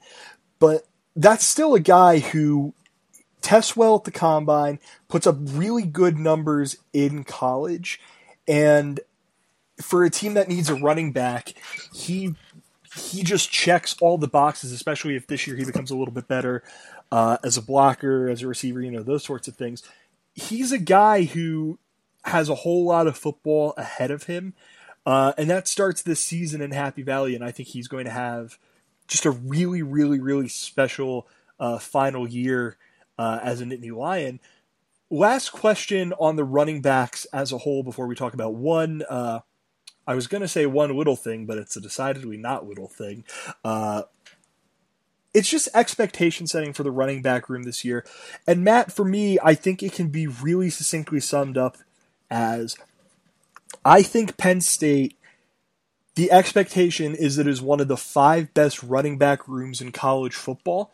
But 0.59 0.87
that's 1.15 1.47
still 1.47 1.75
a 1.75 1.81
guy 1.81 2.19
who 2.19 2.75
tests 3.41 3.76
well 3.76 3.97
at 3.97 4.05
the 4.05 4.11
combine, 4.11 4.78
puts 5.09 5.26
up 5.26 5.36
really 5.41 5.84
good 5.84 6.18
numbers 6.18 6.76
in 6.93 7.24
college, 7.24 8.01
and 8.47 9.01
for 9.80 10.05
a 10.05 10.11
team 10.11 10.34
that 10.34 10.49
needs 10.49 10.68
a 10.68 10.74
running 10.74 11.12
back, 11.12 11.55
he 11.93 12.34
he 12.97 13.22
just 13.22 13.51
checks 13.51 13.97
all 14.01 14.18
the 14.18 14.28
boxes, 14.28 14.72
especially 14.72 15.14
if 15.14 15.26
this 15.26 15.47
year 15.47 15.57
he 15.57 15.64
becomes 15.64 15.91
a 15.91 15.97
little 15.97 16.12
bit 16.12 16.26
better 16.26 16.62
uh, 17.12 17.38
as 17.45 17.57
a 17.57 17.62
blocker, 17.62 18.28
as 18.28 18.43
a 18.43 18.49
receiver, 18.49 18.80
you 18.80 18.91
know, 18.91 19.03
those 19.03 19.24
sorts 19.24 19.47
of 19.47 19.55
things. 19.55 19.82
He's 20.34 20.72
a 20.72 20.78
guy 20.78 21.24
who 21.24 21.78
has 22.24 22.49
a 22.49 22.55
whole 22.55 22.84
lot 22.84 23.07
of 23.07 23.16
football 23.16 23.74
ahead 23.76 24.11
of 24.11 24.24
him, 24.24 24.55
uh, 25.07 25.32
and 25.38 25.49
that 25.51 25.68
starts 25.68 26.03
this 26.03 26.20
season 26.20 26.61
in 26.61 26.72
Happy 26.72 27.03
Valley, 27.03 27.34
and 27.34 27.45
I 27.45 27.53
think 27.53 27.68
he's 27.68 27.88
going 27.88 28.05
to 28.05 28.11
have 28.11 28.59
just 29.07 29.24
a 29.24 29.30
really, 29.30 29.82
really, 29.82 30.20
really 30.20 30.49
special 30.49 31.26
uh, 31.59 31.78
final 31.78 32.28
year 32.28 32.76
uh, 33.21 33.39
as 33.43 33.61
a 33.61 33.66
Nittany 33.66 33.95
Lion. 33.95 34.41
Last 35.11 35.51
question 35.53 36.14
on 36.18 36.37
the 36.37 36.45
running 36.45 36.81
backs 36.81 37.27
as 37.35 37.53
a 37.53 37.59
whole 37.59 37.83
before 37.83 38.07
we 38.07 38.14
talk 38.14 38.33
about 38.33 38.55
one. 38.55 39.03
Uh, 39.11 39.41
I 40.07 40.14
was 40.14 40.27
going 40.27 40.41
to 40.41 40.49
say 40.49 40.64
one 40.64 40.97
little 40.97 41.16
thing, 41.16 41.45
but 41.45 41.59
it's 41.59 41.77
a 41.77 41.83
decidedly 41.83 42.39
not 42.39 42.66
little 42.66 42.89
thing. 42.89 43.25
Uh, 43.62 44.05
it's 45.35 45.51
just 45.51 45.68
expectation 45.75 46.47
setting 46.47 46.73
for 46.73 46.83
the 46.83 46.91
running 46.91 47.21
back 47.21 47.51
room 47.51 47.64
this 47.64 47.85
year. 47.85 48.07
And 48.47 48.64
Matt, 48.64 48.91
for 48.91 49.05
me, 49.05 49.39
I 49.45 49.53
think 49.55 49.83
it 49.83 49.93
can 49.93 50.09
be 50.09 50.27
really 50.27 50.71
succinctly 50.71 51.21
summed 51.21 51.59
up 51.59 51.77
as 52.31 52.79
I 53.85 54.03
think 54.03 54.39
Penn 54.39 54.62
State, 54.62 55.18
the 56.14 56.33
expectation 56.33 57.14
is 57.14 57.37
that 57.37 57.47
it 57.47 57.51
is 57.51 57.61
one 57.61 57.81
of 57.81 57.89
the 57.89 57.99
five 57.99 58.55
best 58.55 58.83
running 58.83 59.18
back 59.18 59.47
rooms 59.47 59.83
in 59.83 59.93
college 59.93 60.35
football. 60.35 60.91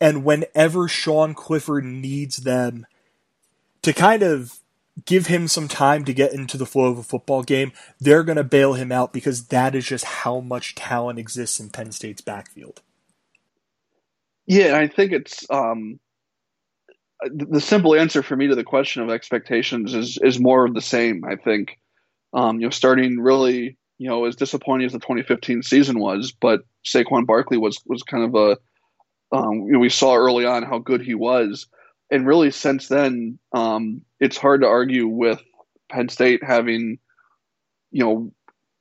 And 0.00 0.24
whenever 0.24 0.88
Sean 0.88 1.34
Clifford 1.34 1.84
needs 1.84 2.38
them 2.38 2.86
to 3.82 3.92
kind 3.92 4.22
of 4.22 4.58
give 5.04 5.26
him 5.26 5.48
some 5.48 5.68
time 5.68 6.04
to 6.04 6.14
get 6.14 6.32
into 6.32 6.56
the 6.56 6.66
flow 6.66 6.90
of 6.90 6.98
a 6.98 7.02
football 7.02 7.42
game, 7.42 7.72
they're 8.00 8.22
going 8.22 8.36
to 8.36 8.44
bail 8.44 8.74
him 8.74 8.92
out 8.92 9.12
because 9.12 9.46
that 9.48 9.74
is 9.74 9.86
just 9.86 10.04
how 10.04 10.40
much 10.40 10.74
talent 10.74 11.18
exists 11.18 11.58
in 11.60 11.70
Penn 11.70 11.92
State's 11.92 12.20
backfield. 12.20 12.80
Yeah, 14.46 14.76
I 14.76 14.88
think 14.88 15.12
it's 15.12 15.46
um, 15.50 15.98
the 17.24 17.60
simple 17.60 17.94
answer 17.94 18.22
for 18.22 18.36
me 18.36 18.48
to 18.48 18.54
the 18.54 18.64
question 18.64 19.02
of 19.02 19.10
expectations 19.10 19.94
is 19.94 20.18
is 20.22 20.38
more 20.38 20.66
of 20.66 20.74
the 20.74 20.82
same. 20.82 21.24
I 21.24 21.36
think 21.36 21.78
um, 22.34 22.60
you 22.60 22.66
know, 22.66 22.70
starting 22.70 23.20
really, 23.20 23.78
you 23.98 24.08
know, 24.08 24.24
as 24.24 24.36
disappointing 24.36 24.86
as 24.86 24.92
the 24.92 24.98
2015 24.98 25.62
season 25.62 25.98
was, 25.98 26.32
but 26.32 26.62
Saquon 26.84 27.26
Barkley 27.26 27.56
was 27.56 27.80
was 27.86 28.02
kind 28.02 28.24
of 28.24 28.34
a 28.34 28.58
um, 29.34 29.66
you 29.66 29.72
know, 29.72 29.78
we 29.80 29.88
saw 29.88 30.14
early 30.14 30.46
on 30.46 30.62
how 30.62 30.78
good 30.78 31.02
he 31.02 31.14
was, 31.14 31.66
and 32.10 32.26
really 32.26 32.52
since 32.52 32.86
then, 32.86 33.38
um, 33.52 34.02
it's 34.20 34.36
hard 34.36 34.60
to 34.60 34.68
argue 34.68 35.08
with 35.08 35.42
Penn 35.90 36.08
State 36.08 36.44
having, 36.44 36.98
you 37.90 38.04
know, 38.04 38.32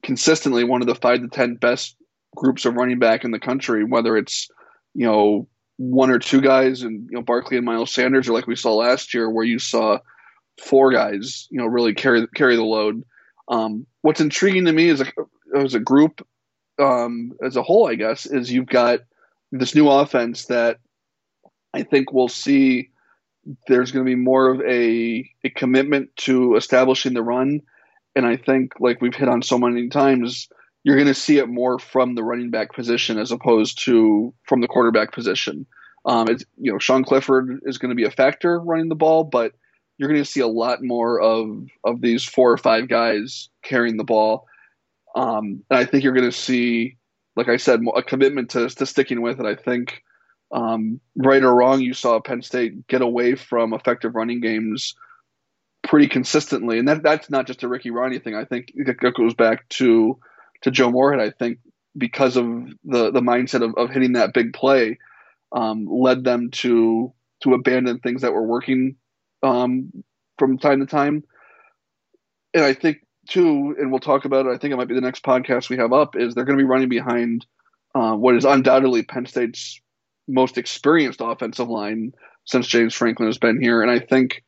consistently 0.04 0.64
one 0.64 0.82
of 0.82 0.88
the 0.88 0.95
five 0.95 1.22
to 1.22 1.28
ten 1.28 1.56
best 1.56 1.95
groups 2.36 2.66
of 2.66 2.76
running 2.76 2.99
back 2.99 3.24
in 3.24 3.32
the 3.32 3.39
country. 3.39 3.84
Whether 3.84 4.16
it's, 4.16 4.47
you 4.93 5.08
know, 5.08 5.47
one 5.78 6.12
or 6.12 6.20
two 6.20 6.39
guys, 6.39 6.84
and 6.84 7.08
you 7.10 7.18
know, 7.18 7.24
Barkley 7.24 7.58
and 7.58 7.66
Miles 7.66 7.91
Sanders, 7.91 8.30
or 8.30 8.34
like 8.34 8.45
we 8.45 8.56
saw 8.56 8.76
last 8.76 9.16
year, 9.16 9.30
where 9.30 9.45
you 9.45 9.58
saw 9.58 9.97
four 10.64 10.91
guys, 10.91 11.47
you 11.49 11.58
know, 11.58 11.66
really 11.66 11.95
carry 11.95 12.28
carry 12.36 12.56
the 12.56 12.64
load. 12.64 13.04
Um, 13.47 13.88
what's 14.01 14.22
intriguing 14.22 14.66
to 14.66 14.72
me 14.72 14.89
as 14.89 15.01
a 15.01 15.08
as 15.58 15.74
a 15.74 15.80
group, 15.80 16.26
um, 16.80 17.32
as 17.43 17.56
a 17.56 17.64
whole, 17.64 17.88
I 17.88 17.95
guess, 17.95 18.28
is 18.28 18.51
you've 18.51 18.68
got 18.68 18.99
this 19.60 19.76
new 19.76 19.88
offense 19.89 20.45
that 20.45 20.78
I 21.74 21.84
think 21.84 22.12
we'll 22.12 22.28
see 22.28 22.89
there's 23.68 23.91
going 23.91 24.06
to 24.06 24.10
be 24.10 24.16
more 24.16 24.49
of 24.49 24.62
a, 24.62 25.30
a 25.43 25.49
commitment 25.49 26.10
to 26.18 26.56
establishing 26.56 27.14
the 27.14 27.24
run. 27.24 27.62
And 28.16 28.26
I 28.26 28.38
think, 28.38 28.74
like 28.80 29.01
we've 29.01 29.16
hit 29.16 29.28
on 29.28 29.41
so 29.41 29.58
many 29.58 29.89
times, 29.89 30.47
you're 30.84 30.95
going 30.95 31.08
to 31.08 31.14
see 31.14 31.38
it 31.38 31.49
more 31.49 31.80
from 31.80 32.16
the 32.16 32.24
running 32.24 32.51
back 32.51 32.74
position 32.74 33.18
as 33.18 33.32
opposed 33.32 33.84
to 33.86 34.34
from 34.43 34.62
the 34.62 34.68
quarterback 34.68 35.12
position. 35.12 35.66
Um, 36.06 36.28
it's, 36.30 36.43
you 36.58 36.72
know, 36.72 36.80
Sean 36.80 37.04
Clifford 37.04 37.60
is 37.64 37.78
going 37.78 37.89
to 37.89 37.95
be 37.95 38.04
a 38.04 38.12
factor 38.12 38.60
running 38.60 38.89
the 38.89 38.95
ball, 38.95 39.24
but 39.24 39.54
you're 39.97 40.10
going 40.10 40.22
to 40.22 40.30
see 40.30 40.41
a 40.41 40.47
lot 40.47 40.84
more 40.84 41.22
of 41.22 41.68
of 41.84 42.01
these 42.01 42.24
four 42.24 42.51
or 42.51 42.58
five 42.58 42.88
guys 42.89 43.49
carrying 43.64 43.97
the 43.97 44.04
ball. 44.04 44.45
Um, 45.16 45.64
and 45.70 45.80
I 45.80 45.86
think 45.86 46.04
you're 46.04 46.14
going 46.14 46.30
to 46.30 46.38
see 46.38 46.97
like 47.36 47.50
I 47.50 47.58
said, 47.58 47.82
a 47.96 48.04
commitment 48.04 48.52
to, 48.52 48.70
to 48.70 48.86
sticking 48.86 49.22
with 49.22 49.40
it. 49.40 49.46
I 49.46 49.56
think, 49.56 50.04
um, 50.52 51.00
right 51.16 51.44
or 51.44 51.54
wrong, 51.54 51.82
you 51.82 51.94
saw 51.94 52.20
Penn 52.20 52.42
State 52.42 52.88
get 52.88 53.02
away 53.02 53.36
from 53.36 53.74
effective 53.74 54.16
running 54.16 54.40
games 54.40 54.96
pretty 55.84 56.08
consistently, 56.08 56.80
and 56.80 56.88
that 56.88 57.04
that's 57.04 57.30
not 57.30 57.48
just 57.48 57.64
a 57.64 57.68
Ricky 57.68 57.92
Rahne 57.92 58.24
thing. 58.24 58.36
I 58.36 58.46
think 58.46 58.72
it 58.76 58.98
goes 59.16 59.34
back 59.34 59.68
to 59.70 60.20
to 60.62 60.72
Joe 60.72 60.92
Moorhead. 60.92 61.20
I 61.20 61.32
think 61.32 61.60
because 61.98 62.38
of 62.38 62.46
the 62.84 63.12
the 63.12 63.22
mindset 63.22 63.64
of, 63.64 63.76
of 63.78 63.90
hitting 63.90 64.14
that 64.14 64.34
big 64.34 64.54
play, 64.54 65.00
um, 65.52 65.88
led 65.90 66.24
them 66.24 66.52
to 66.52 67.14
to 67.42 67.54
abandon 67.54 68.00
things 68.00 68.22
that 68.22 68.34
were 68.34 68.46
working 68.46 68.96
um, 69.44 69.92
from 70.40 70.58
time 70.58 70.80
to 70.80 70.86
time. 70.86 71.24
And 72.54 72.64
I 72.64 72.74
think 72.74 73.03
two, 73.30 73.76
and 73.78 73.92
we'll 73.92 74.00
talk 74.00 74.26
about 74.26 74.46
it. 74.46 74.50
I 74.50 74.58
think 74.58 74.74
it 74.74 74.78
might 74.78 74.88
be 74.88 74.96
the 74.96 75.02
next 75.02 75.24
podcast 75.24 75.70
we 75.70 75.78
have 75.78 75.94
up. 75.94 76.16
Is 76.16 76.34
they're 76.34 76.46
going 76.46 76.58
to 76.58 76.64
be 76.64 76.70
running 76.70 76.90
behind 76.90 77.46
uh, 77.96 78.14
what 78.14 78.36
is 78.36 78.46
undoubtedly 78.46 79.04
Penn 79.04 79.26
State's 79.26 79.80
most 80.28 80.58
experienced 80.58 81.22
offensive 81.22 81.70
line 81.70 82.14
since 82.46 82.68
James 82.68 82.94
Franklin 82.94 83.28
has 83.28 83.38
been 83.38 83.62
here, 83.62 83.82
and 83.82 83.92
I 83.92 84.00
think 84.00 84.44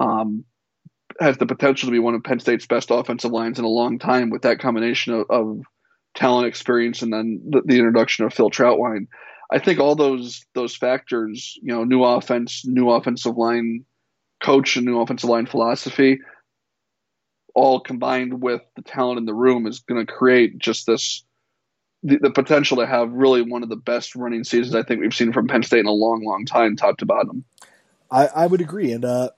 um, 0.00 0.44
has 1.20 1.38
the 1.38 1.46
potential 1.46 1.86
to 1.88 1.92
be 1.92 1.98
one 1.98 2.14
of 2.14 2.24
Penn 2.24 2.40
State's 2.40 2.66
best 2.66 2.90
offensive 2.90 3.30
lines 3.30 3.58
in 3.58 3.64
a 3.64 3.68
long 3.68 3.98
time 3.98 4.30
with 4.30 4.42
that 4.42 4.58
combination 4.58 5.14
of, 5.14 5.26
of 5.30 5.60
talent, 6.14 6.46
experience, 6.46 7.02
and 7.02 7.12
then 7.12 7.40
the, 7.48 7.62
the, 7.64 7.78
introduction 7.78 8.24
of 8.24 8.32
Phil 8.32 8.50
Trautwein. 8.50 9.06
I 9.52 9.58
think 9.58 9.78
all 9.78 9.94
those 9.94 10.44
those 10.54 10.76
factors, 10.76 11.58
you 11.62 11.72
know, 11.72 11.84
new 11.84 12.02
offense, 12.02 12.62
new 12.64 12.90
offensive 12.90 13.36
line 13.36 13.84
coach, 14.42 14.76
and 14.76 14.86
new 14.86 15.00
offensive 15.00 15.30
line 15.30 15.46
philosophy 15.46 16.18
all 17.54 17.80
combined 17.80 18.42
with 18.42 18.62
the 18.76 18.82
talent 18.82 19.18
in 19.18 19.26
the 19.26 19.34
room 19.34 19.66
is 19.66 19.80
going 19.80 20.04
to 20.04 20.12
create 20.12 20.58
just 20.58 20.86
this 20.86 21.24
the, 22.02 22.18
the, 22.18 22.30
potential 22.30 22.76
to 22.78 22.86
have 22.86 23.10
really 23.12 23.40
one 23.40 23.62
of 23.62 23.70
the 23.70 23.76
best 23.76 24.14
running 24.14 24.44
seasons 24.44 24.74
I 24.74 24.82
think 24.82 25.00
we've 25.00 25.14
seen 25.14 25.32
from 25.32 25.48
Penn 25.48 25.62
State 25.62 25.80
in 25.80 25.86
a 25.86 25.92
long, 25.92 26.22
long 26.22 26.44
time, 26.44 26.76
top 26.76 26.98
to 26.98 27.06
bottom. 27.06 27.44
I, 28.10 28.26
I 28.26 28.46
would 28.46 28.60
agree. 28.60 28.92
And 28.92 29.04
uh, 29.06 29.30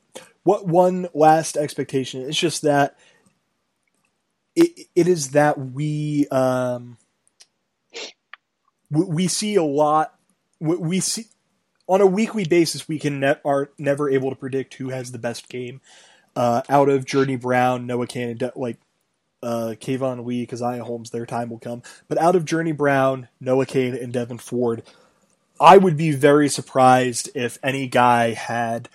what 0.42 0.66
one 0.66 1.08
last 1.14 1.56
expectation 1.56 2.22
It's 2.22 2.38
just 2.38 2.62
that 2.62 2.96
it, 4.56 4.88
it 4.96 5.06
is 5.06 5.30
that 5.30 5.58
we 5.58 6.26
um, 6.28 6.96
we, 8.90 9.04
we 9.04 9.28
see 9.28 9.54
a 9.54 9.62
lot. 9.62 10.14
We, 10.58 10.76
we 10.76 11.00
see 11.00 11.26
on 11.86 12.00
a 12.00 12.06
weekly 12.06 12.44
basis. 12.44 12.88
We 12.88 12.98
can 12.98 13.20
ne- 13.20 13.40
are 13.44 13.70
never 13.78 14.10
able 14.10 14.30
to 14.30 14.36
predict 14.36 14.74
who 14.74 14.88
has 14.88 15.12
the 15.12 15.18
best 15.18 15.48
game 15.48 15.80
uh, 16.37 16.62
out 16.68 16.89
of 16.89 17.07
Journey 17.07 17.37
Brown, 17.37 17.87
Noah 17.87 18.07
Cain, 18.07 18.39
like 18.55 18.76
uh, 19.43 19.74
Keyvone 19.80 20.24
Lee, 20.24 20.47
Caziah 20.47 20.80
Holmes, 20.82 21.11
their 21.11 21.26
time 21.26 21.49
will 21.49 21.59
come. 21.59 21.82
But 22.09 22.18
out 22.18 22.37
of 22.37 22.45
Journey 22.45 22.72
Brown, 22.72 23.28
Noah 23.41 23.66
Cain, 23.66 23.95
and 23.95 24.12
Devyn 24.12 24.41
Ford, 24.41 24.82
I 25.59 25.78
would 25.78 25.97
be 25.97 26.12
very 26.12 26.49
surprised 26.49 27.30
if 27.34 27.59
any 27.62 27.87
guy 27.87 28.34
had 28.34 28.89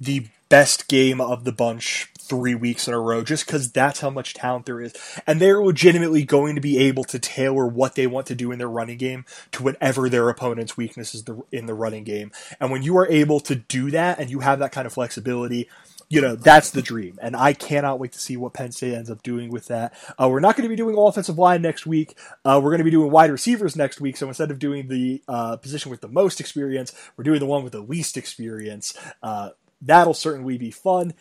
the 0.00 0.26
best 0.48 0.88
game 0.88 1.20
of 1.20 1.44
the 1.44 1.52
bunch 1.52 2.10
three 2.18 2.54
weeks 2.54 2.86
in 2.86 2.94
a 2.94 3.00
row 3.00 3.22
just 3.22 3.44
because 3.44 3.72
that's 3.72 4.00
how 4.00 4.08
much 4.08 4.34
talent 4.34 4.64
there 4.64 4.80
is. 4.80 4.94
And 5.26 5.40
they're 5.40 5.62
legitimately 5.62 6.24
going 6.24 6.54
to 6.54 6.60
be 6.60 6.78
able 6.78 7.04
to 7.04 7.18
tailor 7.18 7.66
what 7.66 7.96
they 7.96 8.06
want 8.06 8.26
to 8.26 8.34
do 8.34 8.52
in 8.52 8.58
their 8.58 8.68
running 8.68 8.98
game 8.98 9.24
to 9.52 9.64
whatever 9.64 10.08
their 10.08 10.28
opponent's 10.28 10.76
weakness 10.76 11.14
is 11.14 11.24
in 11.50 11.66
the 11.66 11.74
running 11.74 12.04
game. 12.04 12.30
And 12.60 12.70
when 12.70 12.82
you 12.82 12.96
are 12.98 13.08
able 13.08 13.40
to 13.40 13.56
do 13.56 13.90
that 13.90 14.20
and 14.20 14.30
you 14.30 14.40
have 14.40 14.60
that 14.60 14.72
kind 14.72 14.86
of 14.86 14.92
flexibility, 14.92 15.68
you 16.10 16.20
know, 16.20 16.34
that's 16.34 16.70
the 16.70 16.82
dream. 16.82 17.16
And 17.22 17.36
I 17.36 17.52
cannot 17.52 18.00
wait 18.00 18.10
to 18.12 18.18
see 18.18 18.36
what 18.36 18.52
Penn 18.52 18.72
State 18.72 18.94
ends 18.94 19.10
up 19.10 19.22
doing 19.22 19.48
with 19.48 19.68
that. 19.68 19.94
Uh, 20.20 20.28
we're 20.28 20.40
not 20.40 20.56
going 20.56 20.64
to 20.64 20.68
be 20.68 20.74
doing 20.74 20.98
offensive 20.98 21.38
line 21.38 21.62
next 21.62 21.86
week. 21.86 22.18
Uh, 22.44 22.60
we're 22.62 22.70
going 22.70 22.78
to 22.78 22.84
be 22.84 22.90
doing 22.90 23.12
wide 23.12 23.30
receivers 23.30 23.76
next 23.76 24.00
week. 24.00 24.16
So 24.16 24.26
instead 24.26 24.50
of 24.50 24.58
doing 24.58 24.88
the 24.88 25.22
uh, 25.28 25.56
position 25.56 25.88
with 25.88 26.00
the 26.00 26.08
most 26.08 26.40
experience, 26.40 26.92
we're 27.16 27.22
doing 27.22 27.38
the 27.38 27.46
one 27.46 27.62
with 27.62 27.72
the 27.72 27.80
least 27.80 28.16
experience. 28.16 28.98
Uh, 29.22 29.50
that'll 29.80 30.12
certainly 30.12 30.58
be 30.58 30.72
fun. 30.72 31.14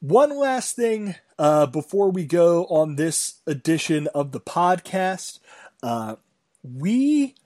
One 0.00 0.38
last 0.38 0.76
thing 0.76 1.14
uh, 1.38 1.64
before 1.64 2.10
we 2.10 2.26
go 2.26 2.66
on 2.66 2.96
this 2.96 3.40
edition 3.46 4.06
of 4.08 4.32
the 4.32 4.40
podcast. 4.40 5.38
Uh, 5.82 6.16
we 6.62 7.36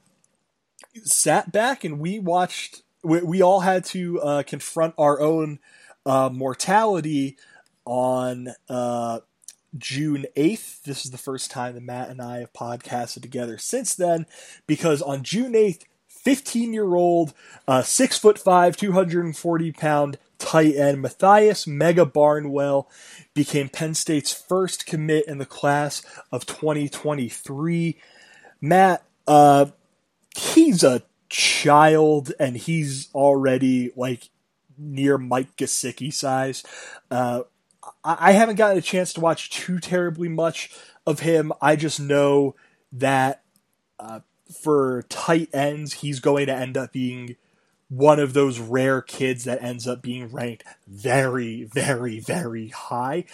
sat 1.04 1.52
back 1.52 1.84
and 1.84 2.00
we 2.00 2.18
watched, 2.18 2.82
we, 3.04 3.22
we 3.22 3.42
all 3.42 3.60
had 3.60 3.84
to 3.84 4.42
confront 4.44 4.94
our 4.98 5.20
own 5.20 5.60
uh, 6.06 6.30
mortality 6.32 7.36
on 7.84 8.48
uh, 8.68 9.20
June 9.76 10.26
8th. 10.36 10.82
This 10.82 11.04
is 11.04 11.10
the 11.10 11.18
first 11.18 11.50
time 11.50 11.74
that 11.74 11.82
Matt 11.82 12.10
and 12.10 12.20
I 12.20 12.38
have 12.38 12.52
podcasted 12.52 13.22
together 13.22 13.58
since 13.58 13.94
then, 13.94 14.26
because 14.66 15.02
on 15.02 15.22
June 15.22 15.52
8th, 15.52 15.82
15 16.08 16.72
year 16.72 16.94
old, 16.94 17.34
uh, 17.68 17.82
6 17.82 18.18
foot 18.18 18.38
5, 18.38 18.76
240 18.76 19.72
pound 19.72 20.18
tight 20.38 20.74
end 20.74 21.00
Matthias 21.00 21.66
Mega 21.66 22.06
Barnwell 22.06 22.88
became 23.34 23.68
Penn 23.68 23.94
State's 23.94 24.32
first 24.32 24.86
commit 24.86 25.26
in 25.26 25.38
the 25.38 25.46
class 25.46 26.02
of 26.32 26.46
2023. 26.46 27.98
Matt, 28.60 29.04
uh, 29.26 29.66
he's 30.36 30.82
a 30.82 31.02
child 31.28 32.32
and 32.38 32.56
he's 32.56 33.08
already 33.14 33.90
like 33.96 34.30
near 34.78 35.18
Mike 35.18 35.56
Gesicki 35.56 36.12
size. 36.12 36.62
Uh, 37.10 37.42
I 38.02 38.32
haven't 38.32 38.56
gotten 38.56 38.78
a 38.78 38.82
chance 38.82 39.12
to 39.14 39.20
watch 39.20 39.50
too 39.50 39.78
terribly 39.78 40.28
much 40.28 40.70
of 41.06 41.20
him. 41.20 41.52
I 41.60 41.76
just 41.76 42.00
know 42.00 42.54
that 42.92 43.42
uh, 43.98 44.20
for 44.52 45.04
tight 45.08 45.50
ends, 45.52 45.94
he's 45.94 46.20
going 46.20 46.46
to 46.46 46.54
end 46.54 46.76
up 46.76 46.92
being 46.92 47.36
one 47.88 48.18
of 48.18 48.32
those 48.32 48.58
rare 48.58 49.02
kids 49.02 49.44
that 49.44 49.62
ends 49.62 49.86
up 49.86 50.02
being 50.02 50.30
ranked 50.30 50.64
very, 50.86 51.64
very, 51.64 52.20
very 52.20 52.68
high. 52.68 53.24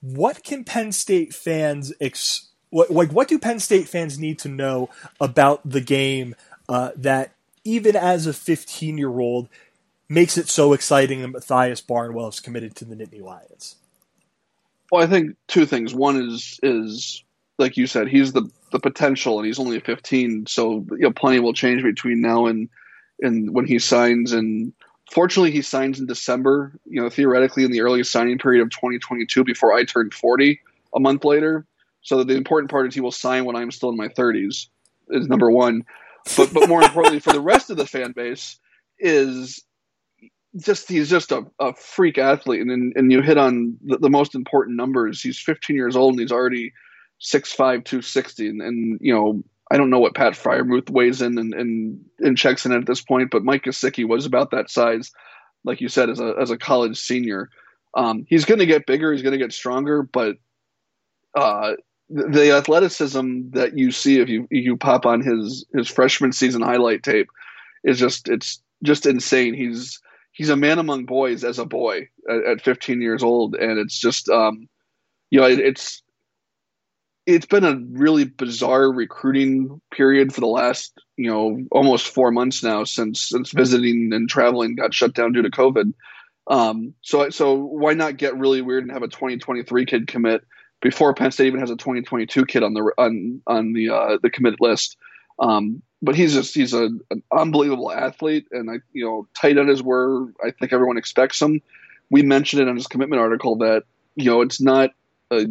What 0.00 0.42
can 0.42 0.64
Penn 0.64 0.92
State 0.92 1.34
fans 1.34 1.92
ex- 2.00 2.48
what, 2.70 2.90
like 2.90 3.12
what 3.12 3.28
do 3.28 3.38
Penn 3.38 3.60
State 3.60 3.88
fans 3.88 4.18
need 4.18 4.38
to 4.40 4.48
know 4.48 4.90
about 5.20 5.68
the 5.68 5.80
game 5.80 6.34
uh, 6.68 6.90
that 6.96 7.32
even 7.64 7.96
as 7.96 8.26
a 8.26 8.32
15 8.32 8.98
year 8.98 9.18
old 9.18 9.48
makes 10.08 10.38
it 10.38 10.48
so 10.48 10.72
exciting 10.72 11.22
that 11.22 11.28
Matthias 11.28 11.80
Barnwell 11.80 12.28
is 12.28 12.40
committed 12.40 12.74
to 12.76 12.84
the 12.84 12.94
Nittany 12.94 13.22
Lions? 13.22 13.76
Well, 14.90 15.02
I 15.02 15.06
think 15.06 15.36
two 15.48 15.66
things. 15.66 15.94
One 15.94 16.16
is 16.16 16.58
is 16.62 17.22
like 17.58 17.76
you 17.76 17.86
said, 17.86 18.08
he's 18.08 18.32
the 18.32 18.50
the 18.70 18.78
potential, 18.78 19.38
and 19.38 19.46
he's 19.46 19.58
only 19.58 19.80
15, 19.80 20.46
so 20.46 20.86
you 20.90 20.98
know 20.98 21.12
plenty 21.12 21.40
will 21.40 21.52
change 21.52 21.82
between 21.82 22.20
now 22.20 22.46
and 22.46 22.68
and 23.20 23.52
when 23.54 23.66
he 23.66 23.78
signs. 23.78 24.32
And 24.32 24.72
fortunately, 25.10 25.50
he 25.50 25.62
signs 25.62 26.00
in 26.00 26.06
December. 26.06 26.72
You 26.86 27.02
know, 27.02 27.10
theoretically, 27.10 27.64
in 27.64 27.72
the 27.72 27.82
earliest 27.82 28.10
signing 28.10 28.38
period 28.38 28.62
of 28.62 28.70
2022, 28.70 29.44
before 29.44 29.72
I 29.74 29.84
turned 29.84 30.14
40 30.14 30.60
a 30.94 31.00
month 31.00 31.24
later. 31.24 31.66
So 32.00 32.24
the 32.24 32.36
important 32.36 32.70
part 32.70 32.86
is 32.86 32.94
he 32.94 33.00
will 33.00 33.12
sign 33.12 33.44
when 33.44 33.56
I'm 33.56 33.70
still 33.70 33.90
in 33.90 33.96
my 33.96 34.08
30s. 34.08 34.68
Is 35.10 35.26
number 35.26 35.50
one, 35.50 35.84
but 36.36 36.52
but 36.52 36.68
more 36.68 36.82
importantly 36.82 37.20
for 37.20 37.32
the 37.32 37.40
rest 37.40 37.70
of 37.70 37.76
the 37.76 37.86
fan 37.86 38.12
base 38.12 38.58
is 38.98 39.64
just 40.56 40.88
he's 40.88 41.10
just 41.10 41.32
a, 41.32 41.44
a 41.58 41.74
freak 41.74 42.18
athlete, 42.18 42.60
and 42.60 42.92
and 42.96 43.12
you 43.12 43.22
hit 43.22 43.38
on 43.38 43.76
the, 43.84 43.98
the, 43.98 44.10
most 44.10 44.34
important 44.34 44.76
numbers. 44.76 45.20
He's 45.20 45.38
15 45.38 45.76
years 45.76 45.96
old 45.96 46.14
and 46.14 46.20
he's 46.20 46.32
already 46.32 46.72
6'5", 47.20 47.56
260, 47.56 48.48
and, 48.48 48.62
and 48.62 48.98
you 49.00 49.14
know 49.14 49.42
I 49.70 49.76
don't 49.76 49.90
know 49.90 49.98
what 49.98 50.14
Pat 50.14 50.32
Freiermuth 50.32 50.90
weighs 50.90 51.20
in 51.20 51.38
and, 51.38 51.52
and, 51.52 52.04
and 52.20 52.38
checks 52.38 52.64
in 52.64 52.72
at 52.72 52.86
this 52.86 53.02
point, 53.02 53.30
but 53.30 53.44
Mike 53.44 53.64
Gesicki 53.64 54.08
was 54.08 54.24
about 54.24 54.50
that 54.52 54.70
size, 54.70 55.12
like 55.64 55.80
you 55.80 55.88
said, 55.88 56.08
as 56.08 56.20
a 56.20 56.34
as 56.40 56.50
a 56.50 56.58
college 56.58 56.98
senior. 56.98 57.50
Um, 57.94 58.24
he's 58.28 58.44
going 58.44 58.60
to 58.60 58.66
get 58.66 58.86
bigger, 58.86 59.12
he's 59.12 59.22
going 59.22 59.32
to 59.32 59.38
get 59.38 59.52
stronger, 59.52 60.02
but 60.02 60.36
uh, 61.34 61.72
the 62.08 62.52
athleticism 62.52 63.50
that 63.50 63.76
you 63.76 63.90
see 63.90 64.20
if 64.20 64.28
you 64.28 64.48
you 64.50 64.76
pop 64.76 65.04
on 65.04 65.20
his 65.20 65.66
his 65.74 65.88
freshman 65.88 66.32
season 66.32 66.62
highlight 66.62 67.02
tape 67.02 67.28
is 67.84 67.98
just 67.98 68.28
it's 68.28 68.62
just 68.82 69.04
insane. 69.06 69.54
He's 69.54 70.00
he's 70.38 70.48
a 70.48 70.56
man 70.56 70.78
among 70.78 71.04
boys 71.04 71.42
as 71.42 71.58
a 71.58 71.66
boy 71.66 72.08
at, 72.30 72.44
at 72.44 72.60
15 72.62 73.02
years 73.02 73.22
old, 73.24 73.56
and 73.56 73.78
it's 73.78 73.98
just 73.98 74.30
um, 74.30 74.68
you 75.30 75.40
know 75.40 75.46
it, 75.46 75.58
it's 75.58 76.02
it's 77.26 77.44
been 77.44 77.64
a 77.64 77.78
really 77.90 78.24
bizarre 78.24 78.90
recruiting 78.90 79.82
period 79.92 80.32
for 80.32 80.40
the 80.40 80.46
last 80.46 80.94
you 81.16 81.28
know 81.28 81.58
almost 81.72 82.08
four 82.08 82.30
months 82.30 82.62
now 82.62 82.84
since 82.84 83.28
since 83.28 83.50
visiting 83.50 84.12
and 84.14 84.30
traveling 84.30 84.76
got 84.76 84.94
shut 84.94 85.12
down 85.12 85.32
due 85.32 85.42
to 85.42 85.50
COVID. 85.50 85.92
Um, 86.46 86.94
so 87.02 87.28
so 87.28 87.54
why 87.54 87.92
not 87.92 88.16
get 88.16 88.38
really 88.38 88.62
weird 88.62 88.84
and 88.84 88.92
have 88.92 89.02
a 89.02 89.08
2023 89.08 89.84
kid 89.84 90.06
commit 90.06 90.42
before 90.80 91.12
Penn 91.12 91.32
State 91.32 91.48
even 91.48 91.60
has 91.60 91.70
a 91.70 91.76
2022 91.76 92.46
kid 92.46 92.62
on 92.62 92.72
the 92.72 92.92
on 92.96 93.42
on 93.46 93.72
the 93.72 93.90
uh, 93.90 94.18
the 94.22 94.30
commit 94.30 94.54
list? 94.60 94.96
Um, 95.40 95.82
but 96.02 96.14
he's 96.14 96.34
just 96.34 96.54
he's 96.54 96.74
a, 96.74 96.88
an 97.10 97.22
unbelievable 97.32 97.90
athlete, 97.90 98.46
and 98.52 98.70
I 98.70 98.74
you 98.92 99.04
know 99.04 99.26
tight 99.34 99.58
end 99.58 99.70
is 99.70 99.82
where 99.82 100.22
I 100.44 100.50
think 100.50 100.72
everyone 100.72 100.98
expects 100.98 101.40
him. 101.40 101.60
We 102.10 102.22
mentioned 102.22 102.62
it 102.62 102.68
on 102.68 102.76
his 102.76 102.86
commitment 102.86 103.20
article 103.20 103.56
that 103.58 103.84
you 104.14 104.26
know 104.26 104.40
it's 104.40 104.60
not 104.60 104.90
a 105.30 105.46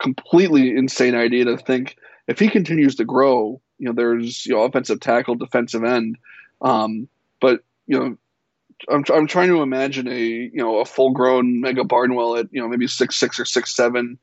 completely 0.00 0.76
insane 0.76 1.14
idea 1.14 1.44
to 1.46 1.56
think 1.56 1.96
if 2.26 2.38
he 2.38 2.48
continues 2.48 2.96
to 2.96 3.04
grow, 3.04 3.60
you 3.78 3.86
know 3.86 3.92
there's 3.92 4.46
you 4.46 4.54
know 4.54 4.62
offensive 4.62 5.00
tackle, 5.00 5.36
defensive 5.36 5.84
end, 5.84 6.18
um, 6.62 7.08
but 7.40 7.60
you 7.86 7.98
know. 7.98 8.16
I'm, 8.88 9.02
I'm 9.12 9.26
trying 9.26 9.48
to 9.48 9.60
imagine 9.60 10.06
a 10.06 10.20
you 10.20 10.52
know 10.54 10.78
a 10.78 10.84
full 10.84 11.10
grown 11.10 11.60
Mega 11.60 11.82
Barnwell 11.82 12.36
at 12.36 12.46
you 12.52 12.60
know 12.60 12.68
maybe 12.68 12.86
six 12.86 13.16
six 13.16 13.40
or 13.40 13.44
six 13.44 13.74
seven, 13.74 14.20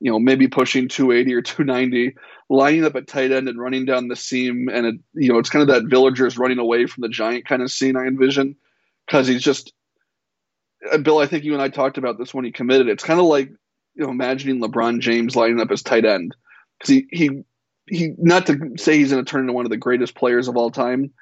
you 0.00 0.10
know 0.10 0.18
maybe 0.18 0.48
pushing 0.48 0.88
280 0.88 1.34
or 1.34 1.42
290 1.42 2.16
lining 2.48 2.84
up 2.84 2.96
at 2.96 3.06
tight 3.06 3.32
end 3.32 3.48
and 3.48 3.58
running 3.58 3.84
down 3.84 4.08
the 4.08 4.16
seam, 4.16 4.68
and 4.72 4.86
it, 4.86 4.94
you 5.14 5.32
know 5.32 5.38
it's 5.38 5.50
kind 5.50 5.62
of 5.62 5.68
that 5.68 5.88
villagers 5.88 6.38
running 6.38 6.58
away 6.58 6.86
from 6.86 7.02
the 7.02 7.08
giant 7.08 7.46
kind 7.46 7.62
of 7.62 7.70
scene 7.70 7.96
I 7.96 8.06
envision 8.06 8.56
because 9.06 9.26
he's 9.26 9.42
just 9.42 9.72
uh, 10.92 10.98
Bill. 10.98 11.18
I 11.18 11.26
think 11.26 11.44
you 11.44 11.52
and 11.52 11.62
I 11.62 11.68
talked 11.68 11.98
about 11.98 12.18
this 12.18 12.34
when 12.34 12.44
he 12.44 12.52
committed. 12.52 12.88
It's 12.88 13.04
kind 13.04 13.20
of 13.20 13.26
like 13.26 13.50
you 13.94 14.04
know 14.04 14.10
imagining 14.10 14.60
LeBron 14.60 15.00
James 15.00 15.36
lining 15.36 15.60
up 15.60 15.70
as 15.70 15.82
tight 15.82 16.04
end 16.04 16.34
because 16.78 16.94
he 16.94 17.06
he 17.10 17.30
he 17.88 18.14
not 18.18 18.46
to 18.46 18.72
say 18.76 18.98
he's 18.98 19.12
going 19.12 19.24
to 19.24 19.30
turn 19.30 19.42
into 19.42 19.52
one 19.52 19.64
of 19.64 19.70
the 19.70 19.76
greatest 19.76 20.14
players 20.14 20.48
of 20.48 20.56
all 20.56 20.70
time, 20.70 21.12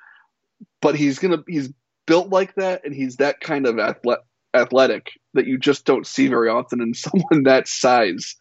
but 0.81 0.97
he's 0.97 1.19
gonna 1.19 1.43
he's 1.47 1.71
built 2.07 2.31
like 2.31 2.55
that 2.57 2.85
and 2.85 2.95
he's 2.95 3.17
that 3.17 3.41
kind 3.41 3.67
of 3.67 3.79
athlete, 3.79 4.19
athletic 4.55 5.13
that 5.35 5.47
you 5.47 5.59
just 5.59 5.85
don't 5.85 6.07
see 6.07 6.29
very 6.29 6.49
often 6.49 6.81
in 6.81 6.95
someone 6.95 7.45
that 7.45 7.69
size. 7.69 8.37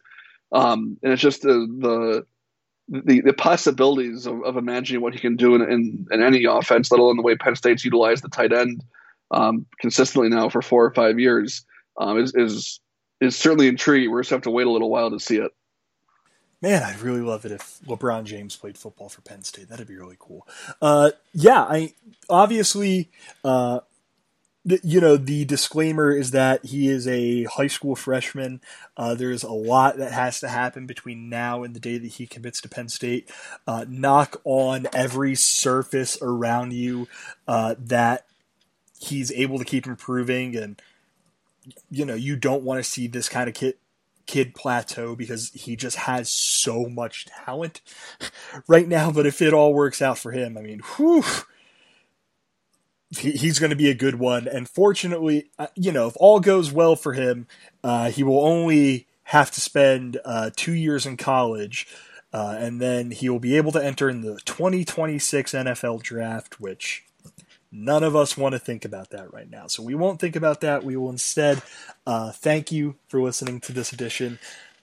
Um, 0.54 0.96
and 1.02 1.12
it's 1.12 1.20
just 1.20 1.42
the, 1.42 1.66
the 1.80 2.26
the, 2.88 3.22
the 3.22 3.32
possibilities 3.32 4.26
of, 4.26 4.42
of 4.44 4.56
imagining 4.56 5.00
what 5.00 5.14
he 5.14 5.18
can 5.18 5.36
do 5.36 5.54
in, 5.54 5.62
in, 5.62 6.06
in, 6.10 6.22
any 6.22 6.44
offense, 6.44 6.90
let 6.92 7.00
alone 7.00 7.16
the 7.16 7.22
way 7.22 7.34
Penn 7.34 7.56
State's 7.56 7.82
utilized 7.82 8.22
the 8.22 8.28
tight 8.28 8.52
end 8.52 8.84
um, 9.30 9.64
consistently 9.80 10.28
now 10.28 10.50
for 10.50 10.60
four 10.60 10.84
or 10.84 10.92
five 10.92 11.18
years, 11.18 11.64
um, 11.98 12.18
is, 12.18 12.34
is 12.34 12.80
is 13.20 13.36
certainly 13.36 13.68
intriguing. 13.68 14.10
We're 14.10 14.20
just 14.20 14.30
have 14.30 14.42
to 14.42 14.50
wait 14.50 14.66
a 14.66 14.70
little 14.70 14.90
while 14.90 15.10
to 15.10 15.18
see 15.18 15.38
it. 15.38 15.52
Man, 16.60 16.82
I'd 16.82 17.00
really 17.00 17.20
love 17.20 17.44
it 17.44 17.52
if 17.52 17.78
LeBron 17.86 18.24
James 18.24 18.56
played 18.56 18.78
football 18.78 19.08
for 19.08 19.20
Penn 19.22 19.44
State. 19.44 19.68
That'd 19.68 19.86
be 19.86 19.96
really 19.96 20.16
cool. 20.18 20.46
Uh, 20.80 21.10
yeah, 21.32 21.62
I 21.62 21.94
obviously 22.28 23.10
uh, 23.44 23.80
you 24.64 25.00
know, 25.00 25.16
the 25.16 25.44
disclaimer 25.44 26.10
is 26.10 26.30
that 26.30 26.64
he 26.64 26.88
is 26.88 27.06
a 27.06 27.44
high 27.44 27.66
school 27.66 27.94
freshman. 27.94 28.62
Uh, 28.96 29.14
there's 29.14 29.42
a 29.42 29.52
lot 29.52 29.98
that 29.98 30.12
has 30.12 30.40
to 30.40 30.48
happen 30.48 30.86
between 30.86 31.28
now 31.28 31.62
and 31.62 31.74
the 31.74 31.80
day 31.80 31.98
that 31.98 32.12
he 32.12 32.26
commits 32.26 32.60
to 32.62 32.68
Penn 32.68 32.88
State. 32.88 33.30
Uh, 33.66 33.84
knock 33.86 34.40
on 34.44 34.86
every 34.94 35.34
surface 35.34 36.16
around 36.22 36.72
you 36.72 37.06
uh, 37.46 37.74
that 37.78 38.26
he's 38.98 39.30
able 39.32 39.58
to 39.58 39.64
keep 39.64 39.86
improving, 39.86 40.56
and 40.56 40.80
you 41.90 42.06
know, 42.06 42.14
you 42.14 42.34
don't 42.34 42.62
want 42.62 42.82
to 42.82 42.88
see 42.88 43.06
this 43.06 43.28
kind 43.28 43.48
of 43.48 43.54
kid 43.54 43.74
kid 44.26 44.54
plateau 44.54 45.14
because 45.14 45.50
he 45.50 45.76
just 45.76 45.96
has 45.96 46.30
so 46.30 46.86
much 46.86 47.26
talent 47.26 47.82
right 48.66 48.88
now. 48.88 49.10
But 49.10 49.26
if 49.26 49.42
it 49.42 49.52
all 49.52 49.74
works 49.74 50.00
out 50.00 50.16
for 50.16 50.32
him, 50.32 50.56
I 50.56 50.62
mean, 50.62 50.80
whew 50.96 51.22
he, 53.10 53.32
he's 53.32 53.58
going 53.58 53.70
to 53.70 53.76
be 53.76 53.90
a 53.90 53.94
good 53.94 54.16
one. 54.16 54.48
And 54.48 54.68
fortunately, 54.68 55.50
uh, 55.58 55.68
you 55.74 55.92
know, 55.92 56.06
if 56.06 56.14
all 56.16 56.40
goes 56.40 56.72
well 56.72 56.96
for 56.96 57.12
him, 57.12 57.46
uh, 57.82 58.10
he 58.10 58.22
will 58.22 58.44
only 58.44 59.06
have 59.24 59.50
to 59.52 59.60
spend 59.60 60.18
uh, 60.24 60.50
two 60.54 60.72
years 60.72 61.06
in 61.06 61.16
college. 61.16 61.86
Uh, 62.32 62.56
and 62.58 62.80
then 62.80 63.12
he 63.12 63.28
will 63.28 63.38
be 63.38 63.56
able 63.56 63.70
to 63.72 63.84
enter 63.84 64.08
in 64.08 64.22
the 64.22 64.40
2026 64.44 65.52
NFL 65.52 66.02
draft, 66.02 66.60
which 66.60 67.04
none 67.70 68.02
of 68.02 68.16
us 68.16 68.36
want 68.36 68.54
to 68.54 68.58
think 68.58 68.84
about 68.84 69.10
that 69.10 69.32
right 69.32 69.48
now. 69.48 69.66
So 69.66 69.82
we 69.82 69.94
won't 69.94 70.20
think 70.20 70.34
about 70.34 70.60
that. 70.62 70.84
We 70.84 70.96
will 70.96 71.10
instead 71.10 71.62
uh, 72.06 72.32
thank 72.32 72.72
you 72.72 72.96
for 73.08 73.20
listening 73.20 73.60
to 73.62 73.72
this 73.72 73.92
edition 73.92 74.38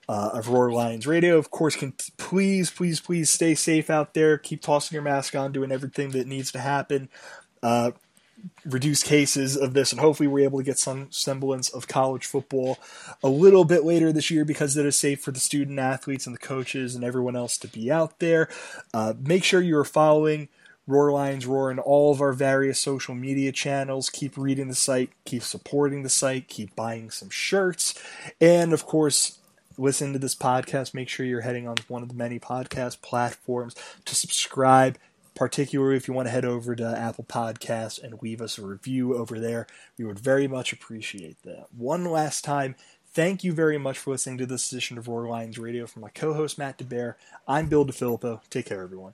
uh, 0.08 0.32
of 0.34 0.50
Roar 0.50 0.72
Lions 0.72 1.08
Radio. 1.08 1.38
Of 1.38 1.52
course, 1.52 1.76
can 1.76 1.94
please, 2.18 2.70
please, 2.70 3.00
please 3.00 3.30
stay 3.30 3.56
safe 3.56 3.90
out 3.90 4.14
there. 4.14 4.38
Keep 4.38 4.62
tossing 4.62 4.96
your 4.96 5.04
mask 5.04 5.36
on, 5.36 5.52
doing 5.52 5.72
everything 5.72 6.12
that 6.12 6.28
needs 6.28 6.52
to 6.52 6.60
happen. 6.60 7.10
Uh, 7.64 7.92
reduce 8.66 9.04
cases 9.04 9.58
of 9.58 9.74
this, 9.74 9.92
and 9.92 10.00
hopefully 10.00 10.28
we're 10.28 10.44
able 10.44 10.60
to 10.60 10.66
get 10.66 10.78
some 10.78 11.12
semblance 11.12 11.70
of 11.70 11.88
college 11.88 12.26
football 12.26 12.78
a 13.24 13.30
little 13.30 13.66
bit 13.66 13.84
later 13.84 14.12
this 14.12 14.32
year 14.32 14.46
because 14.46 14.78
it 14.78 14.86
is 14.86 14.98
safe 14.98 15.22
for 15.22 15.32
the 15.32 15.40
student 15.40 15.80
athletes 15.80 16.26
and 16.26 16.36
the 16.36 16.40
coaches 16.40 16.96
and 16.96 17.04
everyone 17.04 17.36
else 17.36 17.58
to 17.58 17.68
be 17.68 17.92
out 17.92 18.20
there. 18.20 18.50
Uh, 18.94 19.14
make 19.20 19.44
sure 19.44 19.62
you 19.62 19.78
are 19.78 19.86
following 19.86 20.48
Roar 20.88 21.12
Lions 21.12 21.46
Roar 21.46 21.72
in 21.72 21.80
all 21.80 22.12
of 22.12 22.22
our 22.22 22.34
various 22.34 22.80
social 22.80 23.16
media 23.16 23.52
channels. 23.52 24.10
Keep 24.10 24.38
reading 24.38 24.68
the 24.68 24.76
site, 24.76 25.12
keep 25.26 25.44
supporting 25.44 26.04
the 26.04 26.10
site, 26.10 26.48
keep 26.48 26.76
buying 26.76 27.10
some 27.12 27.30
shirts, 27.30 27.94
and 28.40 28.74
of 28.74 28.86
course, 28.86 29.40
listen 29.78 30.14
to 30.14 30.20
this 30.20 30.36
podcast. 30.36 30.94
Make 30.94 31.10
sure 31.10 31.26
you're 31.26 31.42
heading 31.42 31.68
on 31.68 31.78
one 31.88 32.04
of 32.04 32.10
the 32.10 32.16
many 32.16 32.40
podcast 32.40 33.02
platforms 33.02 33.76
to 34.06 34.16
subscribe 34.16 34.98
particularly 35.36 35.98
if 35.98 36.08
you 36.08 36.14
want 36.14 36.28
to 36.28 36.32
head 36.32 36.46
over 36.46 36.76
to 36.76 36.98
Apple 36.98 37.24
Podcasts 37.24 38.02
and 38.02 38.22
leave 38.22 38.42
us 38.42 38.58
a 38.58 38.66
review 38.66 39.16
over 39.16 39.40
there. 39.40 39.68
We 39.98 40.06
would 40.06 40.20
very 40.20 40.48
much 40.48 40.74
appreciate 40.74 41.42
that. 41.44 41.68
One 41.76 42.06
last 42.06 42.44
time, 42.44 42.76
thank 43.14 43.44
you 43.44 43.54
very 43.54 43.78
much 43.78 43.98
for 43.98 44.12
listening 44.12 44.38
to 44.40 44.46
this 44.46 44.72
edition 44.72 44.98
of 44.98 45.08
Roar 45.08 45.28
Lions 45.28 45.58
Radio. 45.58 45.88
From 45.88 46.02
my 46.02 46.10
co 46.10 46.34
host, 46.34 46.58
Matt 46.58 46.78
DeBear, 46.78 47.16
I'm 47.48 47.68
Bill 47.68 47.86
DeFilippo. 47.86 48.42
Take 48.50 48.68
care, 48.68 48.82
everyone. 48.82 49.14